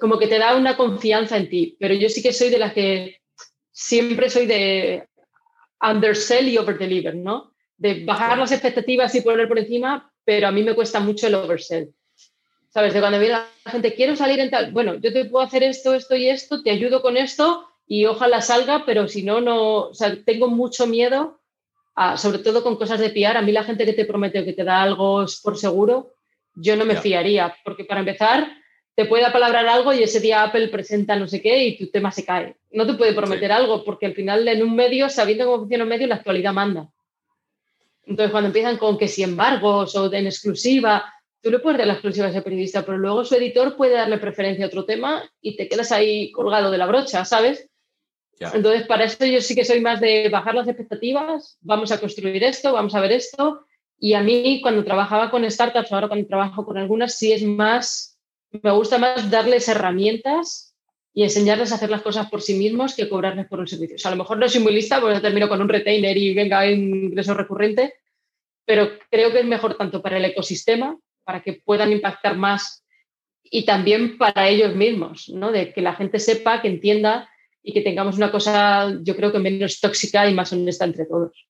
como 0.00 0.18
que 0.18 0.28
te 0.28 0.38
da 0.38 0.56
una 0.56 0.76
confianza 0.76 1.36
en 1.36 1.48
ti. 1.48 1.76
Pero 1.78 1.94
yo 1.94 2.08
sí 2.08 2.22
que 2.22 2.32
soy 2.32 2.50
de 2.50 2.58
las 2.58 2.72
que 2.72 3.18
siempre 3.70 4.30
soy 4.30 4.46
de 4.46 5.08
undersell 5.80 6.48
y 6.48 6.58
overdeliver, 6.58 7.14
¿no? 7.16 7.52
De 7.78 8.04
bajar 8.04 8.38
las 8.38 8.52
expectativas 8.52 9.14
y 9.14 9.20
poner 9.20 9.48
por 9.48 9.58
encima, 9.58 10.12
pero 10.24 10.48
a 10.48 10.50
mí 10.50 10.62
me 10.62 10.74
cuesta 10.74 11.00
mucho 11.00 11.26
el 11.26 11.34
oversell. 11.34 11.92
¿Sabes? 12.70 12.92
De 12.92 13.00
cuando 13.00 13.18
viene 13.18 13.34
la 13.34 13.70
gente, 13.70 13.94
quiero 13.94 14.16
salir 14.16 14.38
en 14.40 14.50
tal, 14.50 14.70
bueno, 14.72 14.96
yo 14.96 15.12
te 15.12 15.24
puedo 15.24 15.44
hacer 15.44 15.62
esto, 15.62 15.94
esto 15.94 16.14
y 16.14 16.28
esto, 16.28 16.62
te 16.62 16.70
ayudo 16.70 17.00
con 17.00 17.16
esto 17.16 17.66
y 17.86 18.04
ojalá 18.04 18.40
salga, 18.40 18.84
pero 18.84 19.08
si 19.08 19.22
no, 19.22 19.40
no, 19.40 19.88
o 19.88 19.94
sea, 19.94 20.16
tengo 20.24 20.48
mucho 20.48 20.86
miedo, 20.86 21.40
sobre 22.16 22.40
todo 22.40 22.62
con 22.62 22.76
cosas 22.76 23.00
de 23.00 23.10
piar. 23.10 23.36
A 23.36 23.42
mí 23.42 23.52
la 23.52 23.64
gente 23.64 23.86
que 23.86 23.94
te 23.94 24.04
promete 24.04 24.40
o 24.40 24.44
que 24.44 24.52
te 24.52 24.64
da 24.64 24.82
algo 24.82 25.24
por 25.42 25.56
seguro, 25.56 26.14
yo 26.54 26.76
no 26.76 26.84
me 26.84 26.96
fiaría, 26.96 27.54
porque 27.64 27.84
para 27.84 28.00
empezar, 28.00 28.50
te 28.94 29.04
puede 29.04 29.24
apalabrar 29.24 29.66
algo 29.66 29.92
y 29.92 30.02
ese 30.02 30.20
día 30.20 30.42
Apple 30.42 30.68
presenta 30.68 31.16
no 31.16 31.28
sé 31.28 31.42
qué 31.42 31.64
y 31.64 31.78
tu 31.78 31.90
tema 31.90 32.10
se 32.10 32.24
cae. 32.24 32.56
No 32.70 32.86
te 32.86 32.94
puede 32.94 33.12
prometer 33.12 33.52
algo, 33.52 33.84
porque 33.84 34.06
al 34.06 34.14
final 34.14 34.48
en 34.48 34.62
un 34.62 34.74
medio, 34.74 35.08
sabiendo 35.08 35.44
cómo 35.44 35.58
funciona 35.60 35.84
un 35.84 35.90
medio, 35.90 36.06
la 36.06 36.16
actualidad 36.16 36.52
manda. 36.52 36.88
Entonces, 38.06 38.30
cuando 38.30 38.46
empiezan 38.46 38.78
con 38.78 38.96
que 38.96 39.08
si 39.08 39.22
embargos 39.22 39.94
o 39.96 40.12
en 40.12 40.26
exclusiva, 40.26 41.12
tú 41.42 41.50
le 41.50 41.58
puedes 41.58 41.78
dar 41.78 41.88
la 41.88 41.94
exclusiva 41.94 42.26
a 42.26 42.30
ese 42.30 42.42
periodista, 42.42 42.84
pero 42.84 42.98
luego 42.98 43.24
su 43.24 43.34
editor 43.34 43.76
puede 43.76 43.94
darle 43.94 44.18
preferencia 44.18 44.64
a 44.64 44.68
otro 44.68 44.84
tema 44.84 45.28
y 45.40 45.56
te 45.56 45.68
quedas 45.68 45.92
ahí 45.92 46.30
colgado 46.32 46.70
de 46.70 46.78
la 46.78 46.86
brocha, 46.86 47.24
¿sabes? 47.24 47.68
Entonces, 48.38 48.86
para 48.86 49.04
eso 49.04 49.24
yo 49.24 49.40
sí 49.40 49.54
que 49.54 49.64
soy 49.64 49.80
más 49.80 50.00
de 50.00 50.28
bajar 50.28 50.54
las 50.54 50.68
expectativas, 50.68 51.58
vamos 51.60 51.90
a 51.90 51.98
construir 51.98 52.42
esto, 52.44 52.72
vamos 52.72 52.94
a 52.94 53.00
ver 53.00 53.12
esto. 53.12 53.64
Y 53.98 54.12
a 54.12 54.22
mí, 54.22 54.60
cuando 54.62 54.84
trabajaba 54.84 55.30
con 55.30 55.50
startups, 55.50 55.90
ahora 55.90 56.08
cuando 56.08 56.26
trabajo 56.26 56.64
con 56.66 56.76
algunas, 56.76 57.14
sí 57.14 57.32
es 57.32 57.42
más, 57.42 58.18
me 58.50 58.70
gusta 58.72 58.98
más 58.98 59.30
darles 59.30 59.68
herramientas 59.68 60.65
y 61.16 61.22
enseñarles 61.22 61.72
a 61.72 61.76
hacer 61.76 61.88
las 61.88 62.02
cosas 62.02 62.28
por 62.28 62.42
sí 62.42 62.52
mismos 62.52 62.94
que 62.94 63.08
cobrarles 63.08 63.46
por 63.46 63.58
un 63.58 63.66
servicio. 63.66 63.96
O 63.96 63.98
sea, 63.98 64.10
a 64.10 64.14
lo 64.14 64.22
mejor 64.22 64.36
no 64.36 64.46
soy 64.50 64.60
muy 64.60 64.74
lista, 64.74 65.00
porque 65.00 65.18
termino 65.20 65.48
con 65.48 65.62
un 65.62 65.68
retainer 65.68 66.14
y 66.14 66.34
venga 66.34 66.70
ingreso 66.70 67.32
recurrente, 67.32 67.94
pero 68.66 68.90
creo 69.10 69.32
que 69.32 69.38
es 69.38 69.46
mejor 69.46 69.78
tanto 69.78 70.02
para 70.02 70.18
el 70.18 70.26
ecosistema, 70.26 70.94
para 71.24 71.42
que 71.42 71.54
puedan 71.54 71.90
impactar 71.90 72.36
más 72.36 72.84
y 73.42 73.64
también 73.64 74.18
para 74.18 74.50
ellos 74.50 74.76
mismos, 74.76 75.30
¿no? 75.30 75.52
De 75.52 75.72
que 75.72 75.80
la 75.80 75.94
gente 75.94 76.18
sepa, 76.18 76.60
que 76.60 76.68
entienda 76.68 77.30
y 77.62 77.72
que 77.72 77.80
tengamos 77.80 78.18
una 78.18 78.30
cosa, 78.30 78.94
yo 79.02 79.16
creo 79.16 79.32
que 79.32 79.38
menos 79.38 79.80
tóxica 79.80 80.28
y 80.28 80.34
más 80.34 80.52
honesta 80.52 80.84
entre 80.84 81.06
todos. 81.06 81.46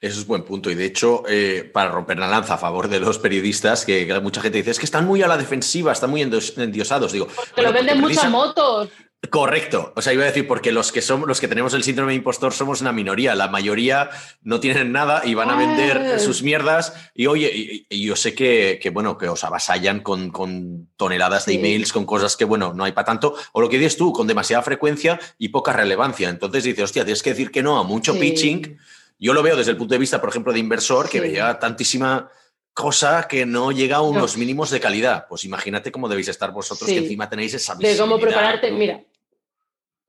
Eso 0.00 0.18
es 0.18 0.26
buen 0.26 0.44
punto. 0.44 0.70
Y 0.70 0.74
de 0.74 0.86
hecho, 0.86 1.24
eh, 1.28 1.68
para 1.72 1.90
romper 1.90 2.18
la 2.18 2.26
lanza 2.26 2.54
a 2.54 2.58
favor 2.58 2.88
de 2.88 3.00
los 3.00 3.18
periodistas, 3.18 3.84
que, 3.84 4.06
mucha 4.22 4.40
gente 4.40 4.58
dice, 4.58 4.70
es 4.70 4.78
que 4.78 4.86
están 4.86 5.06
muy 5.06 5.22
a 5.22 5.28
la 5.28 5.36
defensiva, 5.36 5.92
están 5.92 6.10
muy 6.10 6.22
endiosados. 6.22 7.12
Digo, 7.12 7.28
que 7.54 7.62
lo 7.62 7.72
venden 7.72 8.00
muchas 8.00 8.30
motos. 8.30 8.88
Correcto. 9.28 9.92
O 9.96 10.00
sea, 10.00 10.14
iba 10.14 10.22
a 10.22 10.26
decir, 10.26 10.48
porque 10.48 10.72
los 10.72 10.90
que 10.90 11.02
somos, 11.02 11.28
los 11.28 11.40
que 11.40 11.48
tenemos 11.48 11.74
el 11.74 11.82
síndrome 11.82 12.12
de 12.12 12.16
impostor 12.16 12.54
somos 12.54 12.80
una 12.80 12.92
minoría. 12.92 13.34
La 13.34 13.48
mayoría 13.48 14.08
no 14.42 14.60
tienen 14.60 14.92
nada 14.92 15.20
y 15.22 15.34
van 15.34 15.50
a 15.50 15.56
vender 15.56 16.18
sus 16.18 16.42
mierdas. 16.42 16.94
Y 17.14 17.26
oye, 17.26 17.86
y, 17.90 18.02
yo 18.02 18.16
sé 18.16 18.34
que, 18.34 18.90
bueno, 18.94 19.18
que 19.18 19.28
os 19.28 19.44
avasallan 19.44 20.00
con, 20.00 20.30
con 20.30 20.88
toneladas 20.96 21.44
de 21.44 21.54
emails, 21.54 21.92
con 21.92 22.06
cosas 22.06 22.38
que, 22.38 22.46
bueno, 22.46 22.72
no 22.72 22.84
hay 22.84 22.92
para 22.92 23.04
tanto. 23.04 23.34
O 23.52 23.60
lo 23.60 23.68
que 23.68 23.76
dices 23.76 23.98
tú, 23.98 24.14
con 24.14 24.26
demasiada 24.26 24.62
frecuencia 24.62 25.20
y 25.36 25.50
poca 25.50 25.74
relevancia. 25.74 26.30
Entonces 26.30 26.64
dices, 26.64 26.84
hostia, 26.84 27.04
tienes 27.04 27.22
que 27.22 27.30
decir 27.30 27.50
que 27.50 27.62
no 27.62 27.78
a 27.78 27.84
mucho 27.84 28.18
pitching. 28.18 28.78
Yo 29.20 29.34
lo 29.34 29.42
veo 29.42 29.54
desde 29.54 29.72
el 29.72 29.76
punto 29.76 29.94
de 29.94 29.98
vista, 29.98 30.20
por 30.20 30.30
ejemplo, 30.30 30.52
de 30.52 30.58
inversor, 30.58 31.08
que 31.08 31.20
veía 31.20 31.58
tantísima 31.58 32.30
cosa 32.72 33.28
que 33.28 33.44
no 33.44 33.70
llega 33.70 33.96
a 33.96 34.02
unos 34.02 34.38
mínimos 34.38 34.70
de 34.70 34.80
calidad. 34.80 35.26
Pues 35.28 35.44
imagínate 35.44 35.92
cómo 35.92 36.08
debéis 36.08 36.28
estar 36.28 36.50
vosotros, 36.52 36.88
que 36.88 36.98
encima 36.98 37.28
tenéis 37.28 37.52
esa 37.54 37.74
visibilidad. 37.74 38.04
De 38.04 38.10
cómo 38.10 38.18
prepararte. 38.18 38.70
Mira, 38.70 39.04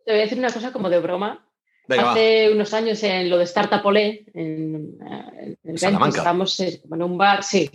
te 0.06 0.12
voy 0.12 0.20
a 0.22 0.24
decir 0.24 0.38
una 0.38 0.52
cosa 0.52 0.72
como 0.72 0.90
de 0.90 1.00
broma. 1.00 1.46
Hace 1.90 2.50
unos 2.54 2.74
años 2.74 3.04
en 3.04 3.30
lo 3.30 3.38
de 3.38 3.44
Startup 3.44 3.86
Olé, 3.86 4.26
en, 4.34 4.98
en, 5.02 5.58
en 5.62 5.76
estábamos 5.76 6.58
en 6.62 7.04
un 7.04 7.18
bar, 7.18 7.44
sí. 7.44 7.70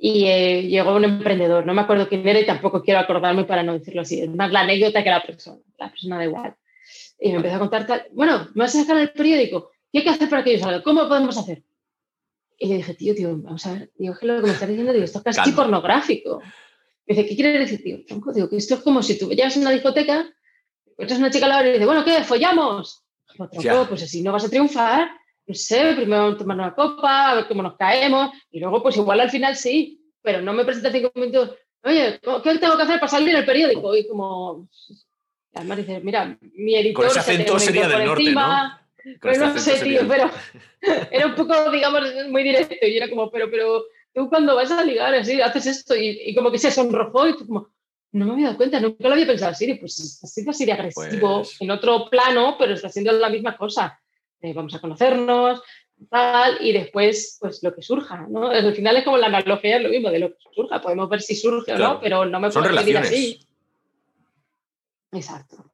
Y 0.00 0.26
eh, 0.26 0.62
llegó 0.62 0.94
un 0.94 1.04
emprendedor, 1.04 1.66
no 1.66 1.74
me 1.74 1.82
acuerdo 1.82 2.08
quién 2.08 2.26
era 2.26 2.40
y 2.40 2.46
tampoco 2.46 2.82
quiero 2.82 3.00
acordarme 3.00 3.44
para 3.44 3.62
no 3.62 3.74
decirlo 3.74 4.02
así. 4.02 4.22
Es 4.22 4.30
más 4.30 4.50
la 4.50 4.60
anécdota 4.60 5.04
que 5.04 5.10
la 5.10 5.22
persona, 5.22 5.58
la 5.76 5.90
persona 5.90 6.16
da 6.16 6.24
igual. 6.24 6.54
Y 7.20 7.30
me 7.30 7.36
empezó 7.36 7.56
a 7.56 7.58
contar 7.58 7.86
tal, 7.86 8.06
bueno, 8.12 8.48
me 8.54 8.62
vas 8.62 8.74
a 8.74 8.80
sacar 8.80 8.96
el 8.96 9.10
periódico, 9.10 9.72
¿qué 9.92 9.98
hay 9.98 10.04
que 10.04 10.10
hacer 10.10 10.28
para 10.28 10.44
que 10.44 10.54
yo 10.54 10.60
salga? 10.60 10.82
¿Cómo 10.82 11.08
podemos 11.08 11.36
hacer? 11.36 11.62
Y 12.58 12.68
le 12.68 12.76
dije, 12.76 12.94
tío, 12.94 13.14
tío, 13.14 13.36
vamos 13.38 13.64
a 13.66 13.74
ver, 13.74 13.92
digo, 13.96 14.16
que 14.18 14.26
lo 14.26 14.36
que 14.36 14.46
me 14.46 14.52
estás 14.52 14.68
diciendo, 14.68 14.92
digo, 14.92 15.04
esto 15.04 15.22
es 15.24 15.36
casi 15.36 15.52
pornográfico. 15.52 16.40
Me 17.06 17.14
dice, 17.14 17.26
¿qué 17.26 17.34
quiere 17.34 17.58
decir, 17.58 17.82
tío? 17.82 17.98
Digo, 18.34 18.48
que 18.48 18.56
esto 18.56 18.74
es 18.74 18.80
como 18.80 19.02
si 19.02 19.18
tú 19.18 19.30
llevas 19.30 19.56
a 19.56 19.60
una 19.60 19.70
discoteca 19.70 20.28
entonces 20.98 21.18
una 21.18 21.30
chica 21.30 21.46
a 21.46 21.48
la 21.48 21.58
hora 21.58 21.68
y 21.68 21.72
dice, 21.72 21.86
bueno, 21.86 22.04
¿qué? 22.04 22.24
¿Follamos? 22.24 23.04
pues 23.88 24.02
así 24.02 24.20
no 24.20 24.32
vas 24.32 24.44
a 24.44 24.50
triunfar. 24.50 25.08
No 25.46 25.54
sé, 25.54 25.94
primero 25.94 26.22
vamos 26.22 26.34
a 26.34 26.38
tomar 26.38 26.56
una 26.58 26.74
copa, 26.74 27.30
a 27.30 27.34
ver 27.36 27.48
cómo 27.48 27.62
nos 27.62 27.76
caemos, 27.76 28.30
y 28.50 28.58
luego, 28.58 28.82
pues 28.82 28.96
igual 28.96 29.20
al 29.20 29.30
final 29.30 29.56
sí, 29.56 30.04
pero 30.20 30.42
no 30.42 30.52
me 30.52 30.64
presenta 30.64 30.90
cinco 30.90 31.10
minutos. 31.14 31.54
Oye, 31.84 32.20
¿qué 32.20 32.58
tengo 32.58 32.76
que 32.76 32.82
hacer 32.82 33.00
para 33.00 33.08
salir 33.08 33.30
en 33.30 33.36
el 33.36 33.46
periódico? 33.46 33.96
Y 33.96 34.06
como. 34.08 34.68
Además 35.54 35.78
dice, 35.78 36.00
mira, 36.00 36.36
mi 36.40 36.74
editor. 36.74 37.04
Con 37.04 37.06
ese 37.06 37.20
acento 37.20 37.58
sería 37.58 37.88
del 37.88 38.04
norte, 38.04 38.32
¿no? 38.32 38.78
Pero 39.20 39.46
no 39.46 39.58
sé, 39.58 39.82
tío, 39.82 40.06
pero 40.08 40.30
era 41.10 41.26
un 41.26 41.34
poco, 41.34 41.70
digamos, 41.70 42.02
muy 42.28 42.42
directo. 42.42 42.86
Y 42.86 42.96
era 42.96 43.08
como, 43.08 43.30
pero, 43.30 43.50
pero 43.50 43.84
tú 44.14 44.28
cuando 44.28 44.54
vas 44.54 44.70
a 44.70 44.84
ligar 44.84 45.14
así, 45.14 45.40
haces 45.40 45.66
esto 45.66 45.96
y, 45.96 46.20
y 46.26 46.34
como 46.34 46.50
que 46.50 46.58
se 46.58 46.70
sonrojó 46.70 47.28
y 47.28 47.36
tú 47.36 47.46
como, 47.46 47.70
no 48.12 48.26
me 48.26 48.32
había 48.32 48.46
dado 48.46 48.56
cuenta, 48.56 48.80
nunca 48.80 49.08
lo 49.08 49.14
había 49.14 49.26
pensado 49.26 49.52
así. 49.52 49.74
Pues 49.74 49.98
está 50.00 50.26
siendo 50.26 50.50
así 50.50 50.64
de 50.64 50.72
agresivo 50.72 51.42
pues 51.42 51.56
en 51.60 51.70
otro 51.70 52.08
plano, 52.10 52.56
pero 52.58 52.74
está 52.74 52.88
haciendo 52.88 53.12
la 53.12 53.28
misma 53.28 53.56
cosa. 53.56 54.00
Eh, 54.40 54.52
vamos 54.54 54.74
a 54.74 54.80
conocernos, 54.80 55.62
tal, 56.08 56.58
y 56.60 56.72
después, 56.72 57.38
pues 57.40 57.62
lo 57.62 57.74
que 57.74 57.82
surja, 57.82 58.26
¿no? 58.28 58.48
Al 58.48 58.74
final 58.74 58.96
es 58.96 59.04
como 59.04 59.18
la 59.18 59.26
analogía, 59.26 59.76
es 59.76 59.82
lo 59.82 59.88
mismo, 59.88 60.10
de 60.10 60.20
lo 60.20 60.30
que 60.30 60.36
surja. 60.54 60.80
Podemos 60.80 61.08
ver 61.08 61.20
si 61.20 61.34
surge 61.34 61.72
o 61.72 61.78
no, 61.78 62.00
pero 62.00 62.24
no 62.24 62.40
me 62.40 62.50
puedo 62.50 62.68
decir 62.68 62.98
así. 62.98 63.40
Exacto. 65.12 65.64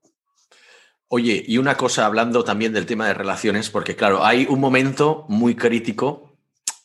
Oye, 1.14 1.44
y 1.46 1.58
una 1.58 1.76
cosa 1.76 2.06
hablando 2.06 2.42
también 2.42 2.72
del 2.72 2.86
tema 2.86 3.06
de 3.06 3.14
relaciones, 3.14 3.70
porque 3.70 3.94
claro, 3.94 4.24
hay 4.24 4.46
un 4.48 4.58
momento 4.58 5.26
muy 5.28 5.54
crítico 5.54 6.36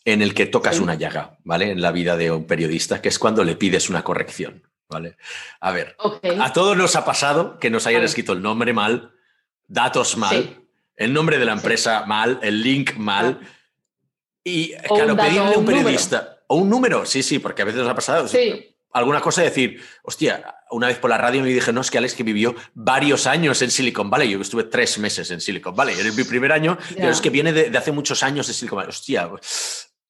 en 0.06 0.22
el 0.22 0.36
que 0.36 0.46
tocas 0.46 0.80
una 0.80 0.94
llaga, 0.94 1.40
¿vale? 1.44 1.72
En 1.72 1.82
la 1.82 1.92
vida 1.92 2.16
de 2.16 2.30
un 2.30 2.46
periodista, 2.46 3.02
que 3.02 3.10
es 3.10 3.18
cuando 3.18 3.44
le 3.44 3.56
pides 3.56 3.90
una 3.90 4.04
corrección. 4.04 4.62
¿vale? 4.88 5.18
A 5.62 5.72
ver, 5.72 5.96
a 6.40 6.54
todos 6.54 6.78
nos 6.78 6.96
ha 6.96 7.06
pasado 7.06 7.58
que 7.58 7.72
nos 7.72 7.88
hayan 7.88 8.04
escrito 8.04 8.34
el 8.34 8.44
nombre 8.44 8.72
mal, 8.72 9.14
datos 9.68 10.16
mal, 10.16 10.62
el 10.96 11.12
nombre 11.12 11.40
de 11.40 11.46
la 11.46 11.54
empresa 11.54 12.06
mal, 12.06 12.40
el 12.44 12.62
link 12.62 12.98
mal. 12.98 13.40
Y 14.44 14.76
claro, 14.76 15.18
pedirle 15.18 15.56
a 15.56 15.58
un 15.58 15.66
periodista, 15.66 16.44
o 16.46 16.58
un 16.58 16.70
número, 16.70 17.04
sí, 17.08 17.24
sí, 17.24 17.40
porque 17.40 17.64
a 17.64 17.66
veces 17.66 17.82
nos 17.82 17.90
ha 17.90 17.96
pasado. 17.96 18.28
Sí. 18.28 18.76
Alguna 18.94 19.22
cosa 19.22 19.42
y 19.42 19.46
decir, 19.46 19.82
hostia, 20.04 20.56
una 20.72 20.88
vez 20.88 20.98
por 20.98 21.10
la 21.10 21.18
radio 21.18 21.42
me 21.42 21.50
dije, 21.50 21.74
no, 21.74 21.82
es 21.82 21.92
que 21.92 21.98
Alex 21.98 22.16
que 22.16 22.24
vivió 22.24 22.56
varios 22.74 23.28
años 23.28 23.62
en 23.62 23.72
Silicon 23.72 24.10
Valley. 24.10 24.30
Yo 24.30 24.42
estuve 24.42 24.64
tres 24.64 24.98
meses 25.00 25.30
en 25.32 25.42
Silicon 25.42 25.76
Valley. 25.76 26.00
Era 26.00 26.12
mi 26.12 26.24
primer 26.24 26.52
año, 26.52 26.78
pero 26.96 27.10
es 27.10 27.22
que 27.22 27.30
viene 27.30 27.54
de, 27.54 27.78
hace 27.78 27.92
muchos 27.92 28.24
años 28.24 28.48
de 28.48 28.54
Silicon 28.54 28.78
Valley. 28.78 28.90
Hostia. 28.90 29.30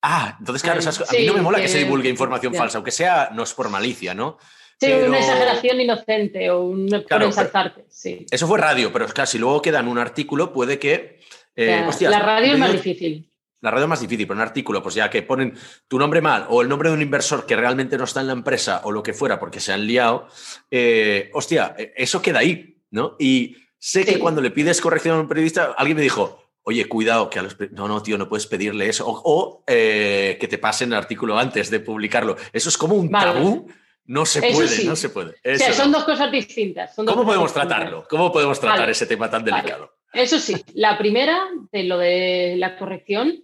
Ah, 0.01 0.38
entonces, 0.39 0.63
claro, 0.63 0.80
a 0.80 1.11
mí 1.11 1.25
no 1.25 1.34
me 1.34 1.41
mola 1.41 1.59
que, 1.59 1.67
se 1.67 1.80
divulgue 1.80 2.09
información 2.09 2.53
falsa, 2.53 2.77
aunque 2.77 2.91
sea, 2.91 3.32
no 3.34 3.43
es 3.43 3.53
por 3.53 3.69
malicia, 3.69 4.13
¿no? 4.13 4.38
Sí, 4.80 4.89
una 4.93 5.19
exageración 5.19 5.82
inocente 5.82 6.49
o 6.51 6.63
un 6.63 6.88
por 7.09 7.23
ensalzarte. 7.23 7.86
Sí. 7.89 8.25
Eso 8.32 8.47
fue 8.47 8.57
radio, 8.59 8.93
pero 8.93 9.07
claro, 9.07 9.27
si 9.27 9.38
luego 9.38 9.61
queda 9.61 9.82
en 9.82 9.89
un 9.89 9.97
artículo, 9.97 10.53
puede 10.53 10.80
que. 10.80 11.19
Eh, 11.57 11.86
la 12.01 12.19
radio 12.19 12.53
es 12.53 12.59
más 12.59 12.71
difícil. 12.71 13.28
La 13.62 13.72
radio 13.72 13.86
es 13.86 13.89
más 13.89 14.01
difícil, 14.01 14.26
pero 14.26 14.38
un 14.38 14.41
artículo, 14.41 14.82
pues 14.82 14.95
ya 14.95 15.10
que 15.10 15.22
ponen 15.22 15.53
tu 15.88 15.99
nombre 15.99 16.22
mal 16.22 16.45
o 16.49 16.62
el 16.62 16.70
nombre 16.70 16.89
de 16.89 16.95
un 16.95 17.01
inversor 17.01 17.45
que 17.45 17.55
realmente 17.55 17.97
no 17.97 18.05
está 18.05 18.22
en 18.22 18.28
la 18.28 18.34
empresa 18.34 18.82
o 18.86 18.91
lo 18.91 19.03
que 19.03 19.14
fuera 19.14 19.39
porque 19.39 19.60
se 19.60 19.74
han 19.74 19.86
liado, 19.86 20.28
eh, 20.72 21.30
hostia, 21.34 21.76
e, 21.78 21.93
eso 21.97 22.22
queda 22.22 22.39
ahí, 22.39 22.78
¿no? 22.91 23.16
Y 23.20 23.57
sé 23.78 24.05
que 24.05 24.20
cuando 24.20 24.41
le 24.41 24.51
pides 24.51 24.80
corrección 24.80 25.18
a 25.18 25.22
un 25.22 25.28
periodista, 25.28 25.74
alguien 25.78 25.97
me 25.97 26.03
dijo, 26.03 26.41
oye, 26.64 26.86
cuidado, 26.86 27.30
que 27.30 27.39
a 27.39 27.41
los... 27.41 27.57
No, 27.72 27.88
no, 27.88 28.01
tío, 28.01 28.18
no 28.18 28.30
puedes 28.30 28.47
pedirle 28.47 28.88
eso. 28.88 29.05
O, 29.07 29.64
eh, 29.68 30.38
que 30.39 30.47
te 30.47 30.57
pasen 30.57 30.93
el 30.93 30.97
artículo 30.97 31.38
antes 31.38 31.70
de 31.70 31.80
publicarlo. 31.80 32.38
Eso 32.53 32.70
es 32.70 32.78
como 32.78 32.95
un 32.95 33.10
tabú. 33.10 33.68
No 34.05 34.26
se 34.26 34.41
puede, 34.41 34.86
no 34.86 34.95
se 34.95 35.10
puede. 35.10 35.36
o 35.45 35.57
sea, 35.57 35.74
son 35.74 35.91
dos 35.91 36.03
cosas 36.03 36.32
distintas. 36.32 36.93
¿Cómo 36.95 37.26
podemos 37.26 37.53
tratarlo? 37.53 38.07
¿Cómo 38.10 38.32
podemos 38.32 38.60
tratar 38.60 38.89
ese 38.89 39.05
tema 39.05 39.30
tan 39.30 39.43
delicado? 39.43 39.93
Eso 40.12 40.39
sí, 40.39 40.55
la 40.74 40.97
primera, 40.97 41.39
de 41.72 41.84
lo 41.84 41.99
de 41.99 42.55
la 42.57 42.78
corrección, 42.80 43.43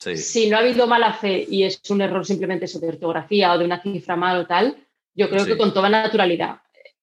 si 0.00 0.48
no 0.48 0.56
ha 0.56 0.60
habido 0.60 0.86
mala 0.86 1.12
fe 1.12 1.46
y 1.48 1.64
es 1.64 1.80
un 1.90 2.00
error 2.00 2.24
simplemente 2.24 2.66
de 2.66 2.88
ortografía 2.88 3.52
o 3.52 3.58
de 3.58 3.64
una 3.64 3.82
cifra 3.82 4.16
mal 4.16 4.40
o 4.40 4.46
tal, 4.46 4.76
yo 5.14 5.28
creo 5.28 5.44
que 5.44 5.58
con 5.58 5.74
toda 5.74 5.88
naturalidad. 5.88 6.60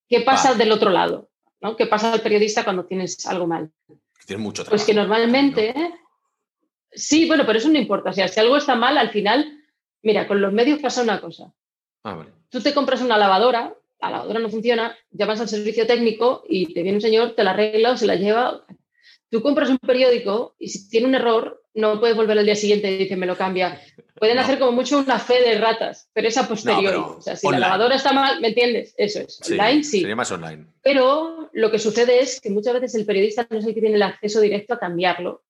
¿Qué 0.07 0.21
pasa 0.21 0.55
del 0.55 0.71
otro 0.71 0.89
lado? 0.89 1.29
¿no? 1.61 1.75
¿Qué 1.75 1.85
pasa 1.85 2.13
al 2.13 2.21
periodista 2.21 2.63
cuando 2.63 2.85
tienes 2.85 3.25
algo 3.25 3.47
mal? 3.47 3.71
Tienes 4.25 4.43
mucho 4.43 4.63
trabajo, 4.63 4.71
Pues 4.71 4.85
que 4.85 4.93
normalmente... 4.93 5.73
Sí, 6.91 7.27
bueno, 7.27 7.45
pero 7.45 7.59
eso 7.59 7.69
no 7.69 7.77
importa. 7.77 8.09
O 8.09 8.13
sea, 8.13 8.27
si 8.27 8.39
algo 8.39 8.57
está 8.57 8.75
mal, 8.75 8.97
al 8.97 9.11
final, 9.11 9.63
mira, 10.01 10.27
con 10.27 10.41
los 10.41 10.51
medios 10.51 10.79
pasa 10.79 11.03
una 11.03 11.21
cosa. 11.21 11.53
Ah, 12.03 12.25
Tú 12.49 12.61
te 12.61 12.73
compras 12.73 13.01
una 13.01 13.17
lavadora, 13.17 13.75
la 14.01 14.09
lavadora 14.09 14.39
no 14.39 14.49
funciona, 14.49 14.95
llamas 15.11 15.41
al 15.41 15.49
servicio 15.49 15.85
técnico 15.85 16.43
y 16.47 16.73
te 16.73 16.81
viene 16.81 16.97
un 16.97 17.01
señor, 17.01 17.35
te 17.35 17.43
la 17.43 17.51
arregla 17.51 17.91
o 17.91 17.97
se 17.97 18.07
la 18.07 18.15
lleva. 18.15 18.65
Tú 19.29 19.41
compras 19.41 19.69
un 19.69 19.77
periódico 19.77 20.55
y 20.57 20.69
si 20.69 20.89
tiene 20.89 21.07
un 21.07 21.15
error, 21.15 21.61
no 21.77 21.99
puedes 21.99 22.15
volver 22.15 22.37
al 22.39 22.45
día 22.45 22.55
siguiente 22.55 22.91
y 22.91 22.97
decir, 22.97 23.17
me 23.17 23.27
lo 23.27 23.37
cambia. 23.37 23.79
Pueden 24.15 24.39
hacer 24.39 24.57
como 24.57 24.71
mucho 24.71 24.97
una 24.97 25.19
fe 25.19 25.41
de 25.41 25.59
ratas, 25.59 26.09
pero 26.11 26.27
es 26.27 26.37
a 26.37 26.47
posteriori. 26.47 26.97
o 26.97 27.21
sea, 27.21 27.35
si 27.35 27.47
la 27.49 27.59
lavadora 27.59 27.95
está 27.95 28.13
mal, 28.13 28.41
¿me 28.41 28.49
entiendes? 28.49 28.95
Eso 28.97 29.19
es. 29.19 29.39
online 29.49 29.83
sí. 29.83 30.01
Sería 30.01 30.15
más 30.15 30.31
online. 30.31 30.65
Pero 30.81 31.49
lo 31.53 31.71
que 31.71 31.77
sucede 31.77 32.19
es 32.19 32.41
que 32.41 32.49
muchas 32.49 32.73
veces 32.73 32.95
el 32.95 33.05
periodista 33.05 33.45
no 33.49 33.59
es 33.59 33.65
el 33.65 33.75
que 33.75 33.81
tiene 33.81 33.95
el 33.95 34.01
acceso 34.01 34.41
directo 34.41 34.73
a 34.73 34.79
cambiarlo. 34.79 35.43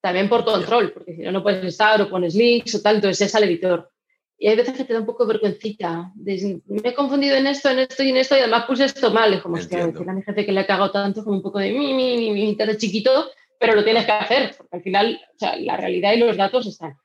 También 0.00 0.28
por 0.28 0.44
control, 0.44 0.92
porque 0.92 1.16
si 1.16 1.22
no, 1.22 1.32
no 1.32 1.42
puedes 1.42 1.64
estar 1.64 2.00
o 2.00 2.08
pones 2.08 2.36
links 2.36 2.76
o 2.76 2.80
tal, 2.80 2.96
entonces 2.96 3.26
es 3.26 3.34
al 3.34 3.42
editor. 3.42 3.90
Y 4.38 4.46
hay 4.46 4.54
veces 4.54 4.76
que 4.76 4.84
te 4.84 4.92
da 4.92 5.00
un 5.00 5.06
poco 5.06 5.26
de 5.26 5.32
vergüencita. 5.32 6.12
me 6.14 6.88
he 6.88 6.94
confundido 6.94 7.34
en 7.34 7.48
esto, 7.48 7.70
en 7.70 7.80
esto 7.80 8.04
y 8.04 8.10
en 8.10 8.18
esto, 8.18 8.36
y 8.36 8.38
además 8.38 8.66
puse 8.66 8.84
esto 8.84 9.10
mal. 9.10 9.34
Es 9.34 9.42
como, 9.42 9.56
hostia, 9.56 9.82
a 9.82 10.12
mi 10.12 10.22
jefe 10.22 10.46
que 10.46 10.52
le 10.52 10.60
ha 10.60 10.66
cagado 10.66 10.92
tanto, 10.92 11.24
como 11.24 11.34
un 11.34 11.42
poco 11.42 11.58
de 11.58 11.72
mi, 11.72 11.92
mi, 11.92 12.16
mi, 12.16 12.30
mi, 12.30 12.56
mi 12.56 12.76
chiquito, 12.76 13.28
pero 13.58 13.74
lo 13.74 13.84
tienes 13.84 14.04
que 14.04 14.12
hacer, 14.12 14.54
porque 14.56 14.76
al 14.76 14.82
final 14.82 15.20
o 15.34 15.38
sea, 15.38 15.56
la 15.56 15.76
realidad 15.76 16.12
y 16.12 16.18
los 16.18 16.36
datos 16.36 16.66
están. 16.66 16.96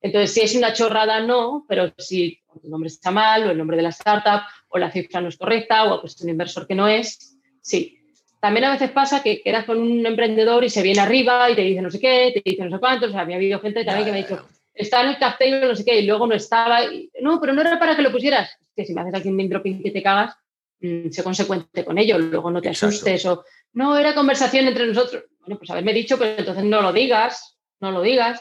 Entonces, 0.00 0.34
si 0.34 0.40
es 0.40 0.54
una 0.56 0.72
chorrada, 0.72 1.20
no, 1.20 1.64
pero 1.68 1.92
si 1.96 2.40
tu 2.60 2.68
nombre 2.68 2.88
está 2.88 3.10
mal, 3.10 3.46
o 3.46 3.50
el 3.50 3.58
nombre 3.58 3.76
de 3.76 3.84
la 3.84 3.90
startup, 3.90 4.42
o 4.68 4.78
la 4.78 4.90
cifra 4.90 5.20
no 5.20 5.28
es 5.28 5.36
correcta, 5.36 5.84
o 5.84 5.94
ha 5.94 6.00
puesto 6.00 6.24
un 6.24 6.30
inversor 6.30 6.66
que 6.66 6.74
no 6.74 6.88
es, 6.88 7.38
sí. 7.60 7.98
También 8.40 8.64
a 8.64 8.72
veces 8.72 8.90
pasa 8.90 9.22
que 9.22 9.40
quedas 9.40 9.64
con 9.64 9.78
un 9.78 10.04
emprendedor 10.04 10.64
y 10.64 10.70
se 10.70 10.82
viene 10.82 11.00
arriba 11.00 11.48
y 11.48 11.54
te 11.54 11.62
dice 11.62 11.80
no 11.80 11.92
sé 11.92 12.00
qué, 12.00 12.32
te 12.34 12.42
dice 12.44 12.64
no 12.64 12.72
sé 12.72 12.80
cuánto. 12.80 13.06
O 13.06 13.10
sea, 13.10 13.20
había 13.20 13.36
habido 13.36 13.60
gente 13.60 13.84
también 13.84 14.04
que 14.04 14.12
me 14.12 14.18
ha 14.18 14.22
dicho, 14.22 14.48
está 14.74 15.02
en 15.02 15.10
el 15.10 15.18
cartel 15.18 15.60
no 15.60 15.76
sé 15.76 15.84
qué, 15.84 16.00
y 16.00 16.06
luego 16.06 16.26
no 16.26 16.34
estaba. 16.34 16.80
no, 17.20 17.40
pero 17.40 17.52
no 17.52 17.60
era 17.60 17.78
para 17.78 17.94
que 17.94 18.02
lo 18.02 18.10
pusieras. 18.10 18.50
Que 18.74 18.84
si 18.84 18.94
me 18.94 19.02
haces 19.02 19.14
aquí 19.14 19.28
un 19.28 19.48
dropping 19.48 19.80
que 19.80 19.92
te 19.92 20.02
cagas, 20.02 20.34
mm, 20.80 21.10
sé 21.10 21.22
consecuente 21.22 21.84
con 21.84 21.98
ello, 21.98 22.18
luego 22.18 22.50
no 22.50 22.60
te 22.60 22.70
asustes 22.70 23.24
o 23.26 23.44
no, 23.74 23.96
era 23.96 24.12
conversación 24.12 24.66
entre 24.66 24.88
nosotros. 24.88 25.22
Bueno, 25.42 25.58
pues 25.58 25.70
haberme 25.70 25.92
dicho, 25.92 26.18
pero 26.18 26.38
entonces 26.38 26.64
no 26.64 26.82
lo 26.82 26.92
digas, 26.92 27.58
no 27.80 27.90
lo 27.90 28.00
digas. 28.00 28.40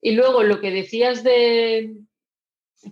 Y 0.00 0.12
luego 0.12 0.42
lo 0.42 0.60
que 0.60 0.70
decías 0.70 1.24
de, 1.24 1.94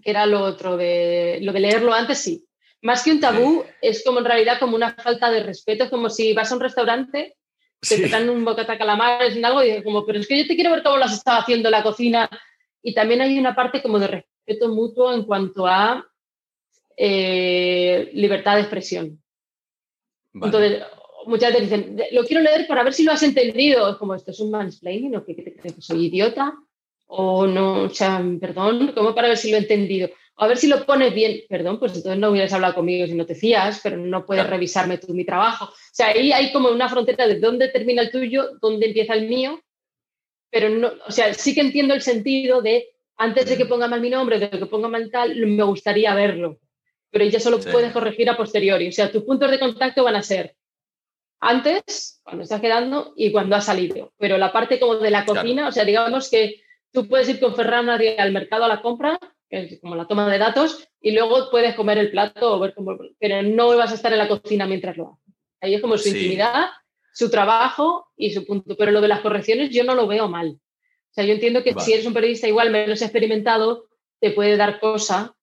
que 0.03 0.11
era 0.11 0.27
lo 0.27 0.41
otro, 0.41 0.77
de 0.77 1.39
lo 1.43 1.53
de 1.53 1.61
leerlo 1.61 1.93
antes, 1.93 2.19
sí. 2.19 2.47
Más 2.81 3.05
que 3.05 3.13
un 3.13 3.21
tabú, 3.21 3.65
es 3.81 4.03
como 4.05 4.19
en 4.19 4.25
realidad 4.25 4.59
como 4.59 4.75
una 4.75 4.95
falta 4.95 5.31
de 5.31 5.43
respeto, 5.43 5.85
es 5.85 5.91
como 5.91 6.11
si 6.11 6.33
vas 6.33 6.51
a 6.51 6.55
un 6.55 6.61
restaurante, 6.61 7.37
te 7.81 8.09
dan 8.09 8.29
un 8.29 8.45
bocata 8.45 8.79
calamares 8.79 9.37
y 9.37 9.45
algo, 9.45 9.63
y 9.63 9.67
dices 9.67 9.85
como, 9.85 10.05
pero 10.05 10.19
es 10.19 10.27
que 10.27 10.39
yo 10.39 10.47
te 10.47 10.55
quiero 10.55 10.73
ver 10.73 10.83
cómo 10.83 10.97
las 10.97 11.13
estaba 11.13 11.39
haciendo 11.39 11.69
en 11.69 11.73
la 11.73 11.83
cocina. 11.83 12.29
Y 12.83 12.95
también 12.95 13.21
hay 13.21 13.39
una 13.39 13.55
parte 13.55 13.83
como 13.83 13.99
de 14.01 14.09
respeto 14.09 14.69
mutuo 14.69 15.13
en 15.13 15.25
cuanto 15.25 15.67
a 15.67 16.05
eh, 16.97 18.11
libertad 18.15 18.57
de 18.57 18.63
expresión. 18.63 19.23
Entonces, 20.35 20.83
muchas 21.27 21.53
veces 21.53 21.71
dicen, 21.71 22.03
lo 22.13 22.25
quiero 22.25 22.43
leer 22.43 22.67
para 22.67 22.85
ver 22.85 22.93
si 22.93 23.05
lo 23.05 23.13
has 23.13 23.23
entendido. 23.23 23.91
Es 23.91 23.97
como, 23.97 24.15
esto 24.15 24.31
es 24.31 24.41
un 24.41 24.51
mansplaining, 24.51 25.17
¿o 25.17 25.25
qué 25.25 25.35
te 25.35 25.43
crees? 25.43 25.75
¿Que 25.75 25.83
soy 25.83 26.07
idiota? 26.07 26.55
O 27.07 27.47
no, 27.47 27.85
o 27.85 27.91
sea, 27.91 28.25
perdón, 28.41 28.93
¿cómo 28.95 29.15
para 29.15 29.29
ver 29.29 29.37
si 29.37 29.51
lo 29.51 29.57
he 29.57 29.61
entendido? 29.61 30.09
a 30.37 30.47
ver 30.47 30.59
si 30.59 30.67
lo 30.67 30.85
pones 30.85 31.15
bien. 31.15 31.43
Perdón, 31.49 31.79
pues 31.79 31.95
entonces 31.95 32.19
no 32.19 32.31
hubieras 32.31 32.53
hablado 32.53 32.75
conmigo 32.75 33.07
si 33.07 33.15
no 33.15 33.27
te 33.27 33.35
fías, 33.35 33.81
pero 33.83 33.97
no 33.97 34.27
puedes 34.27 34.47
revisarme 34.47 34.99
tú 34.99 35.15
mi 35.15 35.25
trabajo. 35.25 35.67
O 35.67 35.93
sea, 35.93 36.09
ahí 36.09 36.33
hay 36.33 36.53
como 36.53 36.71
una 36.71 36.89
frontera 36.89 37.27
de 37.27 37.39
dónde 37.39 37.69
termina 37.69 38.03
el 38.03 38.11
tuyo, 38.11 38.51
dónde 38.61 38.87
empieza 38.87 39.15
el 39.15 39.29
mío, 39.29 39.61
pero 40.51 40.69
no, 40.69 40.93
o 41.07 41.13
sea, 41.13 41.33
sí 41.35 41.55
que 41.55 41.61
entiendo 41.61 41.95
el 41.95 42.03
sentido 42.03 42.61
de 42.61 42.89
antes 43.17 43.49
de 43.49 43.57
que 43.57 43.67
ponga 43.67 43.89
mal 43.89 44.01
mi 44.01 44.11
nombre, 44.11 44.39
de 44.39 44.51
que 44.51 44.67
ponga 44.67 44.89
mal 44.89 45.11
tal, 45.11 45.37
me 45.37 45.63
gustaría 45.63 46.15
verlo. 46.15 46.59
Pero 47.11 47.25
ya 47.27 47.39
solo 47.39 47.61
puedes 47.61 47.93
corregir 47.93 48.29
a 48.29 48.37
posteriori. 48.37 48.89
O 48.89 48.93
sea, 48.93 49.13
tus 49.13 49.23
puntos 49.23 49.51
de 49.51 49.61
contacto 49.61 50.03
van 50.03 50.17
a 50.17 50.23
ser 50.23 50.57
antes, 51.43 52.21
cuando 52.23 52.45
estás 52.45 52.61
quedando 52.61 53.15
y 53.17 53.33
cuando 53.33 53.57
has 53.57 53.67
salido. 53.67 54.13
Pero 54.17 54.39
la 54.39 54.53
parte 54.53 54.79
como 54.79 54.95
de 54.97 55.11
la 55.11 55.25
cocina, 55.25 55.69
o 55.69 55.73
sea, 55.73 55.85
digamos 55.85 56.31
que 56.31 56.63
tú 56.93 57.09
puedes 57.09 57.29
ir 57.29 57.41
con 57.41 57.57
Ferran 57.57 57.91
al 57.91 58.33
mercado 58.33 58.65
a 58.65 58.69
la 58.69 58.81
compra, 58.81 59.19
que 59.51 59.65
es 59.65 59.81
como 59.81 59.97
la 59.97 60.07
toma 60.07 60.31
de 60.31 60.39
datos, 60.39 60.89
y 61.01 61.11
luego 61.11 61.51
puedes 61.51 61.75
comer 61.75 61.99
el 61.99 62.13
plato 62.13 62.55
o 62.55 62.61
ver 62.61 62.75
cómo, 62.75 62.97
pero 63.19 63.43
no 63.43 63.77
vas 63.77 63.91
a 63.91 63.97
estar 63.97 64.13
en 64.13 64.19
la 64.19 64.29
cocina 64.29 64.67
mientras 64.67 64.97
lo 64.97 65.15
haces. 65.15 65.35
Ahí 65.61 65.75
es 65.75 65.81
como 65.81 65.99
su 65.99 66.09
intimidad, 66.09 66.67
su 67.13 67.29
trabajo 67.29 68.07
y 68.17 68.31
su 68.31 68.47
punto. 68.47 68.77
Pero 68.77 68.93
lo 68.93 69.01
de 69.01 69.09
las 69.09 69.21
correcciones 69.21 69.71
yo 69.71 69.83
no 69.83 69.97
lo 69.97 70.07
veo 70.07 70.29
mal. 70.29 70.49
O 70.49 71.15
sea, 71.15 71.25
yo 71.25 71.33
entiendo 71.35 71.65
que 71.65 71.75
si 71.79 71.93
eres 71.93 72.07
un 72.07 72.15
periodista 72.15 72.47
igual 72.47 72.71
menos 72.71 73.03
experimentado, 73.03 73.89
te 74.21 74.31
puede 74.31 74.57
dar 74.57 74.79
cosa. 74.79 75.35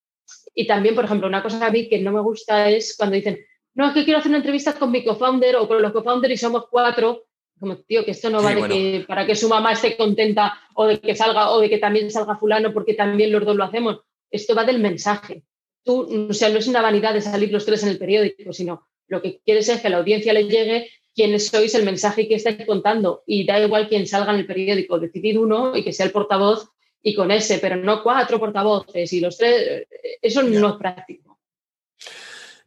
Y 0.56 0.66
también, 0.66 0.96
por 0.96 1.06
ejemplo, 1.06 1.28
una 1.28 1.44
cosa 1.44 1.66
a 1.66 1.72
mí 1.72 1.90
que 1.90 2.00
no 2.00 2.14
me 2.14 2.22
gusta 2.22 2.70
es 2.70 2.96
cuando 2.98 3.16
dicen, 3.16 3.46
no, 3.80 3.88
es 3.88 3.94
que 3.94 4.04
quiero 4.04 4.20
hacer 4.20 4.28
una 4.30 4.40
entrevista 4.40 4.74
con 4.74 4.92
mi 4.92 5.06
co-founder 5.06 5.56
o 5.56 5.66
con 5.66 5.82
los 5.82 5.94
co-founders 5.94 6.34
y 6.34 6.38
somos 6.38 6.66
cuatro. 6.70 7.28
Como, 7.58 7.78
tío, 7.78 8.04
que 8.04 8.12
esto 8.12 8.30
no 8.30 8.42
vale 8.42 8.68
que, 8.68 9.06
para 9.08 9.26
que 9.26 9.36
su 9.36 9.48
mamá 9.48 9.72
esté 9.72 9.96
contenta 9.96 10.60
o 10.76 10.86
de 10.86 11.00
que 11.00 11.16
salga 11.16 11.52
o 11.52 11.62
de 11.62 11.70
que 11.70 11.78
también 11.78 12.12
salga 12.12 12.36
fulano 12.36 12.74
porque 12.74 12.94
también 12.94 13.32
los 13.32 13.46
dos 13.46 13.56
lo 13.56 13.64
hacemos. 13.64 14.02
Esto 14.30 14.54
va 14.54 14.66
del 14.66 14.80
mensaje. 14.80 15.44
Tú, 15.82 16.28
o 16.30 16.34
sea, 16.34 16.50
no 16.50 16.58
es 16.58 16.68
una 16.68 16.82
vanidad 16.82 17.14
de 17.14 17.22
salir 17.22 17.54
los 17.54 17.66
tres 17.66 17.82
en 17.84 17.90
el 17.90 17.98
periódico, 17.98 18.52
sino 18.52 18.86
lo 19.08 19.22
que 19.22 19.40
quieres 19.46 19.70
es 19.70 19.80
que 19.80 19.88
a 19.88 19.92
la 19.92 20.00
audiencia 20.00 20.34
le 20.34 20.44
llegue 20.44 20.90
quiénes 21.16 21.48
sois, 21.48 21.74
el 21.74 21.86
mensaje 21.86 22.28
que 22.28 22.36
estáis 22.36 22.66
contando. 22.66 23.24
Y 23.26 23.46
da 23.46 23.62
igual 23.62 23.88
quién 23.88 24.06
salga 24.08 24.34
en 24.34 24.40
el 24.40 24.46
periódico, 24.46 25.00
decidir 25.00 25.40
uno 25.40 25.74
y 25.78 25.86
que 25.86 25.94
sea 25.94 26.06
el 26.06 26.12
portavoz 26.12 26.70
y 27.02 27.16
con 27.16 27.32
ese, 27.32 27.60
pero 27.60 27.78
no 27.78 28.04
cuatro 28.04 28.40
portavoces 28.40 29.14
y 29.14 29.22
los 29.22 29.38
tres. 29.38 29.88
Eso 30.22 30.44
no 30.44 30.72
es 30.72 30.76
práctico. 30.76 31.29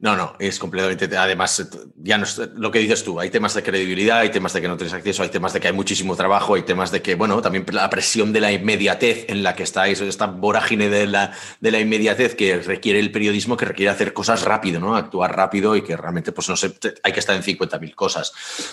No, 0.02 0.16
no, 0.16 0.34
es 0.40 0.58
completamente. 0.58 1.16
Además, 1.16 1.64
ya 1.98 2.18
no 2.18 2.24
es, 2.24 2.36
lo 2.56 2.72
que 2.72 2.80
dices 2.80 3.04
tú, 3.04 3.20
hay 3.20 3.30
temas 3.30 3.54
de 3.54 3.62
credibilidad, 3.62 4.18
hay 4.18 4.30
temas 4.30 4.52
de 4.52 4.60
que 4.60 4.66
no 4.66 4.76
tienes 4.76 4.92
acceso, 4.94 5.22
hay 5.22 5.28
temas 5.28 5.52
de 5.52 5.60
que 5.60 5.68
hay 5.68 5.72
muchísimo 5.72 6.16
trabajo, 6.16 6.56
hay 6.56 6.62
temas 6.62 6.90
de 6.90 7.00
que, 7.00 7.14
bueno, 7.14 7.40
también 7.40 7.64
la 7.70 7.88
presión 7.88 8.32
de 8.32 8.40
la 8.40 8.50
inmediatez 8.50 9.26
en 9.28 9.44
la 9.44 9.54
que 9.54 9.62
estáis, 9.62 10.00
esta 10.00 10.26
vorágine 10.26 10.88
de 10.88 11.06
la, 11.06 11.32
de 11.60 11.70
la 11.70 11.78
inmediatez 11.78 12.34
que 12.34 12.56
requiere 12.56 12.98
el 12.98 13.12
periodismo, 13.12 13.56
que 13.56 13.64
requiere 13.64 13.90
hacer 13.92 14.12
cosas 14.12 14.42
rápido, 14.42 14.80
¿no? 14.80 14.96
Actuar 14.96 15.36
rápido 15.36 15.76
y 15.76 15.82
que 15.82 15.96
realmente, 15.96 16.32
pues 16.32 16.48
no 16.48 16.56
sé, 16.56 16.74
hay 17.04 17.12
que 17.12 17.20
estar 17.20 17.36
en 17.36 17.44
50.000 17.44 17.94
cosas. 17.94 18.32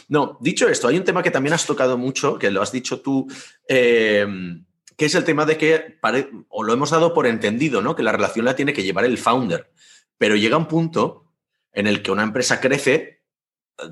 No, 0.09 0.39
dicho 0.41 0.67
esto, 0.67 0.87
hay 0.87 0.97
un 0.97 1.03
tema 1.03 1.21
que 1.21 1.29
también 1.29 1.53
has 1.53 1.67
tocado 1.67 1.95
mucho, 1.95 2.39
que 2.39 2.49
lo 2.49 2.63
has 2.63 2.71
dicho 2.71 3.01
tú. 3.01 3.27
Eh, 3.67 4.25
que 4.97 5.05
es 5.05 5.15
el 5.15 5.23
tema 5.23 5.45
de 5.45 5.57
que, 5.57 5.99
o 6.49 6.63
lo 6.63 6.73
hemos 6.73 6.89
dado 6.89 7.13
por 7.13 7.27
entendido, 7.27 7.81
¿no? 7.81 7.95
Que 7.95 8.03
la 8.03 8.11
relación 8.11 8.45
la 8.45 8.55
tiene 8.55 8.73
que 8.73 8.83
llevar 8.83 9.05
el 9.05 9.17
founder. 9.17 9.69
Pero 10.19 10.35
llega 10.35 10.57
un 10.57 10.67
punto 10.67 11.33
en 11.71 11.87
el 11.87 12.03
que 12.03 12.11
una 12.11 12.21
empresa 12.21 12.61
crece 12.61 13.19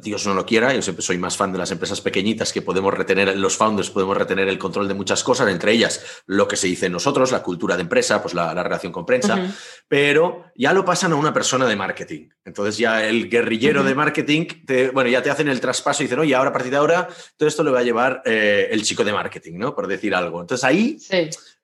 Dios 0.01 0.25
no 0.25 0.33
lo 0.33 0.45
quiera, 0.45 0.73
yo 0.73 0.81
siempre 0.81 1.03
soy 1.03 1.17
más 1.17 1.37
fan 1.37 1.51
de 1.51 1.57
las 1.57 1.71
empresas 1.71 2.01
pequeñitas 2.01 2.51
que 2.51 2.61
podemos 2.61 2.93
retener, 2.93 3.37
los 3.37 3.57
founders 3.57 3.89
podemos 3.89 4.17
retener 4.17 4.47
el 4.47 4.57
control 4.57 4.87
de 4.87 4.93
muchas 4.93 5.23
cosas, 5.23 5.47
entre 5.49 5.71
ellas 5.71 6.23
lo 6.25 6.47
que 6.47 6.55
se 6.55 6.67
dice 6.67 6.89
nosotros, 6.89 7.31
la 7.31 7.41
cultura 7.41 7.75
de 7.75 7.83
empresa, 7.83 8.21
pues 8.21 8.33
la, 8.33 8.53
relación 8.53 8.91
con 8.91 9.05
prensa, 9.05 9.53
pero 9.87 10.45
ya 10.55 10.73
lo 10.73 10.83
pasan 10.83 11.13
a 11.13 11.15
una 11.15 11.33
persona 11.33 11.65
de 11.65 11.75
marketing. 11.75 12.29
Entonces 12.43 12.77
ya 12.77 13.05
el 13.05 13.29
guerrillero 13.29 13.83
de 13.83 13.95
marketing, 13.95 14.47
bueno, 14.93 15.09
ya 15.09 15.21
te 15.21 15.29
hacen 15.29 15.47
el 15.47 15.59
traspaso 15.59 16.03
y 16.03 16.05
dicen, 16.05 16.19
oye, 16.19 16.35
ahora 16.35 16.49
a 16.49 16.53
partir 16.53 16.71
de 16.71 16.77
ahora 16.77 17.07
todo 17.37 17.47
esto 17.47 17.63
lo 17.63 17.71
va 17.71 17.79
a 17.79 17.83
llevar 17.83 18.21
eh, 18.25 18.67
el 18.71 18.83
chico 18.83 19.03
de 19.03 19.13
marketing, 19.13 19.57
¿no? 19.57 19.75
Por 19.75 19.87
decir 19.87 20.13
algo. 20.13 20.41
Entonces 20.41 20.63
ahí, 20.63 20.97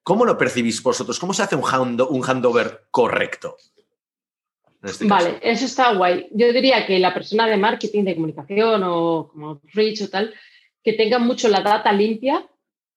¿cómo 0.02 0.26
lo 0.26 0.38
percibís 0.38 0.82
vosotros? 0.82 1.20
¿Cómo 1.20 1.34
se 1.34 1.44
hace 1.44 1.56
un, 1.56 2.02
un 2.02 2.24
handover 2.24 2.88
correcto? 2.92 3.58
Este 4.84 5.06
vale, 5.06 5.40
eso 5.42 5.66
está 5.66 5.94
guay. 5.94 6.28
Yo 6.32 6.52
diría 6.52 6.86
que 6.86 7.00
la 7.00 7.14
persona 7.14 7.48
de 7.48 7.56
marketing, 7.56 8.04
de 8.04 8.16
comunicación 8.16 8.84
o 8.84 9.30
como 9.32 9.62
Rich 9.74 10.02
o 10.02 10.10
tal, 10.10 10.34
que 10.84 10.94
tenga 10.94 11.20
mucho 11.20 11.48
la 11.48 11.62
data 11.62 11.92
limpia, 11.94 12.46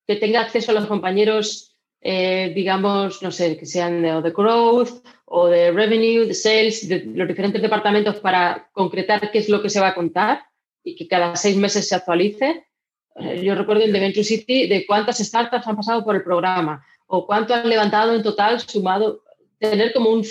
que 0.07 0.17
tenga 0.17 0.41
acceso 0.41 0.73
a 0.73 0.75
los 0.75 0.87
compañeros, 0.87 1.77
eh, 2.01 2.53
digamos, 2.55 3.23
no 3.23 3.31
sé, 3.31 3.57
que 3.57 3.67
sean 3.67 4.03
de, 4.03 4.21
de, 4.21 4.31
growth 4.31 5.05
o 5.27 5.47
de 5.47 5.71
revenue, 5.71 6.27
de 6.27 6.35
sales, 6.35 6.89
de 6.89 7.05
los 7.05 7.29
diferentes 7.29 7.63
departamentos 7.63 8.17
para 8.17 8.69
concretar 8.73 9.31
qué 9.31 9.39
es 9.39 9.49
lo 9.49 9.63
que 9.63 9.71
se 9.71 9.81
va 9.81 9.89
a 9.89 9.95
contar 9.95 10.45
y 10.83 10.97
que 10.97 11.07
cada 11.07 11.37
seis 11.37 11.57
meses 11.57 11.89
se 11.89 11.95
actualice. 11.95 12.67
Eh, 13.15 13.43
yo 13.45 13.55
recuerdo 13.55 13.85
en 13.85 13.93
The 13.93 14.01
Venture 14.01 14.25
City 14.25 14.67
de 14.67 14.85
cuántas 14.87 15.19
startups 15.19 15.67
han 15.67 15.77
pasado 15.77 16.05
por 16.05 16.17
el 16.17 16.25
programa 16.25 16.85
o 17.07 17.27
cuánto 17.27 17.55
han 17.55 17.69
levantado 17.69 18.13
en 18.13 18.25
total 18.25 18.61
sumado, 18.61 19.23
tener 19.59 19.93
como 19.93 20.11
un 20.11 20.25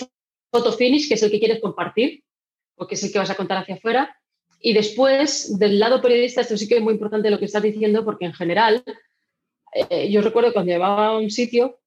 photo 0.56 0.72
finish, 0.72 1.08
que 1.08 1.16
es 1.16 1.24
el 1.24 1.32
que 1.32 1.40
quieres 1.40 1.60
compartir, 1.60 2.24
o 2.76 2.88
que 2.88 2.96
es 2.96 3.04
el 3.04 3.12
que 3.12 3.20
vas 3.20 3.30
a 3.30 3.36
contar 3.36 3.58
hacia 3.58 3.76
afuera. 3.76 4.16
Y 4.62 4.74
después, 4.74 5.60
del 5.60 5.80
lado 5.80 6.02
periodista, 6.02 6.42
esto 6.42 6.58
sí 6.58 6.68
que 6.68 6.78
es 6.78 6.82
muy 6.82 6.94
importante 6.94 7.30
lo 7.30 7.40
que 7.40 7.46
estás 7.46 7.64
diciendo, 7.64 8.06
porque 8.06 8.26
en 8.26 8.34
general, 8.34 8.84
eh, 9.90 10.10
yo 10.10 10.22
recuerdo 10.22 10.54
cuando 10.54 10.72
llevaba 10.72 11.08
a 11.08 11.18
un 11.18 11.30
sitio, 11.30 11.80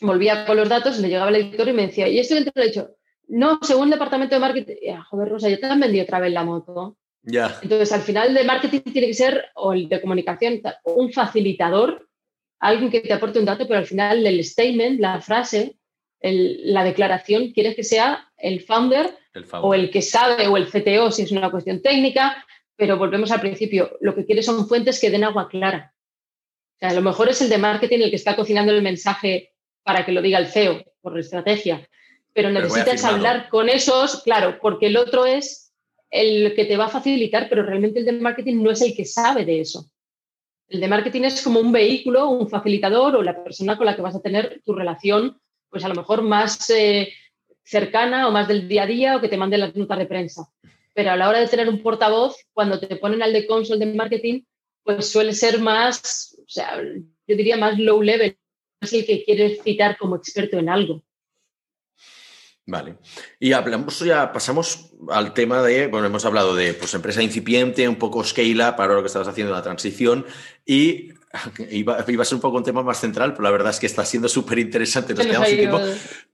volvía 0.00 0.44
con 0.44 0.56
los 0.58 0.68
datos, 0.68 0.98
le 0.98 1.08
llegaba 1.08 1.30
el 1.30 1.36
editor 1.36 1.68
y 1.68 1.72
me 1.72 1.86
decía, 1.86 2.06
y 2.06 2.18
esto 2.18 2.34
dentro 2.34 2.52
le 2.54 2.64
he 2.64 2.68
dicho, 2.68 2.90
no, 3.28 3.58
según 3.62 3.84
el 3.84 3.92
departamento 3.92 4.34
de 4.34 4.40
marketing, 4.40 4.74
joder, 5.08 5.28
Rosa, 5.28 5.48
yo 5.48 5.58
te 5.58 5.66
han 5.66 5.80
vendido 5.80 6.04
otra 6.04 6.20
vez 6.20 6.32
la 6.32 6.44
moto. 6.44 6.96
Ya. 7.22 7.58
Entonces, 7.62 7.90
al 7.92 8.02
final 8.02 8.34
de 8.34 8.44
marketing 8.44 8.80
tiene 8.92 9.08
que 9.08 9.14
ser, 9.14 9.46
o 9.54 9.72
el 9.72 9.88
de 9.88 10.00
comunicación, 10.00 10.60
un 10.84 11.12
facilitador, 11.12 12.08
alguien 12.60 12.90
que 12.90 13.00
te 13.00 13.12
aporte 13.12 13.38
un 13.38 13.46
dato, 13.46 13.66
pero 13.66 13.80
al 13.80 13.86
final 13.86 14.24
el 14.24 14.44
statement, 14.44 15.00
la 15.00 15.20
frase, 15.20 15.76
la 16.20 16.84
declaración 16.84 17.52
quieres 17.52 17.76
que 17.76 17.84
sea 17.84 18.30
el 18.36 18.60
founder, 18.60 19.16
o 19.60 19.74
el 19.74 19.90
que 19.90 20.02
sabe 20.02 20.46
o 20.48 20.56
el 20.56 20.68
CTO 20.68 21.10
si 21.10 21.22
es 21.22 21.32
una 21.32 21.50
cuestión 21.50 21.82
técnica, 21.82 22.44
pero 22.76 22.98
volvemos 22.98 23.30
al 23.30 23.40
principio, 23.40 23.96
lo 24.00 24.14
que 24.14 24.24
quieres 24.24 24.46
son 24.46 24.66
fuentes 24.68 25.00
que 25.00 25.10
den 25.10 25.24
agua 25.24 25.48
clara. 25.48 25.94
O 26.76 26.78
sea, 26.78 26.90
a 26.90 26.94
lo 26.94 27.02
mejor 27.02 27.28
es 27.28 27.40
el 27.40 27.48
de 27.48 27.58
marketing 27.58 28.00
el 28.00 28.10
que 28.10 28.16
está 28.16 28.36
cocinando 28.36 28.72
el 28.72 28.82
mensaje 28.82 29.54
para 29.82 30.04
que 30.04 30.12
lo 30.12 30.20
diga 30.20 30.38
el 30.38 30.48
CEO 30.48 30.84
por 31.00 31.18
estrategia, 31.18 31.88
pero 32.32 32.50
necesitas 32.50 33.04
hablar 33.04 33.48
con 33.48 33.68
esos, 33.68 34.22
claro, 34.22 34.58
porque 34.60 34.86
el 34.86 34.96
otro 34.96 35.24
es 35.24 35.72
el 36.10 36.54
que 36.54 36.64
te 36.64 36.76
va 36.76 36.86
a 36.86 36.90
facilitar, 36.90 37.48
pero 37.48 37.62
realmente 37.62 38.00
el 38.00 38.04
de 38.04 38.12
marketing 38.12 38.62
no 38.62 38.70
es 38.70 38.82
el 38.82 38.94
que 38.94 39.04
sabe 39.04 39.44
de 39.44 39.60
eso. 39.60 39.90
El 40.68 40.80
de 40.80 40.88
marketing 40.88 41.22
es 41.22 41.42
como 41.42 41.60
un 41.60 41.72
vehículo, 41.72 42.28
un 42.28 42.48
facilitador 42.48 43.16
o 43.16 43.22
la 43.22 43.42
persona 43.42 43.76
con 43.76 43.86
la 43.86 43.94
que 43.94 44.02
vas 44.02 44.16
a 44.16 44.20
tener 44.20 44.60
tu 44.64 44.74
relación 44.74 45.40
pues 45.76 45.84
a 45.84 45.88
lo 45.88 45.94
mejor 45.94 46.22
más 46.22 46.70
eh, 46.70 47.12
cercana 47.62 48.26
o 48.26 48.30
más 48.30 48.48
del 48.48 48.66
día 48.66 48.84
a 48.84 48.86
día 48.86 49.14
o 49.14 49.20
que 49.20 49.28
te 49.28 49.36
mande 49.36 49.58
las 49.58 49.76
notas 49.76 49.98
de 49.98 50.06
prensa. 50.06 50.48
Pero 50.94 51.10
a 51.10 51.16
la 51.16 51.28
hora 51.28 51.38
de 51.38 51.48
tener 51.48 51.68
un 51.68 51.82
portavoz, 51.82 52.34
cuando 52.54 52.80
te 52.80 52.96
ponen 52.96 53.22
al 53.22 53.34
de 53.34 53.46
console 53.46 53.84
de 53.84 53.92
marketing, 53.92 54.40
pues 54.82 55.10
suele 55.10 55.34
ser 55.34 55.60
más, 55.60 56.34
o 56.38 56.48
sea, 56.48 56.80
yo 56.82 57.36
diría 57.36 57.58
más 57.58 57.78
low 57.78 58.00
level, 58.00 58.38
es 58.80 58.92
el 58.94 59.04
que 59.04 59.22
quieres 59.22 59.62
citar 59.62 59.98
como 59.98 60.16
experto 60.16 60.58
en 60.58 60.70
algo. 60.70 61.02
Vale. 62.64 62.96
Y 63.38 63.52
hablamos 63.52 64.00
ya, 64.00 64.32
pasamos 64.32 64.94
al 65.10 65.34
tema 65.34 65.60
de, 65.60 65.88
bueno, 65.88 66.06
hemos 66.06 66.24
hablado 66.24 66.54
de 66.54 66.72
pues, 66.72 66.94
empresa 66.94 67.22
incipiente, 67.22 67.86
un 67.86 67.96
poco 67.96 68.24
scale 68.24 68.66
up 68.66 68.76
para 68.76 68.94
lo 68.94 69.02
que 69.02 69.08
estabas 69.08 69.28
haciendo 69.28 69.52
la 69.52 69.62
transición 69.62 70.24
y 70.64 71.10
iba, 71.70 72.04
iba, 72.06 72.22
a 72.22 72.24
ser 72.24 72.36
un 72.36 72.40
poco 72.40 72.56
un 72.56 72.64
tema 72.64 72.82
más 72.82 73.00
central, 73.00 73.32
pero 73.32 73.44
la 73.44 73.50
verdad 73.50 73.70
es 73.70 73.80
que 73.80 73.86
está 73.86 74.04
siendo 74.04 74.28
súper 74.28 74.58
interesante, 74.58 75.14
nos 75.14 75.26
quedamos 75.26 75.48
tiempo, 75.48 75.80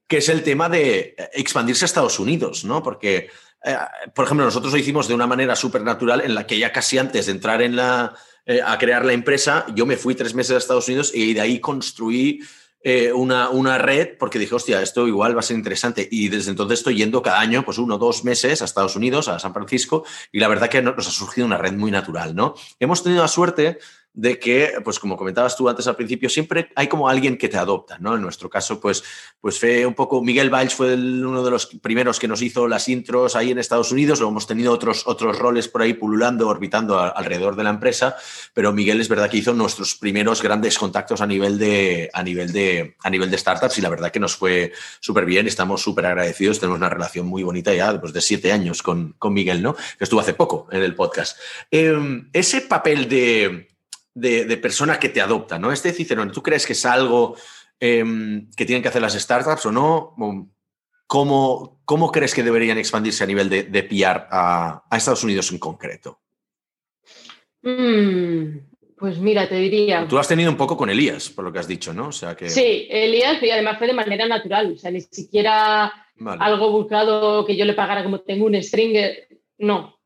que 0.07 0.19
es 0.19 0.29
el 0.29 0.43
tema 0.43 0.69
de 0.69 1.15
expandirse 1.33 1.85
a 1.85 1.87
Estados 1.87 2.19
Unidos, 2.19 2.65
¿no? 2.65 2.83
Porque, 2.83 3.31
eh, 3.65 3.77
por 4.15 4.25
ejemplo, 4.25 4.45
nosotros 4.45 4.73
lo 4.73 4.79
hicimos 4.79 5.09
de 5.09 5.15
una 5.15 5.27
manera 5.27 5.57
súper 5.57 5.83
natural 5.83 6.21
en 6.21 6.35
la 6.35 6.47
que 6.47 6.59
ya 6.59 6.73
casi 6.73 6.99
antes 6.99 7.27
de 7.27 7.33
entrar 7.33 7.63
en 7.63 7.77
la, 7.77 8.15
eh, 8.45 8.61
a 8.65 8.77
crear 8.79 9.05
la 9.05 9.13
empresa, 9.13 9.67
yo 9.75 9.87
me 9.87 9.97
fui 9.97 10.15
tres 10.15 10.35
meses 10.35 10.55
a 10.55 10.59
Estados 10.59 10.89
Unidos 10.89 11.13
y 11.15 11.33
de 11.35 11.41
ahí 11.41 11.61
construí 11.61 12.41
eh, 12.85 13.13
una, 13.13 13.49
una, 13.51 13.79
red 13.79 14.19
porque 14.19 14.41
dije, 14.41 14.57
hostia, 14.57 14.83
esto 14.83 15.07
igual 15.07 15.37
va 15.37 15.41
a 15.41 15.45
ser 15.45 15.57
interesante. 15.57 16.09
Y 16.11 16.29
desde 16.29 16.51
entonces 16.51 16.81
estoy 16.81 16.97
yendo 16.97 17.23
cada 17.23 17.39
año, 17.39 17.65
pues 17.65 17.79
uno 17.79 17.95
o 17.95 17.99
dos 17.99 18.25
meses 18.25 18.61
a 18.61 18.65
Estados 18.65 18.97
Unidos, 18.97 19.29
a 19.29 19.39
San 19.39 19.53
Francisco, 19.53 20.05
y 20.33 20.41
la 20.41 20.49
verdad 20.49 20.69
que 20.69 20.83
nos 20.83 21.07
ha 21.07 21.11
surgido 21.11 21.47
una 21.47 21.59
red 21.59 21.75
muy 21.75 21.93
natural, 21.93 22.35
¿no? 22.35 22.55
Hemos 22.81 23.05
tenido 23.05 23.23
la 23.23 23.29
suerte 23.29 23.79
de 24.15 24.39
que, 24.39 24.73
pues 24.85 24.99
como 24.99 25.17
comentabas 25.17 25.57
tú 25.57 25.69
antes 25.69 25.87
al 25.87 25.97
principio, 25.97 26.29
siempre 26.29 26.71
hay 26.77 26.87
como 26.87 27.09
alguien 27.09 27.39
que 27.39 27.49
te 27.49 27.57
adopta, 27.57 27.99
¿no? 27.99 28.15
En 28.15 28.21
nuestro 28.21 28.51
caso, 28.51 28.79
pues, 28.79 29.03
pues 29.41 29.59
fue 29.59 29.87
un 29.87 29.95
poco, 29.95 30.23
Miguel 30.23 30.51
Valls 30.51 30.75
fue 30.75 30.95
uno 30.95 31.43
de 31.43 31.51
los 31.51 31.67
primeros 31.67 32.19
que 32.19 32.29
nos 32.29 32.43
hizo 32.43 32.69
las 32.69 32.89
intros 32.89 33.37
ahí 33.37 33.51
en 33.51 33.59
Estados 33.59 33.91
Unidos, 33.91 34.19
luego 34.19 34.33
hemos 34.33 34.47
tenido 34.47 34.73
otros, 34.73 35.05
otros 35.07 35.39
roles 35.39 35.69
por 35.69 35.81
ahí 35.81 35.95
pululando, 35.95 36.47
orbitando 36.47 36.99
alrededor 37.01 37.57
de 37.57 37.65
la 37.65 37.71
empresa, 37.71 38.17
pero 38.53 38.73
Miguel 38.73 39.01
es 39.01 39.09
verdad 39.09 39.31
que 39.31 39.39
hizo 39.39 39.55
nuestros 39.55 39.95
primeros 39.95 40.43
grandes 40.43 40.79
contactos 40.79 41.23
a 41.23 41.27
nivel 41.27 41.59
de, 41.59 42.11
a 42.13 42.23
nivel 42.23 42.53
de, 42.53 42.97
a 43.03 43.09
nivel 43.09 43.31
de 43.31 43.39
startups 43.39 43.79
y 43.79 43.81
la 43.81 43.89
verdad 43.89 44.11
que 44.11 44.21
nos 44.21 44.37
fue 44.37 44.73
súper 45.01 45.25
bien, 45.25 45.47
estamos 45.47 45.81
súper 45.81 46.05
agradecidos, 46.05 46.61
tenemos 46.61 46.79
una 46.79 46.91
relación 46.91 47.27
muy 47.27 47.43
bonita 47.43 47.73
ya 47.73 47.93
después 47.93 48.13
de 48.13 48.21
siete 48.21 48.53
años 48.53 48.83
con, 48.83 49.15
con 49.19 49.33
Miguel, 49.33 49.63
¿no? 49.63 49.75
Que 49.75 50.05
estuvo 50.05 50.21
hace 50.21 50.35
poco 50.35 50.69
en 50.71 50.83
el 50.83 50.95
podcast. 50.95 51.39
Em, 51.71 52.29
ese 52.33 52.61
papel 52.63 53.09
de 53.09 53.72
de, 54.15 54.57
persona 54.57 54.99
que 54.99 55.09
te 55.09 55.21
adopta, 55.21 55.59
¿no? 55.59 55.73
Este 55.73 55.93
Cicerón, 55.93 56.33
¿tú 56.33 56.43
crees 56.43 56.67
que 56.67 56.73
es 56.73 56.85
algo 56.85 57.37
em, 57.81 58.51
que 58.57 58.65
tienen 58.65 58.83
que 58.83 58.89
hacer 58.89 59.03
las 59.03 59.15
startups 59.15 59.67
o 59.67 59.73
no? 59.73 60.15
¿Cómo, 61.07 61.83
cómo 61.85 62.11
crees 62.11 62.35
que 62.35 62.43
deberían 62.43 62.79
expandirse 62.79 63.25
a 63.25 63.27
nivel 63.27 63.49
de, 63.49 63.65
de 63.65 63.83
PR 63.83 64.27
a, 64.31 64.85
Estados 64.93 65.25
Unidos 65.25 65.51
en 65.53 65.59
concreto? 65.59 66.21
Mm, 67.63 68.59
pues 68.97 69.19
mira, 69.19 69.49
te 69.49 69.57
diría. 69.57 70.07
Tú 70.09 70.19
has 70.19 70.29
tenido 70.29 70.51
un 70.51 70.57
poco 70.57 70.77
con 70.77 70.89
Elías, 70.91 71.29
por 71.29 71.45
lo 71.45 71.53
que 71.53 71.59
has 71.59 71.69
dicho, 71.69 71.93
¿no? 71.93 72.09
O 72.09 72.13
sea 72.13 72.35
que... 72.35 72.49
Sí, 72.49 72.87
Elías, 72.91 73.43
y 73.43 73.51
además 73.51 73.79
fue 73.79 73.89
de 73.89 73.93
manera 73.93 74.27
natural. 74.27 74.73
O 74.73 74.79
sea, 74.79 74.91
ni 74.91 75.01
siquiera 75.01 75.93
algo 76.39 76.71
buscado 76.71 77.45
que 77.45 77.57
yo 77.57 77.65
le 77.65 77.75
pagara 77.75 78.05
como 78.05 78.21
tengo 78.21 78.47
un 78.47 78.55
stringer. 78.55 79.29
No. 79.59 79.99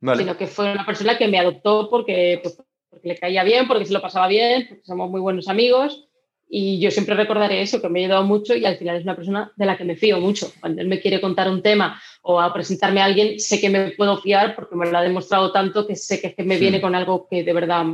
Sino 0.00 0.36
que 0.36 0.46
fue 0.46 0.70
una 0.70 0.86
persona 0.86 1.18
que 1.18 1.26
me 1.26 1.38
adoptó 1.38 1.88
porque, 1.90 2.40
pues, 2.42 2.58
porque 2.96 3.08
le 3.08 3.18
caía 3.18 3.44
bien, 3.44 3.68
porque 3.68 3.84
se 3.84 3.92
lo 3.92 4.00
pasaba 4.00 4.26
bien, 4.26 4.68
porque 4.68 4.84
somos 4.86 5.10
muy 5.10 5.20
buenos 5.20 5.48
amigos. 5.48 6.08
Y 6.48 6.80
yo 6.80 6.90
siempre 6.90 7.14
recordaré 7.14 7.60
eso, 7.60 7.82
que 7.82 7.90
me 7.90 8.00
ha 8.00 8.04
ayudado 8.04 8.24
mucho 8.24 8.56
y 8.56 8.64
al 8.64 8.78
final 8.78 8.96
es 8.96 9.02
una 9.02 9.14
persona 9.16 9.52
de 9.54 9.66
la 9.66 9.76
que 9.76 9.84
me 9.84 9.96
fío 9.96 10.18
mucho. 10.18 10.50
Cuando 10.60 10.80
él 10.80 10.88
me 10.88 10.98
quiere 10.98 11.20
contar 11.20 11.50
un 11.50 11.60
tema 11.60 12.00
o 12.22 12.40
a 12.40 12.54
presentarme 12.54 13.02
a 13.02 13.04
alguien, 13.04 13.38
sé 13.38 13.60
que 13.60 13.68
me 13.68 13.90
puedo 13.90 14.16
fiar 14.16 14.56
porque 14.56 14.76
me 14.76 14.90
lo 14.90 14.96
ha 14.96 15.02
demostrado 15.02 15.52
tanto 15.52 15.86
que 15.86 15.94
sé 15.94 16.22
que, 16.22 16.34
que 16.34 16.42
me 16.44 16.56
viene 16.56 16.80
con 16.80 16.94
algo 16.94 17.26
que 17.28 17.44
de 17.44 17.52
verdad, 17.52 17.84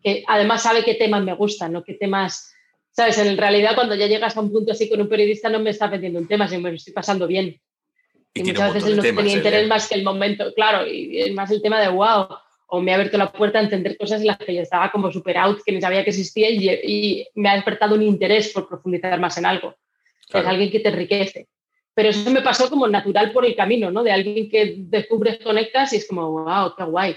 que 0.00 0.22
además 0.28 0.62
sabe 0.62 0.84
qué 0.84 0.94
temas 0.94 1.24
me 1.24 1.34
gustan, 1.34 1.72
¿no? 1.72 1.82
Qué 1.82 1.94
temas, 1.94 2.54
¿sabes? 2.92 3.18
En 3.18 3.36
realidad 3.36 3.74
cuando 3.74 3.96
ya 3.96 4.06
llegas 4.06 4.36
a 4.36 4.40
un 4.42 4.52
punto 4.52 4.70
así 4.70 4.88
con 4.88 5.00
un 5.00 5.08
periodista 5.08 5.48
no 5.48 5.58
me 5.58 5.70
está 5.70 5.88
vendiendo 5.88 6.20
un 6.20 6.28
tema, 6.28 6.46
sino 6.46 6.60
me 6.60 6.70
lo 6.70 6.76
estoy 6.76 6.92
pasando 6.92 7.26
bien. 7.26 7.60
Y, 8.34 8.44
muchas 8.44 8.74
veces 8.74 8.90
él 8.90 8.96
no 8.96 9.02
tenía 9.02 9.36
interés 9.36 9.64
¿eh? 9.64 9.66
más 9.66 9.88
que 9.88 9.94
el 9.96 10.04
momento, 10.04 10.52
claro, 10.54 10.86
y 10.86 11.18
es 11.18 11.32
más 11.32 11.50
el 11.50 11.60
tema 11.60 11.80
de, 11.80 11.88
wow, 11.88 12.28
o 12.74 12.80
me 12.80 12.90
ha 12.90 12.94
abierto 12.94 13.18
la 13.18 13.30
puerta 13.30 13.58
a 13.58 13.62
entender 13.62 13.98
cosas 13.98 14.22
en 14.22 14.28
las 14.28 14.38
que 14.38 14.54
yo 14.54 14.62
estaba 14.62 14.90
como 14.90 15.12
super 15.12 15.36
out, 15.36 15.60
que 15.62 15.72
ni 15.72 15.80
sabía 15.82 16.02
que 16.04 16.08
existía 16.08 16.48
y, 16.48 17.28
me 17.34 17.50
ha 17.50 17.54
despertado 17.54 17.94
un 17.94 18.02
interés 18.02 18.48
por 18.48 18.66
profundizar 18.66 19.20
más 19.20 19.36
en 19.36 19.44
algo. 19.44 19.76
Es 20.26 20.46
alguien 20.46 20.70
que 20.70 20.80
te 20.80 20.88
enriquece. 20.88 21.48
Pero 21.92 22.08
eso 22.08 22.30
me 22.30 22.40
pasó 22.40 22.70
como 22.70 22.88
natural 22.88 23.30
por 23.30 23.44
el 23.44 23.54
camino, 23.54 23.90
¿no? 23.90 24.02
De 24.02 24.10
alguien 24.10 24.48
que 24.48 24.76
descubres, 24.78 25.38
conectas 25.44 25.92
y 25.92 25.96
es 25.96 26.08
como, 26.08 26.44
wow, 26.44 26.74
qué 26.74 26.84
guay. 26.84 27.16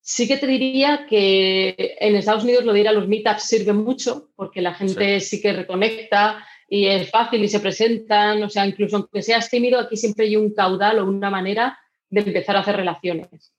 Sí 0.00 0.26
que 0.26 0.38
te 0.38 0.48
diría 0.48 1.06
que 1.08 1.96
en 2.00 2.16
Estados 2.16 2.42
Unidos 2.42 2.64
lo 2.64 2.72
de 2.72 2.80
ir 2.80 2.88
a 2.88 2.92
los 2.92 3.06
meetups 3.06 3.44
sirve 3.44 3.72
mucho 3.72 4.30
porque 4.34 4.60
la 4.60 4.74
gente 4.74 5.20
sí, 5.20 5.36
sí 5.36 5.42
que 5.42 5.52
reconecta 5.52 6.44
y 6.68 6.86
es 6.86 7.08
fácil 7.08 7.44
y 7.44 7.48
se 7.48 7.60
presentan, 7.60 8.42
o 8.42 8.50
sea, 8.50 8.66
incluso 8.66 8.96
aunque 8.96 9.22
seas 9.22 9.48
tímido, 9.48 9.78
aquí 9.78 9.96
siempre 9.96 10.26
hay 10.26 10.34
un 10.34 10.52
caudal 10.52 10.98
o 10.98 11.06
una 11.06 11.30
manera 11.30 11.78
de 12.08 12.22
empezar 12.22 12.56
a 12.56 12.60
hacer 12.60 12.74
relaciones. 12.74 13.52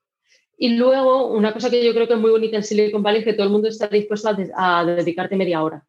Y 0.63 0.75
luego, 0.75 1.25
una 1.25 1.53
cosa 1.53 1.71
que 1.71 1.83
yo 1.83 1.91
creo 1.91 2.07
que 2.07 2.13
es 2.13 2.19
muy 2.19 2.29
bonita 2.29 2.55
en 2.55 2.63
Silicon 2.63 3.01
Valley 3.01 3.21
es 3.21 3.25
que 3.25 3.33
todo 3.33 3.47
el 3.47 3.51
mundo 3.51 3.67
está 3.67 3.87
dispuesto 3.87 4.29
a, 4.55 4.85
dedicarte 4.85 5.35
media 5.35 5.63
hora, 5.63 5.83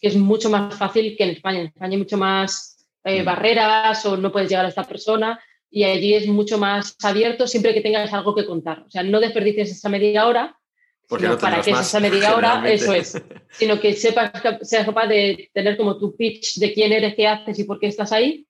que 0.00 0.08
es 0.08 0.16
mucho 0.16 0.48
más 0.48 0.74
fácil 0.74 1.14
que 1.14 1.24
en 1.24 1.30
España. 1.30 1.60
En 1.60 1.66
España 1.66 1.92
hay 1.92 1.98
mucho 1.98 2.16
más 2.16 2.86
eh, 3.04 3.20
mm. 3.20 3.24
barreras 3.26 4.06
o 4.06 4.16
no 4.16 4.32
puedes 4.32 4.48
llegar 4.48 4.64
a 4.64 4.70
esta 4.70 4.84
persona 4.84 5.38
y 5.70 5.84
allí 5.84 6.14
es 6.14 6.26
mucho 6.26 6.56
más 6.56 6.96
abierto 7.02 7.46
siempre 7.46 7.74
que 7.74 7.82
tengas 7.82 8.14
algo 8.14 8.34
que 8.34 8.46
contar. 8.46 8.84
O 8.86 8.90
sea, 8.90 9.02
no 9.02 9.20
desperdicies 9.20 9.72
esa 9.72 9.90
media 9.90 10.26
hora, 10.26 10.58
Porque 11.06 11.28
no 11.28 11.36
para 11.36 11.60
que 11.60 11.72
es 11.72 11.80
esa 11.80 12.00
media 12.00 12.34
hora, 12.34 12.64
eso 12.66 12.94
es, 12.94 13.22
sino 13.50 13.78
que 13.78 13.92
sepas, 13.92 14.32
seas 14.62 14.86
capaz 14.86 15.06
de 15.06 15.50
tener 15.52 15.76
como 15.76 15.98
tu 15.98 16.16
pitch 16.16 16.60
de 16.60 16.72
quién 16.72 16.94
eres, 16.94 17.14
qué 17.14 17.26
haces 17.26 17.58
y 17.58 17.64
por 17.64 17.78
qué 17.78 17.88
estás 17.88 18.10
ahí 18.10 18.46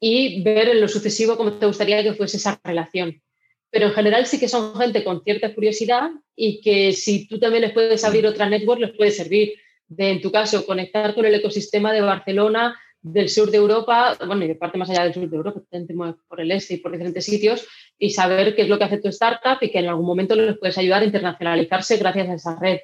y 0.00 0.42
ver 0.42 0.70
en 0.70 0.80
lo 0.80 0.88
sucesivo 0.88 1.36
cómo 1.36 1.52
te 1.52 1.66
gustaría 1.66 2.02
que 2.02 2.14
fuese 2.14 2.38
esa 2.38 2.60
relación. 2.64 3.22
Pero 3.72 3.86
en 3.86 3.92
general 3.94 4.26
sí 4.26 4.38
que 4.38 4.48
son 4.48 4.76
gente 4.76 5.02
con 5.02 5.24
cierta 5.24 5.54
curiosidad 5.54 6.10
y 6.36 6.60
que 6.60 6.92
si 6.92 7.26
tú 7.26 7.40
también 7.40 7.62
les 7.62 7.72
puedes 7.72 8.04
abrir 8.04 8.26
otra 8.26 8.48
network, 8.48 8.80
les 8.80 8.92
puede 8.92 9.10
servir. 9.10 9.54
De, 9.88 10.10
en 10.10 10.20
tu 10.20 10.30
caso, 10.30 10.64
conectar 10.64 11.14
con 11.14 11.24
el 11.24 11.34
ecosistema 11.34 11.92
de 11.92 12.02
Barcelona, 12.02 12.78
del 13.00 13.28
sur 13.28 13.50
de 13.50 13.56
Europa, 13.56 14.16
bueno, 14.26 14.44
y 14.44 14.48
de 14.48 14.54
parte 14.54 14.78
más 14.78 14.88
allá 14.90 15.04
del 15.04 15.14
sur 15.14 15.28
de 15.28 15.36
Europa, 15.36 15.60
por 16.28 16.40
el 16.40 16.50
este 16.52 16.74
y 16.74 16.76
por 16.76 16.92
diferentes 16.92 17.24
sitios, 17.24 17.66
y 17.98 18.10
saber 18.10 18.54
qué 18.54 18.62
es 18.62 18.68
lo 18.68 18.78
que 18.78 18.84
hace 18.84 18.98
tu 18.98 19.08
startup 19.08 19.58
y 19.60 19.70
que 19.70 19.78
en 19.80 19.88
algún 19.88 20.06
momento 20.06 20.36
les 20.36 20.58
puedes 20.58 20.78
ayudar 20.78 21.02
a 21.02 21.06
internacionalizarse 21.06 21.96
gracias 21.96 22.28
a 22.28 22.34
esa 22.34 22.58
red. 22.60 22.78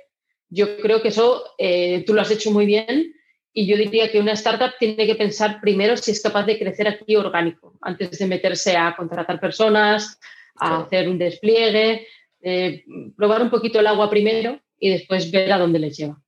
Yo 0.50 0.78
creo 0.78 1.02
que 1.02 1.08
eso 1.08 1.44
eh, 1.58 2.02
tú 2.06 2.14
lo 2.14 2.22
has 2.22 2.30
hecho 2.30 2.50
muy 2.50 2.66
bien 2.66 3.12
y 3.52 3.66
yo 3.66 3.76
diría 3.76 4.10
que 4.10 4.20
una 4.20 4.32
startup 4.32 4.72
tiene 4.78 5.06
que 5.06 5.14
pensar 5.14 5.60
primero 5.60 5.96
si 5.96 6.10
es 6.10 6.22
capaz 6.22 6.46
de 6.46 6.58
crecer 6.58 6.88
aquí 6.88 7.14
orgánico, 7.16 7.74
antes 7.80 8.18
de 8.18 8.26
meterse 8.26 8.76
a 8.76 8.94
contratar 8.96 9.38
personas, 9.38 10.18
a 10.60 10.80
hacer 10.80 11.08
un 11.08 11.18
despliegue, 11.18 12.06
eh, 12.40 12.84
probar 13.16 13.42
un 13.42 13.50
poquito 13.50 13.80
el 13.80 13.86
agua 13.86 14.08
primero 14.08 14.60
y 14.78 14.90
después 14.90 15.30
ver 15.30 15.52
a 15.52 15.58
dónde 15.58 15.78
les 15.78 15.96
lleva. 15.96 16.20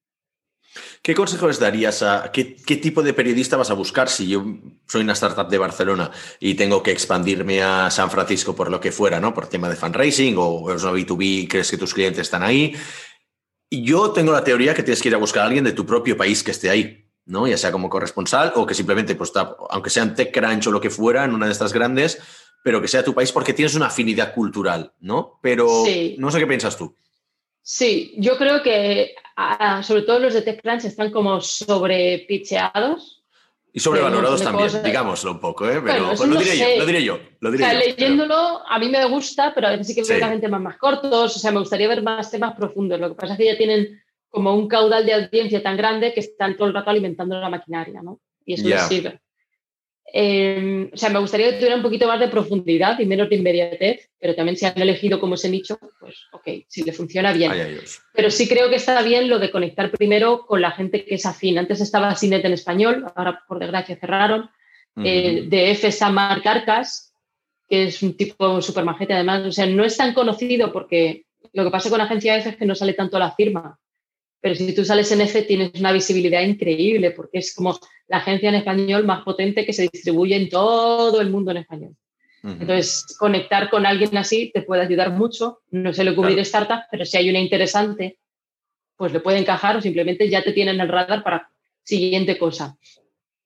¿Qué 1.03 1.15
consejos 1.15 1.59
darías 1.59 2.03
a 2.03 2.31
qué, 2.31 2.45
tipo 2.45 3.03
de 3.03 3.13
periodista 3.13 3.57
vas 3.57 3.71
a 3.71 3.75
buscar 3.75 4.09
si 4.09 4.29
yo 4.29 4.45
soy 4.87 5.03
una 5.03 5.15
startup 5.15 5.49
de 5.49 5.59
Barcelona 5.59 6.11
y 6.39 6.55
tengo 6.55 6.83
que 6.83 6.93
expandirme 6.93 7.63
a 7.63 7.91
San 7.91 8.11
Francisco 8.11 8.55
por 8.55 8.71
lo 8.71 8.81
que 8.81 8.93
fuera, 8.93 9.19
¿no? 9.19 9.35
Por 9.35 9.49
tema 9.49 9.69
de 9.69 9.77
fundraising 9.77 10.37
o 10.39 10.73
es 10.73 10.83
una 10.83 10.93
B2B, 10.93 11.49
crees 11.49 11.71
que 11.71 11.79
tus 11.79 11.95
clientes 11.95 12.21
están 12.21 12.43
ahí? 12.43 12.75
Yo 13.71 14.11
tengo 14.13 14.33
la 14.33 14.45
teoría 14.45 14.75
que 14.75 14.83
tienes 14.83 15.03
que 15.03 15.09
ir 15.09 15.15
a 15.15 15.19
buscar 15.19 15.43
a 15.43 15.47
alguien 15.47 15.65
de 15.65 15.73
tu 15.73 15.87
propio 15.87 16.17
país 16.17 16.43
que 16.45 16.53
esté 16.53 16.71
ahí, 16.71 17.09
¿no? 17.25 17.49
Ya 17.49 17.57
sea 17.57 17.73
como 17.73 17.89
corresponsal 17.89 18.53
o 18.55 18.67
que 18.67 18.75
simplemente, 18.75 19.17
pues, 19.17 19.33
aunque 19.71 19.91
sea 19.91 20.05
en 20.05 20.15
TechCrunch 20.15 20.69
o 20.69 20.71
lo 20.71 20.81
que 20.81 20.91
fuera, 20.91 21.25
en 21.25 21.35
una 21.35 21.47
de 21.47 21.53
estas 21.53 21.73
grandes, 21.73 22.21
pero 22.63 22.81
que 22.81 22.89
sea 22.89 23.03
tu 23.03 23.15
país 23.15 23.33
porque 23.33 23.53
tienes 23.53 23.75
una 23.75 23.87
afinidad 23.87 24.35
cultural, 24.35 24.93
¿no? 25.01 25.39
Pero 25.43 25.85
no 26.19 26.31
sé 26.31 26.39
qué 26.39 26.47
piensas 26.47 26.77
tú. 26.77 26.95
Sí, 27.63 28.15
yo 28.17 28.37
creo 28.37 28.63
que 28.63 29.15
sobre 29.83 30.03
todo 30.03 30.19
los 30.19 30.35
de 30.35 30.43
TechCrunch 30.43 30.85
están 30.85 31.11
como 31.11 31.41
sobrepitcheados. 31.41 33.23
Y 33.73 33.79
sobrevalorados 33.79 34.43
también, 34.43 34.69
digámoslo 34.83 35.31
un 35.31 35.41
poco, 35.41 35.71
¿eh? 35.71 35.81
pero 35.85 36.09
pues 36.09 36.29
lo, 36.29 36.41
diré 36.41 36.59
yo, 36.59 36.67
lo, 36.79 36.87
diré 36.87 37.05
yo, 37.05 37.21
lo 37.39 37.53
diré 37.53 37.73
leyéndolo 37.75 38.67
a 38.67 38.81
mí 38.81 38.89
me 38.89 39.05
gusta, 39.05 39.55
pero 39.55 39.69
a 39.69 39.71
veces 39.71 39.87
sí 39.87 39.95
que 39.95 40.03
veo 40.03 40.29
que 40.29 40.39
temas 40.39 40.61
más 40.61 40.77
cortos, 40.77 41.37
o 41.37 41.39
sea, 41.39 41.53
me 41.53 41.61
gustaría 41.61 41.87
ver 41.87 42.03
más 42.03 42.33
temas 42.33 42.57
profundos. 42.57 42.99
Lo 42.99 43.11
que 43.11 43.15
pasa 43.15 43.35
es 43.35 43.39
que 43.39 43.47
ya 43.47 43.57
tienen 43.57 44.03
como 44.29 44.57
un 44.57 44.67
caudal 44.67 45.07
de 45.07 45.15
audiencia 45.15 45.63
tan 45.63 45.77
grande 45.77 46.13
que 46.13 46.19
están 46.19 46.57
todo 46.57 46.67
el 46.67 46.75
rato 46.75 46.91
alimentando 46.91 47.39
la 47.39 47.49
maquinaria, 47.49 48.03
¿no? 48.03 48.19
Y 48.45 48.55
eso 48.55 48.69
les 48.69 48.83
sirve. 48.83 49.21
Em, 50.13 50.91
o 50.93 50.97
sea, 50.97 51.09
me 51.11 51.21
gustaría 51.21 51.51
que 51.51 51.57
tuviera 51.57 51.77
un 51.77 51.83
poquito 51.83 52.09
más 52.09 52.19
de 52.19 52.29
profundidad 52.29 52.99
y 52.99 53.07
menos 53.07 53.29
de 53.29 53.37
inmediatez, 53.37 54.11
pero 54.19 54.35
también 54.35 54.57
si 54.57 54.67
han 54.67 54.81
elegido 54.81 55.21
como 55.21 55.35
ese 55.35 55.49
nicho, 55.49 55.79
pues 56.01 56.17
ok, 56.33 56.65
si 56.67 56.83
le 56.83 56.93
funciona 56.93 57.33
bien. 57.33 57.53
pero 58.13 58.31
sí 58.31 58.49
creo 58.49 58.69
que 58.69 58.77
está 58.77 59.03
bien 59.03 59.29
lo 59.29 59.39
de 59.39 59.51
conectar 59.51 59.91
primero 59.91 60.47
con 60.47 60.61
la 60.61 60.73
gente 60.73 61.05
que 61.05 61.15
es 61.15 61.27
afín. 61.27 61.59
Antes 61.59 61.81
estaba 61.81 62.17
Cinet 62.17 62.45
en 62.45 62.55
español, 62.55 63.07
ahora 63.15 63.43
por 63.47 63.59
desgracia 63.59 63.97
cerraron. 63.97 64.51
Eh, 65.03 65.45
de 65.47 65.71
F 65.71 65.87
está 65.87 66.11
Marc 66.11 66.45
Arcas, 66.45 67.15
que 67.69 67.85
es 67.85 68.03
un 68.03 68.17
tipo 68.17 68.61
súper 68.61 68.85
majete 68.85 69.15
además. 69.15 69.47
O 69.47 69.53
sea, 69.53 69.67
no 69.67 69.85
es 69.85 69.97
tan 69.97 70.13
conocido 70.13 70.73
porque 70.73 71.25
lo 71.53 71.65
que 71.65 71.71
pasa 71.71 71.89
con 71.89 71.99
la 71.99 72.05
agencia 72.05 72.37
F 72.37 72.51
es 72.51 72.57
que 72.57 72.67
no 72.67 72.75
sale 72.75 72.95
tanto 72.95 73.19
la 73.19 73.33
firma. 73.33 73.79
Pero 74.41 74.55
si 74.55 74.75
tú 74.75 74.85
sales 74.85 75.11
en 75.13 75.21
F 75.21 75.43
tienes 75.43 75.79
una 75.79 75.93
visibilidad 75.93 76.43
increíble 76.43 77.11
porque 77.11 77.39
es 77.39 77.55
como 77.55 77.79
la 78.09 78.19
agencia 78.19 78.49
en 78.49 78.57
español 78.57 79.05
más 79.05 79.23
potente 79.23 79.67
que 79.67 79.73
se 79.73 79.83
distribuye 79.83 80.35
en 80.37 80.49
todo 80.49 81.21
el 81.21 81.31
mundo 81.31 81.51
en 81.51 81.59
español. 81.59 81.97
Entonces, 82.43 83.17
conectar 83.19 83.69
con 83.69 83.85
alguien 83.85 84.17
así 84.17 84.51
te 84.53 84.63
puede 84.63 84.83
ayudar 84.83 85.13
mucho. 85.13 85.61
No 85.71 85.93
se 85.93 86.05
le 86.05 86.15
cubrir 86.15 86.37
claro. 86.37 86.47
startups, 86.47 86.85
pero 86.91 87.05
si 87.05 87.19
hay 87.19 87.29
una 87.29 87.39
interesante, 87.39 88.19
pues 88.97 89.13
le 89.13 89.21
puede 89.21 89.39
encajar 89.39 89.77
o 89.77 89.83
simplemente 89.83 90.29
ya 90.29 90.43
te 90.43 90.53
tienen 90.53 90.81
el 90.81 90.89
radar 90.89 91.23
para 91.23 91.51
siguiente 91.83 92.39
cosa. 92.39 92.79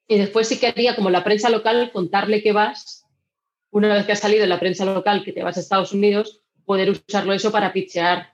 Y 0.06 0.18
después 0.18 0.46
sí 0.46 0.58
que 0.58 0.68
haría 0.68 0.94
como 0.94 1.10
la 1.10 1.24
prensa 1.24 1.50
local, 1.50 1.90
contarle 1.92 2.42
que 2.42 2.52
vas, 2.52 3.04
una 3.70 3.94
vez 3.94 4.06
que 4.06 4.12
has 4.12 4.20
salido 4.20 4.44
en 4.44 4.50
la 4.50 4.60
prensa 4.60 4.84
local, 4.84 5.24
que 5.24 5.32
te 5.32 5.42
vas 5.42 5.56
a 5.56 5.60
Estados 5.60 5.92
Unidos, 5.92 6.42
poder 6.64 6.90
usarlo 6.90 7.32
eso 7.32 7.50
para 7.50 7.72
pitchear 7.72 8.33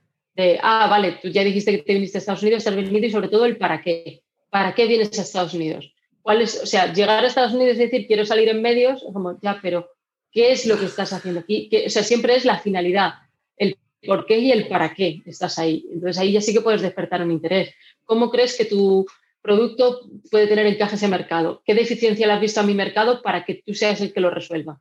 ah, 0.62 0.86
vale, 0.88 1.18
tú 1.22 1.28
ya 1.28 1.44
dijiste 1.44 1.72
que 1.72 1.82
te 1.82 1.94
viniste 1.94 2.18
a 2.18 2.20
Estados 2.20 2.42
Unidos, 2.42 2.66
has 2.66 2.76
venido 2.76 3.06
y 3.06 3.10
sobre 3.10 3.28
todo 3.28 3.46
el 3.46 3.56
para 3.56 3.82
qué. 3.82 4.22
¿Para 4.50 4.74
qué 4.74 4.86
vienes 4.86 5.16
a 5.18 5.22
Estados 5.22 5.54
Unidos? 5.54 5.92
¿Cuál 6.22 6.42
es, 6.42 6.62
o 6.62 6.66
sea, 6.66 6.92
llegar 6.92 7.24
a 7.24 7.26
Estados 7.26 7.52
Unidos 7.52 7.76
y 7.76 7.80
decir 7.80 8.06
quiero 8.06 8.26
salir 8.26 8.48
en 8.48 8.60
medios, 8.60 9.02
como 9.12 9.38
ya, 9.40 9.58
pero 9.62 9.90
¿qué 10.30 10.52
es 10.52 10.66
lo 10.66 10.78
que 10.78 10.86
estás 10.86 11.12
haciendo 11.12 11.40
aquí? 11.40 11.70
o 11.86 11.90
sea, 11.90 12.02
siempre 12.02 12.34
es 12.34 12.44
la 12.44 12.58
finalidad, 12.58 13.14
el 13.56 13.76
por 14.06 14.26
qué 14.26 14.38
y 14.38 14.52
el 14.52 14.68
para 14.68 14.94
qué 14.94 15.22
estás 15.26 15.58
ahí. 15.58 15.86
Entonces 15.92 16.18
ahí 16.18 16.32
ya 16.32 16.40
sí 16.40 16.52
que 16.52 16.60
puedes 16.60 16.82
despertar 16.82 17.22
un 17.22 17.30
interés. 17.30 17.74
¿Cómo 18.04 18.30
crees 18.30 18.56
que 18.56 18.64
tu 18.64 19.06
producto 19.42 20.00
puede 20.30 20.46
tener 20.46 20.66
encaje 20.66 20.96
ese 20.96 21.08
mercado? 21.08 21.62
¿Qué 21.64 21.74
deficiencia 21.74 22.26
le 22.26 22.34
has 22.34 22.40
visto 22.40 22.60
a 22.60 22.64
mi 22.64 22.74
mercado 22.74 23.22
para 23.22 23.44
que 23.44 23.62
tú 23.64 23.74
seas 23.74 24.00
el 24.00 24.12
que 24.12 24.20
lo 24.20 24.30
resuelva? 24.30 24.80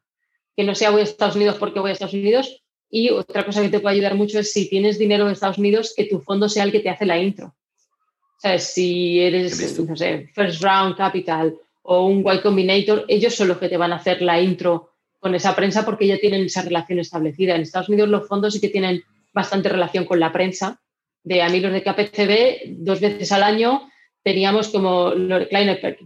Que 0.55 0.63
no 0.63 0.75
sea 0.75 0.91
voy 0.91 1.01
a 1.01 1.03
Estados 1.03 1.35
Unidos 1.35 1.57
porque 1.57 1.79
voy 1.79 1.91
a 1.91 1.93
Estados 1.93 2.13
Unidos, 2.13 2.63
y 2.89 3.09
otra 3.11 3.45
cosa 3.45 3.61
que 3.61 3.69
te 3.69 3.79
puede 3.79 3.95
ayudar 3.95 4.15
mucho 4.15 4.39
es 4.39 4.51
si 4.51 4.69
tienes 4.69 4.97
dinero 4.97 5.25
en 5.25 5.33
Estados 5.33 5.57
Unidos, 5.57 5.93
que 5.95 6.05
tu 6.05 6.19
fondo 6.19 6.49
sea 6.49 6.63
el 6.63 6.71
que 6.71 6.79
te 6.79 6.89
hace 6.89 7.05
la 7.05 7.19
intro. 7.19 7.47
O 7.47 8.41
sea, 8.41 8.57
si 8.57 9.19
eres, 9.19 9.79
no 9.79 9.95
sé, 9.95 10.29
First 10.33 10.63
Round 10.63 10.95
Capital 10.95 11.55
o 11.83 12.05
un 12.05 12.19
Y 12.19 12.41
Combinator, 12.41 13.05
ellos 13.07 13.35
son 13.35 13.49
los 13.49 13.57
que 13.57 13.69
te 13.69 13.77
van 13.77 13.91
a 13.91 13.97
hacer 13.97 14.21
la 14.21 14.41
intro 14.41 14.91
con 15.19 15.35
esa 15.35 15.55
prensa 15.55 15.85
porque 15.85 16.07
ya 16.07 16.17
tienen 16.17 16.45
esa 16.45 16.61
relación 16.61 16.99
establecida. 16.99 17.55
En 17.55 17.61
Estados 17.61 17.89
Unidos 17.89 18.09
los 18.09 18.27
fondos 18.27 18.53
sí 18.53 18.61
que 18.61 18.69
tienen 18.69 19.03
bastante 19.33 19.69
relación 19.69 20.05
con 20.05 20.19
la 20.19 20.31
prensa. 20.31 20.81
De 21.23 21.41
amigos 21.41 21.73
de 21.73 21.83
KPCB, 21.83 22.83
dos 22.83 23.01
veces 23.01 23.31
al 23.31 23.43
año 23.43 23.89
teníamos 24.23 24.69
como 24.69 25.11
Kleiner 25.49 25.97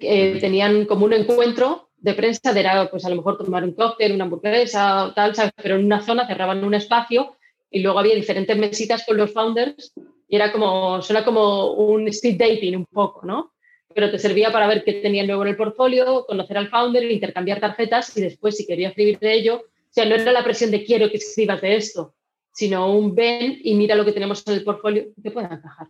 que 0.00 0.38
tenían 0.40 0.86
como 0.86 1.04
un 1.04 1.12
encuentro 1.12 1.90
de 2.04 2.12
prensa 2.12 2.52
de 2.52 2.60
era, 2.60 2.90
pues 2.90 3.02
a 3.06 3.08
lo 3.08 3.16
mejor 3.16 3.38
tomar 3.38 3.64
un 3.64 3.72
cóctel, 3.72 4.12
una 4.12 4.24
hamburguesa, 4.24 5.10
tal, 5.16 5.34
¿sabes? 5.34 5.52
Pero 5.56 5.76
en 5.76 5.86
una 5.86 6.02
zona 6.02 6.26
cerraban 6.26 6.62
un 6.62 6.74
espacio 6.74 7.38
y 7.70 7.80
luego 7.80 7.98
había 7.98 8.14
diferentes 8.14 8.54
mesitas 8.58 9.06
con 9.06 9.16
los 9.16 9.32
founders 9.32 9.94
y 10.28 10.36
era 10.36 10.52
como, 10.52 11.00
suena 11.00 11.24
como 11.24 11.72
un 11.72 12.06
speed 12.08 12.36
dating 12.36 12.76
un 12.76 12.84
poco, 12.84 13.24
¿no? 13.24 13.54
Pero 13.94 14.10
te 14.10 14.18
servía 14.18 14.52
para 14.52 14.66
ver 14.66 14.84
qué 14.84 14.92
tenían 14.94 15.26
luego 15.26 15.44
en 15.44 15.48
el 15.48 15.56
portfolio, 15.56 16.26
conocer 16.26 16.58
al 16.58 16.68
founder, 16.68 17.10
intercambiar 17.10 17.58
tarjetas 17.58 18.14
y 18.18 18.20
después 18.20 18.54
si 18.54 18.66
quería 18.66 18.88
escribir 18.88 19.18
de 19.18 19.32
ello, 19.32 19.56
o 19.64 19.92
sea, 19.94 20.04
no 20.04 20.14
era 20.14 20.30
la 20.30 20.44
presión 20.44 20.70
de 20.70 20.84
quiero 20.84 21.08
que 21.08 21.16
escribas 21.16 21.62
de 21.62 21.76
esto, 21.76 22.14
sino 22.52 22.94
un 22.94 23.14
ven 23.14 23.60
y 23.64 23.74
mira 23.76 23.94
lo 23.94 24.04
que 24.04 24.12
tenemos 24.12 24.46
en 24.46 24.52
el 24.52 24.62
portfolio 24.62 25.06
que 25.22 25.30
pueda 25.30 25.46
encajar. 25.46 25.88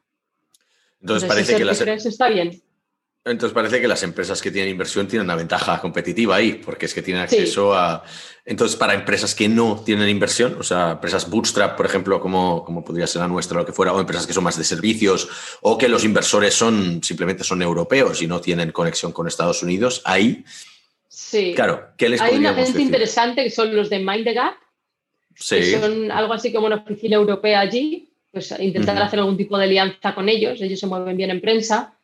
Entonces, 1.00 1.28
parece 1.28 1.56
que 1.56 1.64
las... 1.64 1.80
está 1.80 2.28
bien. 2.28 2.62
Entonces 3.26 3.54
parece 3.54 3.80
que 3.80 3.88
las 3.88 4.02
empresas 4.02 4.42
que 4.42 4.50
tienen 4.50 4.70
inversión 4.70 5.08
tienen 5.08 5.24
una 5.24 5.34
ventaja 5.34 5.80
competitiva 5.80 6.36
ahí, 6.36 6.60
porque 6.62 6.84
es 6.84 6.92
que 6.92 7.00
tienen 7.00 7.22
acceso 7.22 7.72
a... 7.72 8.04
Entonces, 8.44 8.76
para 8.76 8.92
empresas 8.92 9.34
que 9.34 9.48
no 9.48 9.82
tienen 9.82 10.10
inversión, 10.10 10.56
o 10.60 10.62
sea, 10.62 10.92
empresas 10.92 11.30
bootstrap, 11.30 11.74
por 11.74 11.86
ejemplo, 11.86 12.20
como, 12.20 12.62
como 12.66 12.84
podría 12.84 13.06
ser 13.06 13.22
la 13.22 13.28
nuestra 13.28 13.56
o 13.56 13.60
lo 13.60 13.66
que 13.66 13.72
fuera, 13.72 13.94
o 13.94 14.00
empresas 14.00 14.26
que 14.26 14.34
son 14.34 14.44
más 14.44 14.58
de 14.58 14.64
servicios, 14.64 15.26
o 15.62 15.78
que 15.78 15.88
los 15.88 16.04
inversores 16.04 16.52
son 16.52 17.02
simplemente 17.02 17.44
son 17.44 17.62
europeos 17.62 18.20
y 18.20 18.26
no 18.26 18.42
tienen 18.42 18.72
conexión 18.72 19.12
con 19.12 19.26
Estados 19.26 19.62
Unidos, 19.62 20.02
ahí... 20.04 20.44
Sí. 21.08 21.54
Claro, 21.54 21.92
¿qué 21.96 22.10
les 22.10 22.20
Hay 22.20 22.36
una 22.36 22.52
gente 22.52 22.82
interesante 22.82 23.42
que 23.44 23.50
son 23.50 23.74
los 23.74 23.88
de 23.88 24.00
Mind 24.00 24.24
the 24.24 24.34
Gap, 24.34 24.54
sí. 25.34 25.56
que 25.56 25.80
son 25.80 26.10
algo 26.10 26.34
así 26.34 26.52
como 26.52 26.66
una 26.66 26.76
oficina 26.76 27.16
europea 27.16 27.60
allí, 27.60 28.10
pues 28.30 28.54
intentar 28.58 29.00
hacer 29.00 29.20
algún 29.20 29.38
tipo 29.38 29.56
de 29.56 29.64
alianza 29.64 30.14
con 30.14 30.28
ellos, 30.28 30.60
ellos 30.60 30.78
se 30.78 30.86
mueven 30.86 31.16
bien 31.16 31.30
en 31.30 31.40
prensa 31.40 31.94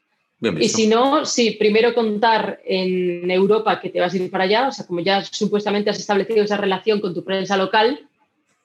y 0.40 0.68
si 0.68 0.86
no, 0.86 1.26
sí, 1.26 1.52
primero 1.52 1.94
contar 1.94 2.60
en 2.64 3.30
Europa 3.30 3.80
que 3.80 3.90
te 3.90 4.00
vas 4.00 4.14
a 4.14 4.16
ir 4.16 4.30
para 4.30 4.44
allá, 4.44 4.68
o 4.68 4.72
sea, 4.72 4.86
como 4.86 5.00
ya 5.00 5.22
supuestamente 5.22 5.90
has 5.90 5.98
establecido 5.98 6.42
esa 6.42 6.56
relación 6.56 7.00
con 7.00 7.12
tu 7.12 7.22
prensa 7.22 7.56
local, 7.56 8.08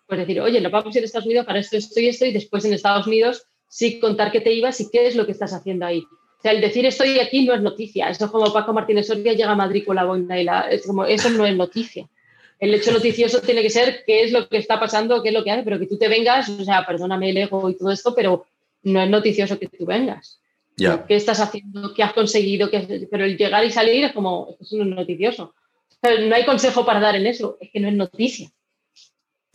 pues 0.08 0.20
decir, 0.20 0.40
oye, 0.40 0.62
no 0.62 0.70
vamos 0.70 0.96
a 0.96 0.98
ir 0.98 1.04
a 1.04 1.06
Estados 1.06 1.26
Unidos 1.26 1.46
para 1.46 1.60
esto, 1.60 1.76
esto 1.76 2.00
y 2.00 2.08
esto, 2.08 2.26
y 2.26 2.32
después 2.32 2.64
en 2.64 2.74
Estados 2.74 3.08
Unidos 3.08 3.44
sí 3.68 4.00
contar 4.00 4.32
que 4.32 4.40
te 4.40 4.54
ibas 4.54 4.80
y 4.80 4.90
qué 4.90 5.08
es 5.08 5.16
lo 5.16 5.26
que 5.26 5.34
estás 5.34 5.52
haciendo 5.52 5.86
ahí. 5.86 6.00
O 6.00 6.42
sea, 6.42 6.54
el 6.54 6.62
decir 6.62 6.86
estoy 6.86 7.20
aquí 7.20 7.46
no 7.46 7.54
es 7.54 7.62
noticia. 7.62 8.10
Eso 8.10 8.26
es 8.26 8.32
como 8.32 8.54
Paco 8.54 8.72
Martínez 8.72 9.08
Soria 9.08 9.34
llega 9.34 9.52
a 9.52 9.56
Madrid 9.56 9.84
con 9.86 9.96
la 9.96 10.06
boina 10.06 10.40
y 10.40 10.44
la... 10.44 10.62
Es 10.70 10.86
como, 10.86 11.04
eso 11.06 11.30
no 11.32 11.46
es 11.46 11.56
noticia. 11.56 12.08
El 12.60 12.74
hecho 12.74 12.92
noticioso 12.92 13.42
tiene 13.42 13.62
que 13.62 13.70
ser 13.70 14.04
qué 14.06 14.24
es 14.24 14.32
lo 14.32 14.48
que 14.48 14.58
está 14.58 14.80
pasando, 14.80 15.22
qué 15.22 15.30
es 15.30 15.34
lo 15.34 15.44
que 15.44 15.52
hace, 15.52 15.64
pero 15.64 15.80
que 15.80 15.88
tú 15.88 15.98
te 15.98 16.08
vengas, 16.08 16.48
o 16.48 16.64
sea, 16.64 16.86
perdóname 16.86 17.32
el 17.32 17.38
ego 17.38 17.70
y 17.70 17.76
todo 17.76 17.92
esto, 17.92 18.14
pero 18.16 18.46
no 18.84 19.02
es 19.02 19.10
noticioso 19.10 19.60
que 19.60 19.68
tú 19.68 19.86
vengas. 19.86 20.40
¿Qué 20.78 21.16
estás 21.16 21.40
haciendo? 21.40 21.94
¿Qué 21.94 22.04
has 22.04 22.14
conseguido? 22.14 22.70
¿Qué 22.70 23.08
Pero 23.10 23.26
el 23.26 23.38
llegar 23.38 23.64
y 23.64 23.72
salir 23.72 24.06
es 24.06 24.14
como, 24.14 24.58
es 24.60 24.72
un 24.74 24.90
noticioso. 24.90 25.54
no 26.04 26.36
hay 26.36 26.46
consejo 26.46 26.86
para 26.86 27.00
dar 27.00 27.16
en 27.16 27.28
eso, 27.28 27.58
es 27.62 27.70
que 27.72 27.80
no 27.80 27.88
es 27.88 27.96
noticia. 27.96 28.52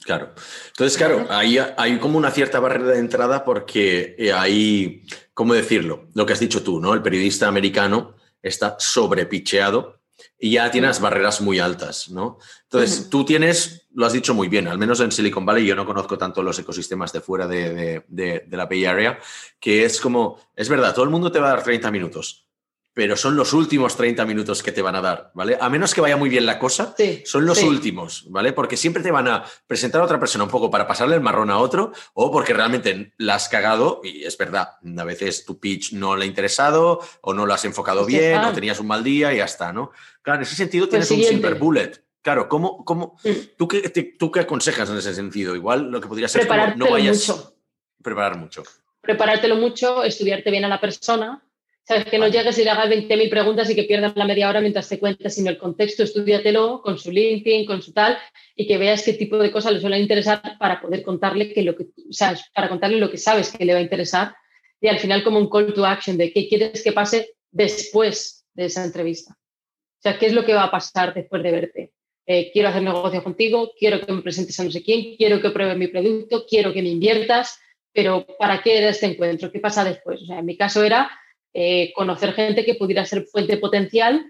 Claro. 0.02 0.32
Entonces, 0.68 0.96
claro, 0.96 1.26
ahí 1.28 1.58
hay 1.58 1.98
como 1.98 2.16
una 2.16 2.30
cierta 2.30 2.58
barrera 2.58 2.92
de 2.92 2.98
entrada 2.98 3.44
porque 3.44 4.16
eh, 4.18 4.32
hay, 4.32 5.02
¿cómo 5.34 5.52
decirlo? 5.52 6.08
Lo 6.14 6.24
que 6.24 6.32
has 6.32 6.40
dicho 6.40 6.62
tú, 6.62 6.80
¿no? 6.80 6.94
El 6.94 7.02
periodista 7.02 7.46
americano 7.48 8.14
está 8.42 8.76
sobrepicheado 8.78 9.99
y 10.38 10.52
ya 10.52 10.70
tienes 10.70 11.00
barreras 11.00 11.40
muy 11.40 11.58
altas, 11.58 12.10
¿no? 12.10 12.38
Entonces, 12.64 13.08
tú 13.10 13.24
tienes, 13.24 13.86
lo 13.94 14.06
has 14.06 14.12
dicho 14.12 14.34
muy 14.34 14.48
bien, 14.48 14.68
al 14.68 14.78
menos 14.78 15.00
en 15.00 15.12
Silicon 15.12 15.46
Valley, 15.46 15.66
yo 15.66 15.74
no 15.74 15.86
conozco 15.86 16.18
tanto 16.18 16.42
los 16.42 16.58
ecosistemas 16.58 17.12
de 17.12 17.20
fuera 17.20 17.46
de, 17.46 18.04
de 18.08 18.56
la 18.56 18.66
Bay 18.66 18.84
Area, 18.84 19.18
que 19.58 19.84
es 19.84 20.00
como, 20.00 20.38
es 20.54 20.68
verdad, 20.68 20.94
todo 20.94 21.04
el 21.04 21.10
mundo 21.10 21.30
te 21.30 21.40
va 21.40 21.48
a 21.48 21.54
dar 21.54 21.62
30 21.62 21.90
minutos, 21.90 22.49
pero 22.92 23.16
son 23.16 23.36
los 23.36 23.52
últimos 23.52 23.96
30 23.96 24.24
minutos 24.24 24.62
que 24.62 24.72
te 24.72 24.82
van 24.82 24.96
a 24.96 25.00
dar, 25.00 25.30
¿vale? 25.34 25.56
A 25.60 25.68
menos 25.68 25.94
que 25.94 26.00
vaya 26.00 26.16
muy 26.16 26.28
bien 26.28 26.44
la 26.44 26.58
cosa, 26.58 26.94
son 27.24 27.46
los 27.46 27.62
últimos, 27.62 28.24
¿vale? 28.28 28.52
Porque 28.52 28.76
siempre 28.76 29.02
te 29.02 29.10
van 29.10 29.28
a 29.28 29.44
presentar 29.66 30.00
a 30.00 30.04
otra 30.04 30.18
persona 30.18 30.44
un 30.44 30.50
poco 30.50 30.70
para 30.70 30.86
pasarle 30.86 31.14
el 31.14 31.20
marrón 31.20 31.50
a 31.50 31.58
otro 31.58 31.92
o 32.14 32.30
porque 32.30 32.52
realmente 32.52 33.12
la 33.18 33.36
has 33.36 33.48
cagado 33.48 34.00
y 34.02 34.24
es 34.24 34.36
verdad, 34.36 34.70
a 34.98 35.04
veces 35.04 35.44
tu 35.44 35.60
pitch 35.60 35.92
no 35.92 36.16
le 36.16 36.24
ha 36.24 36.28
interesado 36.28 37.00
o 37.20 37.32
no 37.32 37.46
lo 37.46 37.54
has 37.54 37.64
enfocado 37.64 38.04
bien 38.04 38.38
o 38.42 38.52
tenías 38.52 38.80
un 38.80 38.88
mal 38.88 39.04
día 39.04 39.32
y 39.32 39.38
ya 39.38 39.44
está, 39.44 39.72
¿no? 39.72 39.92
Claro, 40.22 40.38
en 40.38 40.42
ese 40.42 40.56
sentido 40.56 40.88
pues 40.88 41.08
tienes 41.08 41.28
un 41.28 41.34
silver 41.34 41.54
bullet. 41.54 42.04
Claro, 42.22 42.48
¿cómo, 42.48 42.84
cómo, 42.84 43.18
¿tú, 43.56 43.66
qué, 43.66 43.88
¿tú 44.18 44.30
qué 44.30 44.40
aconsejas 44.40 44.90
en 44.90 44.98
ese 44.98 45.14
sentido? 45.14 45.54
Igual 45.54 45.90
lo 45.90 46.00
que 46.00 46.08
podría 46.08 46.28
ser 46.28 46.46
no 46.76 46.90
vayas... 46.90 47.28
Mucho. 47.28 47.56
Preparar 48.02 48.36
mucho. 48.36 48.62
Preparártelo 49.00 49.56
mucho, 49.56 50.02
estudiarte 50.04 50.50
bien 50.50 50.64
a 50.64 50.68
la 50.68 50.80
persona 50.80 51.42
¿Sabes? 51.90 52.04
Que 52.04 52.20
no 52.20 52.28
llegues 52.28 52.56
y 52.56 52.62
le 52.62 52.70
hagas 52.70 52.88
20.000 52.88 53.28
preguntas 53.28 53.68
y 53.68 53.74
que 53.74 53.82
pierdas 53.82 54.12
la 54.14 54.24
media 54.24 54.48
hora 54.48 54.60
mientras 54.60 54.88
te 54.88 55.00
cuentas, 55.00 55.34
sino 55.34 55.50
el 55.50 55.58
contexto, 55.58 56.04
estudiatelo 56.04 56.82
con 56.82 56.96
su 56.98 57.10
LinkedIn, 57.10 57.66
con 57.66 57.82
su 57.82 57.92
tal, 57.92 58.16
y 58.54 58.68
que 58.68 58.78
veas 58.78 59.02
qué 59.02 59.14
tipo 59.14 59.38
de 59.38 59.50
cosas 59.50 59.72
le 59.72 59.80
suelen 59.80 60.00
interesar 60.00 60.56
para 60.60 60.80
poder 60.80 61.02
contarle 61.02 61.52
que 61.52 61.64
lo 61.64 61.74
que, 61.74 61.86
sabes, 62.12 62.44
para 62.54 62.68
contarle 62.68 62.98
lo 62.98 63.10
que 63.10 63.18
sabes 63.18 63.50
que 63.50 63.64
le 63.64 63.72
va 63.72 63.80
a 63.80 63.82
interesar. 63.82 64.36
Y 64.80 64.86
al 64.86 65.00
final 65.00 65.24
como 65.24 65.40
un 65.40 65.50
call 65.50 65.74
to 65.74 65.84
action 65.84 66.16
de 66.16 66.32
qué 66.32 66.48
quieres 66.48 66.84
que 66.84 66.92
pase 66.92 67.34
después 67.50 68.46
de 68.54 68.66
esa 68.66 68.84
entrevista. 68.84 69.32
O 69.32 70.00
sea, 70.00 70.16
¿qué 70.16 70.26
es 70.26 70.32
lo 70.32 70.44
que 70.44 70.54
va 70.54 70.62
a 70.62 70.70
pasar 70.70 71.12
después 71.12 71.42
de 71.42 71.50
verte? 71.50 71.92
Eh, 72.24 72.52
quiero 72.52 72.68
hacer 72.68 72.82
negocio 72.82 73.24
contigo, 73.24 73.72
quiero 73.76 74.00
que 74.00 74.12
me 74.12 74.22
presentes 74.22 74.60
a 74.60 74.62
no 74.62 74.70
sé 74.70 74.84
quién, 74.84 75.16
quiero 75.16 75.42
que 75.42 75.50
pruebes 75.50 75.76
mi 75.76 75.88
producto, 75.88 76.46
quiero 76.48 76.72
que 76.72 76.82
me 76.82 76.90
inviertas, 76.90 77.58
pero 77.92 78.24
¿para 78.38 78.62
qué 78.62 78.78
era 78.78 78.90
este 78.90 79.06
encuentro? 79.06 79.50
¿Qué 79.50 79.58
pasa 79.58 79.82
después? 79.82 80.22
O 80.22 80.26
sea, 80.26 80.38
en 80.38 80.46
mi 80.46 80.56
caso 80.56 80.84
era 80.84 81.10
eh, 81.52 81.92
conocer 81.94 82.32
gente 82.32 82.64
que 82.64 82.74
pudiera 82.74 83.04
ser 83.04 83.24
fuente 83.24 83.56
potencial 83.56 84.24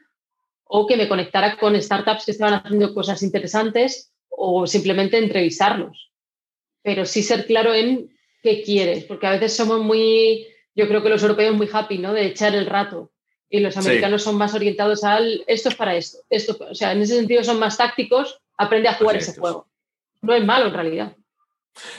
o 0.64 0.87
que 0.87 0.97
me 0.97 1.09
conectara 1.09 1.57
con 1.57 1.81
startups 1.81 2.25
que 2.25 2.31
estaban 2.31 2.55
haciendo 2.55 2.95
cosas 2.95 3.23
interesantes 3.23 4.12
o 4.29 4.66
simplemente 4.66 5.18
entrevistarlos. 5.18 6.11
Pero 6.83 7.05
sí 7.05 7.23
ser 7.23 7.47
claro 7.47 7.75
en 7.75 8.11
qué 8.43 8.62
quieres, 8.62 9.05
porque 9.05 9.27
a 9.27 9.33
veces 9.33 9.55
somos 9.55 9.81
muy, 9.81 10.47
yo 10.75 10.89
creo 10.89 11.03
que 11.03 11.09
los 11.09 11.23
europeos 11.23 11.57
muy 11.57 11.68
happy, 11.71 11.99
¿no? 11.99 12.12
De 12.12 12.25
echar 12.25 12.55
el 12.55 12.66
rato. 12.66 13.11
Y 13.51 13.59
los 13.61 13.77
americanos 13.77 14.23
son 14.23 14.37
más 14.37 14.55
orientados 14.55 15.03
al 15.03 15.43
esto 15.49 15.71
es 15.71 15.75
para 15.75 15.97
esto, 15.97 16.18
esto. 16.31 16.57
O 16.71 16.75
sea, 16.75 16.93
en 16.93 17.03
ese 17.03 17.16
sentido 17.16 17.43
son 17.43 17.59
más 17.59 17.77
tácticos, 17.77 18.41
aprende 18.57 18.89
a 18.89 18.95
jugar 18.95 19.16
ese 19.16 19.39
juego. 19.39 19.66
No 20.23 20.35
es 20.35 20.45
malo 20.45 20.68
en 20.68 20.75
realidad. 20.75 21.16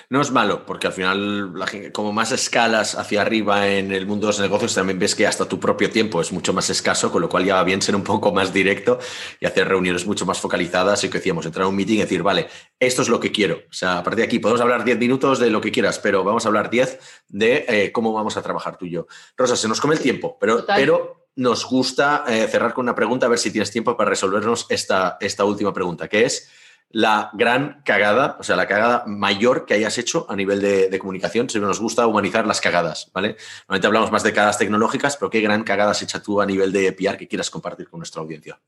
No 0.10 0.22
es 0.22 0.32
malo, 0.32 0.66
porque 0.66 0.88
al 0.88 0.94
final, 0.94 1.54
como 1.94 2.12
más 2.12 2.32
escalas 2.32 2.96
hacia 2.96 3.22
arriba 3.22 3.68
en 3.68 3.92
el 3.92 4.06
mundo 4.06 4.28
de 4.28 4.34
los 4.34 4.40
negocios, 4.40 4.76
también 4.76 5.00
ves 5.00 5.16
que 5.16 5.26
hasta 5.26 5.48
tu 5.48 5.60
propio 5.60 5.90
tiempo 5.90 6.22
es 6.22 6.32
mucho 6.32 6.54
más 6.54 6.70
escaso, 6.70 7.12
con 7.12 7.22
lo 7.22 7.30
cual 7.30 7.46
ya 7.46 7.56
va 7.56 7.64
bien 7.64 7.82
ser 7.82 7.96
un 7.96 8.04
poco 8.04 8.32
más 8.32 8.54
directo 8.54 9.00
y 9.40 9.46
hacer 9.46 9.68
reuniones 9.68 10.06
mucho 10.06 10.26
más 10.26 10.40
focalizadas. 10.40 11.04
Y 11.04 11.10
que 11.10 11.18
decíamos, 11.18 11.46
entrar 11.46 11.66
a 11.66 11.70
un 11.70 11.76
meeting 11.76 11.96
y 11.96 12.02
decir, 12.02 12.24
vale, 12.24 12.48
esto 12.80 13.02
es 13.02 13.10
lo 13.10 13.20
que 13.20 13.32
quiero. 13.32 13.62
O 13.70 13.74
sea, 13.74 14.00
a 14.00 14.04
partir 14.04 14.20
de 14.20 14.26
aquí 14.26 14.40
podemos 14.40 14.62
hablar 14.62 14.84
10 14.84 15.00
minutos 15.00 15.40
de 15.40 15.50
lo 15.50 15.62
que 15.62 15.72
quieras, 15.72 16.00
pero 16.00 16.24
vamos 16.24 16.46
a 16.46 16.50
hablar 16.50 16.70
10 16.70 17.00
de 17.30 17.66
eh, 17.68 17.92
cómo 17.92 18.14
vamos 18.14 18.38
a 18.38 18.42
trabajar 18.42 18.78
tú 18.78 18.86
y 18.86 18.92
yo. 18.92 19.08
Rosa, 19.38 19.56
se 19.56 19.68
nos 19.68 19.80
come 19.80 19.96
el 19.96 20.02
tiempo, 20.02 20.38
pero, 20.40 20.66
pero 20.66 21.28
nos 21.36 21.66
gusta 21.66 22.26
eh, 22.28 22.48
cerrar 22.50 22.74
con 22.74 22.86
una 22.86 22.96
pregunta, 22.96 23.26
a 23.26 23.30
ver 23.30 23.40
si 23.40 23.52
tienes 23.52 23.72
tiempo 23.72 23.96
para 23.96 24.10
resolvernos 24.10 24.66
esta, 24.70 25.18
esta 25.22 25.46
última 25.46 25.74
pregunta, 25.74 26.08
que 26.08 26.26
es 26.26 26.50
la 26.94 27.30
gran 27.34 27.82
cagada, 27.84 28.38
o 28.40 28.44
sea, 28.44 28.56
la 28.56 28.68
cagada 28.68 29.04
mayor 29.08 29.66
que 29.66 29.74
hayas 29.74 29.98
hecho 29.98 30.26
a 30.30 30.36
nivel 30.36 30.62
de, 30.62 31.00
comunicación. 31.00 31.50
Siempre 31.50 31.68
nos 31.68 31.80
gusta 31.80 32.06
humanizar 32.08 32.46
las 32.46 32.62
cagadas, 32.62 33.10
¿vale? 33.14 33.38
Normalmente 33.62 33.88
hablamos 33.88 34.12
más 34.12 34.24
de 34.24 34.34
cagadas 34.34 34.58
tecnológicas, 34.58 35.18
pero 35.18 35.30
¿qué 35.30 35.42
gran 35.42 35.64
cagada 35.64 35.92
has 35.92 36.02
hecho 36.02 36.22
tú 36.22 36.42
a 36.42 36.46
nivel 36.46 36.72
de 36.72 36.92
PR 36.92 37.18
que 37.18 37.28
quieras 37.28 37.50
compartir 37.50 37.90
con 37.90 38.00
nuestra 38.00 38.22
audiencia? 38.22 38.60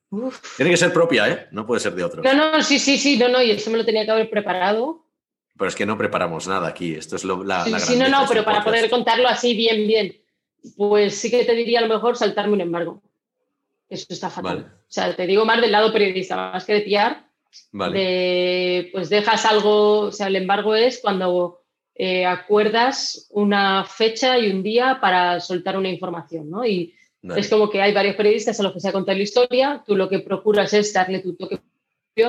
Tiene 0.57 0.71
que 0.71 0.77
ser 0.77 0.93
propia, 0.93 1.29
¿eh? 1.29 1.47
No 1.51 1.65
puede 1.65 1.81
ser 1.81 1.95
de 1.95 2.03
otro. 2.03 2.23
No, 2.23 2.33
no, 2.33 2.61
sí, 2.63 2.79
sí, 2.79 2.97
sí, 2.97 3.17
no, 3.17 3.27
no, 3.29 3.41
y 3.41 3.51
eso 3.51 3.69
me 3.69 3.77
lo 3.77 3.85
tenía 3.85 4.05
que 4.05 4.11
haber 4.11 4.29
preparado. 4.29 5.05
Pero 5.57 5.69
es 5.69 5.75
que 5.75 5.85
no 5.85 5.97
preparamos 5.97 6.47
nada 6.47 6.67
aquí, 6.67 6.95
esto 6.95 7.15
es 7.15 7.23
lo, 7.23 7.43
la, 7.43 7.63
sí, 7.65 7.73
Sí, 7.79 7.95
no, 7.95 8.09
no, 8.09 8.25
pero 8.27 8.43
para 8.43 8.63
poder 8.63 8.89
contarlo 8.89 9.27
así 9.27 9.55
bien, 9.55 9.85
bien, 9.85 10.15
pues 10.75 11.15
sí 11.15 11.29
que 11.29 11.45
te 11.45 11.53
diría 11.53 11.79
a 11.79 11.83
lo 11.83 11.93
mejor 11.93 12.17
saltarme 12.17 12.53
un 12.53 12.61
embargo. 12.61 13.03
Eso 13.89 14.07
está 14.09 14.29
fatal. 14.31 14.73
O 14.81 14.91
sea, 14.91 15.15
te 15.15 15.27
digo 15.27 15.45
más 15.45 15.61
del 15.61 15.71
lado 15.71 15.93
periodista, 15.93 16.35
más 16.35 16.65
que 16.65 16.73
de 16.73 16.81
PR 16.81 17.32
Vale. 17.71 18.89
pues 18.91 19.09
dejas 19.09 19.45
algo, 19.45 19.99
o 19.99 20.11
sea, 20.11 20.27
el 20.27 20.35
embargo 20.35 20.75
es 20.75 20.99
cuando 21.01 21.61
eh, 21.95 22.25
acuerdas 22.25 23.27
una 23.31 23.85
fecha 23.85 24.37
y 24.37 24.51
un 24.51 24.63
día 24.63 24.99
para 25.01 25.39
soltar 25.39 25.77
una 25.77 25.89
información, 25.89 26.49
¿no? 26.49 26.65
Y 26.65 26.93
es 27.35 27.49
como 27.49 27.69
que 27.69 27.81
hay 27.81 27.93
varios 27.93 28.15
periodistas 28.15 28.59
a 28.59 28.63
los 28.63 28.73
que 28.73 28.79
se 28.79 28.89
ha 28.89 28.91
contado 28.91 29.17
la 29.17 29.23
historia, 29.23 29.83
tú 29.85 29.95
lo 29.95 30.09
que 30.09 30.19
procuras 30.19 30.73
es 30.73 30.91
darle 30.91 31.19
tu 31.19 31.35
toque 31.35 31.59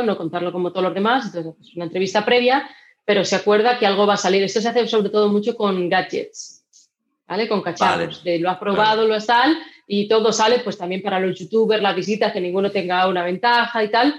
no 0.04 0.16
contarlo 0.16 0.52
como 0.52 0.70
todos 0.70 0.84
los 0.84 0.94
demás, 0.94 1.26
entonces 1.26 1.52
es 1.52 1.58
pues, 1.58 1.76
una 1.76 1.84
entrevista 1.84 2.24
previa, 2.24 2.68
pero 3.04 3.24
se 3.24 3.36
acuerda 3.36 3.78
que 3.78 3.86
algo 3.86 4.06
va 4.06 4.14
a 4.14 4.18
salir. 4.18 4.42
Esto 4.42 4.60
se 4.60 4.68
hace 4.68 4.86
sobre 4.88 5.10
todo 5.10 5.28
mucho 5.28 5.54
con 5.54 5.88
gadgets, 5.88 6.64
¿vale? 7.26 7.48
Con 7.48 7.60
cacharros, 7.60 8.24
de 8.24 8.38
lo 8.38 8.50
has 8.50 8.58
probado, 8.58 9.06
lo 9.06 9.14
has 9.14 9.26
tal, 9.26 9.56
y 9.86 10.08
todo 10.08 10.32
sale 10.32 10.60
pues 10.60 10.78
también 10.78 11.02
para 11.02 11.20
los 11.20 11.38
youtubers, 11.38 11.82
las 11.82 11.94
visitas, 11.94 12.32
que 12.32 12.40
ninguno 12.40 12.70
tenga 12.70 13.06
una 13.08 13.24
ventaja 13.24 13.84
y 13.84 13.90
tal. 13.90 14.14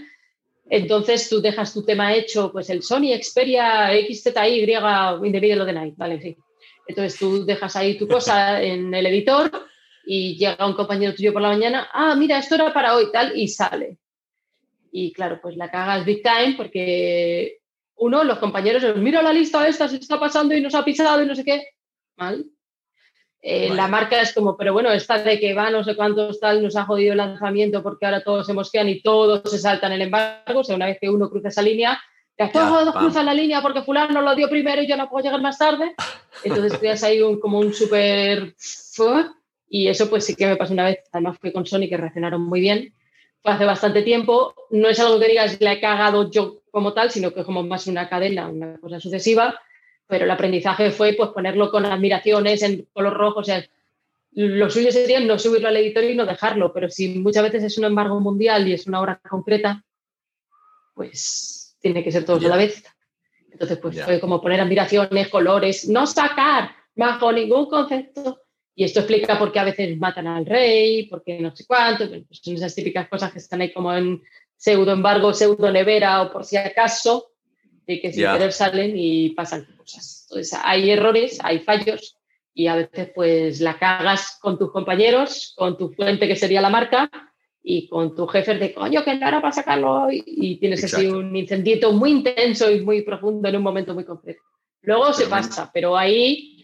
Entonces 0.69 1.29
tú 1.29 1.41
dejas 1.41 1.73
tu 1.73 1.83
tema 1.83 2.15
hecho, 2.15 2.51
pues 2.51 2.69
el 2.69 2.81
Sony 2.81 3.15
Xperia 3.21 3.89
XZY 3.89 4.71
in 5.23 5.31
the 5.31 5.41
middle 5.41 5.61
of 5.61 5.67
the 5.67 5.73
night, 5.73 5.95
¿vale? 5.95 6.19
Sí. 6.21 6.35
Entonces 6.87 7.19
tú 7.19 7.45
dejas 7.45 7.75
ahí 7.75 7.97
tu 7.97 8.07
cosa 8.07 8.61
en 8.61 8.93
el 8.93 9.05
editor 9.05 9.51
y 10.05 10.35
llega 10.37 10.65
un 10.65 10.73
compañero 10.73 11.13
tuyo 11.13 11.33
por 11.33 11.41
la 11.41 11.49
mañana, 11.49 11.89
ah, 11.93 12.15
mira, 12.15 12.37
esto 12.37 12.55
era 12.55 12.73
para 12.73 12.95
hoy, 12.95 13.11
tal, 13.11 13.37
y 13.37 13.47
sale. 13.47 13.97
Y 14.91 15.11
claro, 15.11 15.39
pues 15.41 15.57
la 15.57 15.69
cagas 15.69 16.05
big 16.05 16.21
time 16.21 16.55
porque 16.55 17.59
uno, 17.97 18.23
los 18.23 18.39
compañeros, 18.39 18.97
mira 18.97 19.21
la 19.21 19.33
lista 19.33 19.67
esta, 19.67 19.87
se 19.87 19.97
está 19.97 20.19
pasando 20.19 20.55
y 20.55 20.61
nos 20.61 20.75
ha 20.75 20.85
pisado 20.85 21.21
y 21.23 21.25
no 21.25 21.35
sé 21.35 21.43
qué. 21.43 21.63
Mal. 22.17 22.45
Eh, 23.47 23.69
la 23.75 23.87
marca 23.87 24.19
es 24.19 24.33
como, 24.33 24.57
pero 24.57 24.73
bueno, 24.73 24.91
esta 24.91 25.19
de 25.19 25.39
que 25.39 25.53
va 25.53 25.69
no 25.69 25.83
sé 25.83 25.95
cuántos 25.95 26.39
tal 26.39 26.63
nos 26.63 26.75
ha 26.75 26.85
jodido 26.85 27.11
el 27.11 27.19
lanzamiento 27.19 27.83
porque 27.83 28.07
ahora 28.07 28.23
todos 28.23 28.47
se 28.47 28.53
mosquean 28.53 28.89
y 28.89 29.03
todos 29.03 29.43
se 29.51 29.59
saltan 29.59 29.91
el 29.91 30.01
embargo. 30.01 30.61
O 30.61 30.63
sea, 30.63 30.75
una 30.75 30.87
vez 30.87 30.97
que 30.99 31.11
uno 31.11 31.29
cruza 31.29 31.49
esa 31.49 31.61
línea, 31.61 32.01
ya 32.39 32.51
todos 32.51 32.91
cruzan 32.95 33.27
la 33.27 33.35
línea 33.35 33.61
porque 33.61 33.83
fulano 33.83 34.19
lo 34.23 34.33
dio 34.33 34.49
primero 34.49 34.81
y 34.81 34.87
yo 34.87 34.97
no 34.97 35.11
puedo 35.11 35.23
llegar 35.25 35.43
más 35.43 35.59
tarde. 35.59 35.93
Entonces 36.43 36.79
creas 36.79 37.03
ahí 37.03 37.21
un, 37.21 37.39
como 37.39 37.59
un 37.59 37.71
súper... 37.71 38.55
Y 39.69 39.89
eso 39.89 40.09
pues 40.09 40.25
sí 40.25 40.35
que 40.35 40.47
me 40.47 40.55
pasó 40.55 40.73
una 40.73 40.85
vez, 40.85 41.01
además 41.11 41.37
fue 41.39 41.53
con 41.53 41.67
Sony 41.67 41.87
que 41.87 41.97
reaccionaron 41.97 42.41
muy 42.41 42.61
bien. 42.61 42.95
Fue 43.43 43.51
hace 43.51 43.65
bastante 43.65 44.01
tiempo. 44.01 44.55
No 44.71 44.89
es 44.89 44.99
algo 44.99 45.19
que 45.19 45.27
digas 45.27 45.61
le 45.61 45.71
he 45.71 45.79
cagado 45.79 46.31
yo 46.31 46.61
como 46.71 46.93
tal, 46.93 47.11
sino 47.11 47.31
que 47.31 47.41
es 47.41 47.45
como 47.45 47.61
más 47.61 47.85
una 47.85 48.09
cadena, 48.09 48.47
una 48.47 48.79
cosa 48.79 48.99
sucesiva 48.99 49.59
pero 50.07 50.25
el 50.25 50.31
aprendizaje 50.31 50.91
fue 50.91 51.13
pues 51.13 51.29
ponerlo 51.29 51.71
con 51.71 51.85
admiraciones 51.85 52.61
en 52.63 52.87
color 52.93 53.13
rojo, 53.13 53.39
o 53.39 53.43
sea, 53.43 53.65
lo 54.31 54.69
suyo 54.69 54.91
sería 54.91 55.19
no 55.21 55.39
subirlo 55.39 55.69
al 55.69 55.77
editor 55.77 56.03
y 56.03 56.15
no 56.15 56.25
dejarlo, 56.25 56.73
pero 56.73 56.89
si 56.89 57.19
muchas 57.19 57.43
veces 57.43 57.63
es 57.63 57.77
un 57.77 57.85
embargo 57.85 58.19
mundial 58.19 58.67
y 58.67 58.73
es 58.73 58.85
una 58.85 58.99
obra 58.99 59.19
concreta, 59.27 59.83
pues 60.93 61.77
tiene 61.79 62.03
que 62.03 62.11
ser 62.11 62.25
todo 62.25 62.37
a 62.37 62.49
la 62.49 62.57
vez. 62.57 62.83
Entonces, 63.49 63.77
pues 63.77 64.03
fue 64.03 64.19
como 64.19 64.41
poner 64.41 64.59
admiraciones, 64.59 65.29
colores, 65.29 65.87
no 65.87 66.05
sacar 66.05 66.71
bajo 66.93 67.31
ningún 67.31 67.67
concepto. 67.67 68.41
Y 68.75 68.83
esto 68.83 68.99
explica 68.99 69.39
por 69.39 69.53
qué 69.53 69.59
a 69.59 69.63
veces 69.63 69.97
matan 69.97 70.27
al 70.27 70.45
rey, 70.45 71.07
por 71.07 71.23
qué 71.23 71.39
no 71.39 71.55
sé 71.55 71.65
cuánto, 71.65 72.09
pues 72.09 72.41
son 72.43 72.55
esas 72.55 72.75
típicas 72.75 73.07
cosas 73.07 73.31
que 73.31 73.39
están 73.39 73.61
ahí 73.61 73.71
como 73.71 73.93
en 73.93 74.21
pseudo 74.57 74.91
embargo, 74.91 75.33
pseudo 75.33 75.71
nevera 75.71 76.23
o 76.23 76.31
por 76.31 76.43
si 76.43 76.57
acaso, 76.57 77.31
y 77.87 78.01
que 78.01 78.11
sin 78.11 78.23
querer 78.23 78.51
salen 78.51 78.93
y 78.95 79.29
pasan 79.31 79.65
cosas. 79.77 80.27
Entonces, 80.29 80.59
hay 80.63 80.89
errores, 80.89 81.39
hay 81.43 81.59
fallos 81.59 82.17
y 82.53 82.67
a 82.67 82.75
veces 82.75 83.11
pues 83.13 83.59
la 83.61 83.77
cagas 83.77 84.37
con 84.41 84.57
tus 84.57 84.71
compañeros, 84.71 85.53
con 85.57 85.77
tu 85.77 85.91
fuente 85.91 86.27
que 86.27 86.35
sería 86.35 86.61
la 86.61 86.69
marca 86.69 87.11
y 87.61 87.87
con 87.87 88.15
tu 88.15 88.27
jefe 88.27 88.55
de 88.55 88.73
coño 88.73 89.03
que 89.03 89.15
no 89.15 89.27
era 89.27 89.41
para 89.41 89.51
sacarlo 89.51 90.07
y 90.09 90.57
tienes 90.57 90.83
así 90.83 91.07
un 91.07 91.35
incendiito 91.35 91.91
muy 91.91 92.11
intenso 92.11 92.71
y 92.71 92.81
muy 92.81 93.01
profundo 93.01 93.49
en 93.49 93.57
un 93.57 93.63
momento 93.63 93.93
muy 93.93 94.05
concreto. 94.05 94.41
Luego 94.83 95.11
se 95.13 95.25
pasa, 95.25 95.71
pero 95.73 95.97
ahí 95.97 96.63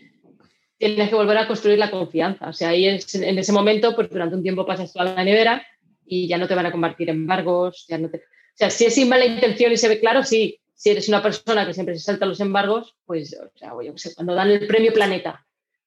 tienes 0.78 1.10
que 1.10 1.16
volver 1.16 1.38
a 1.38 1.48
construir 1.48 1.78
la 1.78 1.92
confianza. 1.92 2.50
O 2.50 2.54
sea, 2.54 2.70
ahí 2.70 2.86
en 2.86 3.40
ese 3.40 3.52
momento, 3.52 3.96
pues 3.96 4.10
durante 4.10 4.36
un 4.36 4.44
tiempo 4.44 4.66
pasas 4.66 4.94
toda 4.94 5.06
la 5.06 5.24
nevera 5.24 5.66
y 6.06 6.28
ya 6.28 6.38
no 6.38 6.48
te 6.48 6.56
van 6.56 6.68
a 6.68 6.72
convertir 6.72 7.10
en 7.10 7.18
embargos. 7.18 7.86
Ya 7.90 7.98
no 7.98 8.10
te... 8.10 8.18
O 8.18 8.22
sea, 8.54 8.70
si 8.70 8.86
es 8.86 8.96
sin 8.96 9.10
mala 9.10 9.26
intención 9.26 9.72
y 9.72 9.78
se 9.78 9.90
ve 9.90 10.00
claro, 10.00 10.24
sí. 10.24 10.61
Si 10.82 10.90
eres 10.90 11.08
una 11.10 11.22
persona 11.22 11.64
que 11.64 11.76
siempre 11.76 11.94
se 11.94 12.04
salta 12.04 12.26
los 12.26 12.40
embargos, 12.40 12.96
pues, 13.06 13.38
o 13.40 13.56
sea, 13.56 13.74
yo 13.86 13.96
sé, 13.98 14.16
cuando 14.16 14.34
dan 14.34 14.50
el 14.50 14.66
premio 14.66 14.92
Planeta, 14.92 15.46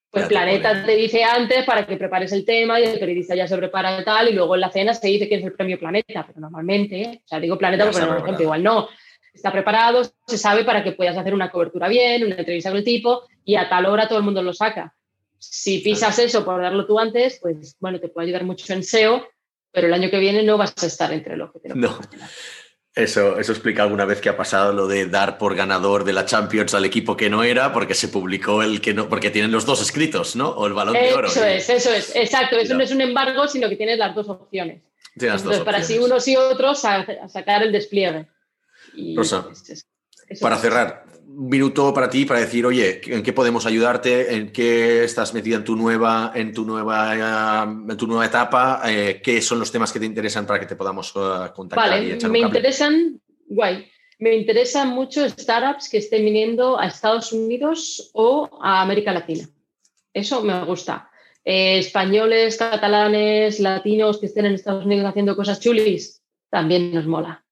pues 0.08 0.26
Planeta 0.28 0.86
te 0.86 0.94
dice 0.94 1.24
antes 1.24 1.64
para 1.64 1.84
que 1.84 1.96
prepares 1.96 2.30
el 2.30 2.44
tema 2.44 2.78
y 2.78 2.84
el 2.84 3.00
periodista 3.00 3.34
ya 3.34 3.48
se 3.48 3.56
prepara 3.56 4.00
y 4.00 4.04
tal, 4.04 4.28
y 4.28 4.34
luego 4.34 4.54
en 4.54 4.60
la 4.60 4.70
cena 4.70 4.94
se 4.94 5.08
dice 5.08 5.28
que 5.28 5.34
es 5.34 5.42
el 5.42 5.52
premio 5.52 5.80
Planeta, 5.80 6.24
pero 6.24 6.38
normalmente, 6.38 7.22
o 7.24 7.26
sea, 7.28 7.40
digo 7.40 7.58
Planeta 7.58 7.90
porque 7.90 8.06
por 8.06 8.18
ejemplo, 8.18 8.44
igual 8.44 8.62
no, 8.62 8.88
está 9.32 9.50
preparado, 9.50 10.02
se 10.28 10.38
sabe 10.38 10.62
para 10.62 10.84
que 10.84 10.92
puedas 10.92 11.16
hacer 11.16 11.34
una 11.34 11.50
cobertura 11.50 11.88
bien, 11.88 12.26
una 12.26 12.36
entrevista 12.36 12.70
con 12.70 12.78
el 12.78 12.84
tipo, 12.84 13.24
y 13.44 13.56
a 13.56 13.68
tal 13.68 13.86
hora 13.86 14.06
todo 14.06 14.18
el 14.18 14.24
mundo 14.24 14.44
lo 14.44 14.52
saca. 14.52 14.94
Si 15.40 15.80
pisas 15.80 16.20
eso 16.20 16.44
por 16.44 16.62
darlo 16.62 16.86
tú 16.86 17.00
antes, 17.00 17.40
pues 17.42 17.74
bueno, 17.80 17.98
te 17.98 18.10
puede 18.10 18.28
ayudar 18.28 18.44
mucho 18.44 18.72
en 18.72 18.84
SEO, 18.84 19.26
pero 19.72 19.88
el 19.88 19.94
año 19.94 20.08
que 20.08 20.20
viene 20.20 20.44
no 20.44 20.56
vas 20.56 20.72
a 20.80 20.86
estar 20.86 21.12
entre 21.12 21.36
los 21.36 21.50
que 21.50 21.58
te 21.58 21.70
No. 21.70 21.98
Eso, 22.94 23.40
eso 23.40 23.50
explica 23.50 23.82
alguna 23.82 24.04
vez 24.04 24.20
que 24.20 24.28
ha 24.28 24.36
pasado 24.36 24.72
lo 24.72 24.86
de 24.86 25.06
dar 25.06 25.36
por 25.36 25.56
ganador 25.56 26.04
de 26.04 26.12
la 26.12 26.26
Champions 26.26 26.74
al 26.74 26.84
equipo 26.84 27.16
que 27.16 27.28
no 27.28 27.42
era, 27.42 27.72
porque 27.72 27.92
se 27.94 28.06
publicó 28.06 28.62
el 28.62 28.80
que 28.80 28.94
no, 28.94 29.08
porque 29.08 29.30
tienen 29.30 29.50
los 29.50 29.66
dos 29.66 29.82
escritos, 29.82 30.36
¿no? 30.36 30.50
O 30.50 30.68
el 30.68 30.74
balón 30.74 30.94
de 30.94 31.12
oro. 31.12 31.26
Eso 31.26 31.44
es, 31.44 31.68
eso 31.68 31.92
es, 31.92 32.14
exacto. 32.14 32.56
Eso 32.56 32.74
no. 32.74 32.84
es 32.84 32.92
un 32.92 33.00
embargo, 33.00 33.48
sino 33.48 33.68
que 33.68 33.74
tienes 33.74 33.98
las 33.98 34.14
dos 34.14 34.28
opciones. 34.28 34.80
Entonces, 35.16 35.60
para 35.60 35.82
sí 35.82 35.98
unos 35.98 36.26
y 36.28 36.36
otros 36.36 36.84
a, 36.84 37.28
sacar 37.28 37.64
el 37.64 37.72
despliegue. 37.72 38.26
Rosa, 39.16 39.48
para 40.40 40.56
cerrar, 40.58 41.03
minuto 41.36 41.92
para 41.92 42.08
ti 42.08 42.24
para 42.24 42.40
decir, 42.40 42.64
oye, 42.64 43.00
¿en 43.06 43.22
qué 43.22 43.32
podemos 43.32 43.66
ayudarte? 43.66 44.34
¿En 44.34 44.52
qué 44.52 45.04
estás 45.04 45.34
metida 45.34 45.56
en 45.56 45.64
tu 45.64 45.76
nueva, 45.76 46.32
en 46.34 46.52
tu 46.52 46.64
nueva, 46.64 47.64
en 47.64 47.96
tu 47.96 48.06
nueva 48.06 48.26
etapa? 48.26 48.82
Eh, 48.86 49.20
¿Qué 49.22 49.42
son 49.42 49.58
los 49.58 49.70
temas 49.70 49.92
que 49.92 50.00
te 50.00 50.06
interesan 50.06 50.46
para 50.46 50.60
que 50.60 50.66
te 50.66 50.76
podamos 50.76 51.14
uh, 51.16 51.52
contactar? 51.54 51.90
Vale, 51.90 52.08
y 52.08 52.12
echar 52.12 52.30
me 52.30 52.40
interesan, 52.40 53.20
guay, 53.46 53.86
me 54.18 54.34
interesan 54.36 54.88
mucho 54.88 55.28
startups 55.28 55.88
que 55.88 55.98
estén 55.98 56.24
viniendo 56.24 56.78
a 56.78 56.86
Estados 56.86 57.32
Unidos 57.32 58.10
o 58.14 58.48
a 58.62 58.80
América 58.80 59.12
Latina. 59.12 59.48
Eso 60.12 60.42
me 60.42 60.64
gusta. 60.64 61.10
Eh, 61.44 61.78
españoles, 61.78 62.56
catalanes, 62.56 63.60
latinos 63.60 64.18
que 64.18 64.26
estén 64.26 64.46
en 64.46 64.54
Estados 64.54 64.86
Unidos 64.86 65.06
haciendo 65.06 65.36
cosas 65.36 65.60
chulis, 65.60 66.22
también 66.48 66.94
nos 66.94 67.06
mola. 67.06 67.44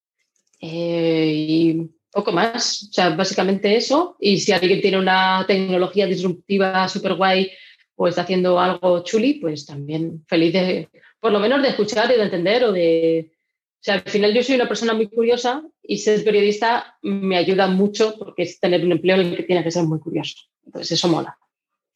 Eh, 0.60 1.32
y 1.34 1.90
poco 2.12 2.30
más. 2.30 2.88
O 2.90 2.92
sea, 2.92 3.10
básicamente 3.10 3.76
eso. 3.76 4.16
Y 4.20 4.38
si 4.38 4.52
alguien 4.52 4.80
tiene 4.80 4.98
una 4.98 5.44
tecnología 5.46 6.06
disruptiva 6.06 6.88
súper 6.88 7.14
guay 7.14 7.50
o 7.96 8.06
está 8.06 8.22
haciendo 8.22 8.60
algo 8.60 9.02
chuli, 9.02 9.34
pues 9.34 9.66
también 9.66 10.24
feliz 10.28 10.52
de, 10.52 10.88
por 11.18 11.32
lo 11.32 11.40
menos 11.40 11.62
de 11.62 11.68
escuchar 11.68 12.10
y 12.12 12.16
de 12.16 12.22
entender 12.22 12.64
o 12.64 12.72
de... 12.72 13.32
O 13.32 13.84
sea, 13.84 13.94
al 13.94 14.02
final 14.02 14.32
yo 14.32 14.44
soy 14.44 14.54
una 14.54 14.68
persona 14.68 14.94
muy 14.94 15.08
curiosa 15.08 15.64
y 15.82 15.98
ser 15.98 16.22
periodista 16.22 16.96
me 17.02 17.36
ayuda 17.36 17.66
mucho 17.66 18.16
porque 18.16 18.44
es 18.44 18.60
tener 18.60 18.84
un 18.84 18.92
empleo 18.92 19.16
en 19.16 19.26
el 19.26 19.36
que 19.36 19.42
tienes 19.42 19.64
que 19.64 19.72
ser 19.72 19.82
muy 19.82 19.98
curioso. 19.98 20.36
Entonces 20.64 20.92
eso 20.92 21.08
mola. 21.08 21.36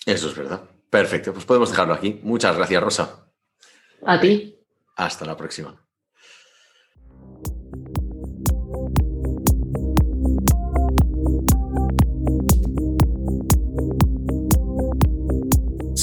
Eso 0.04 0.28
es 0.28 0.36
verdad. 0.36 0.62
Perfecto, 0.90 1.32
pues 1.32 1.44
podemos 1.44 1.70
dejarlo 1.70 1.94
aquí. 1.94 2.18
Muchas 2.22 2.56
gracias, 2.56 2.82
Rosa. 2.82 3.28
A 4.04 4.20
ti. 4.20 4.56
Hasta 4.96 5.24
la 5.24 5.36
próxima. 5.36 5.85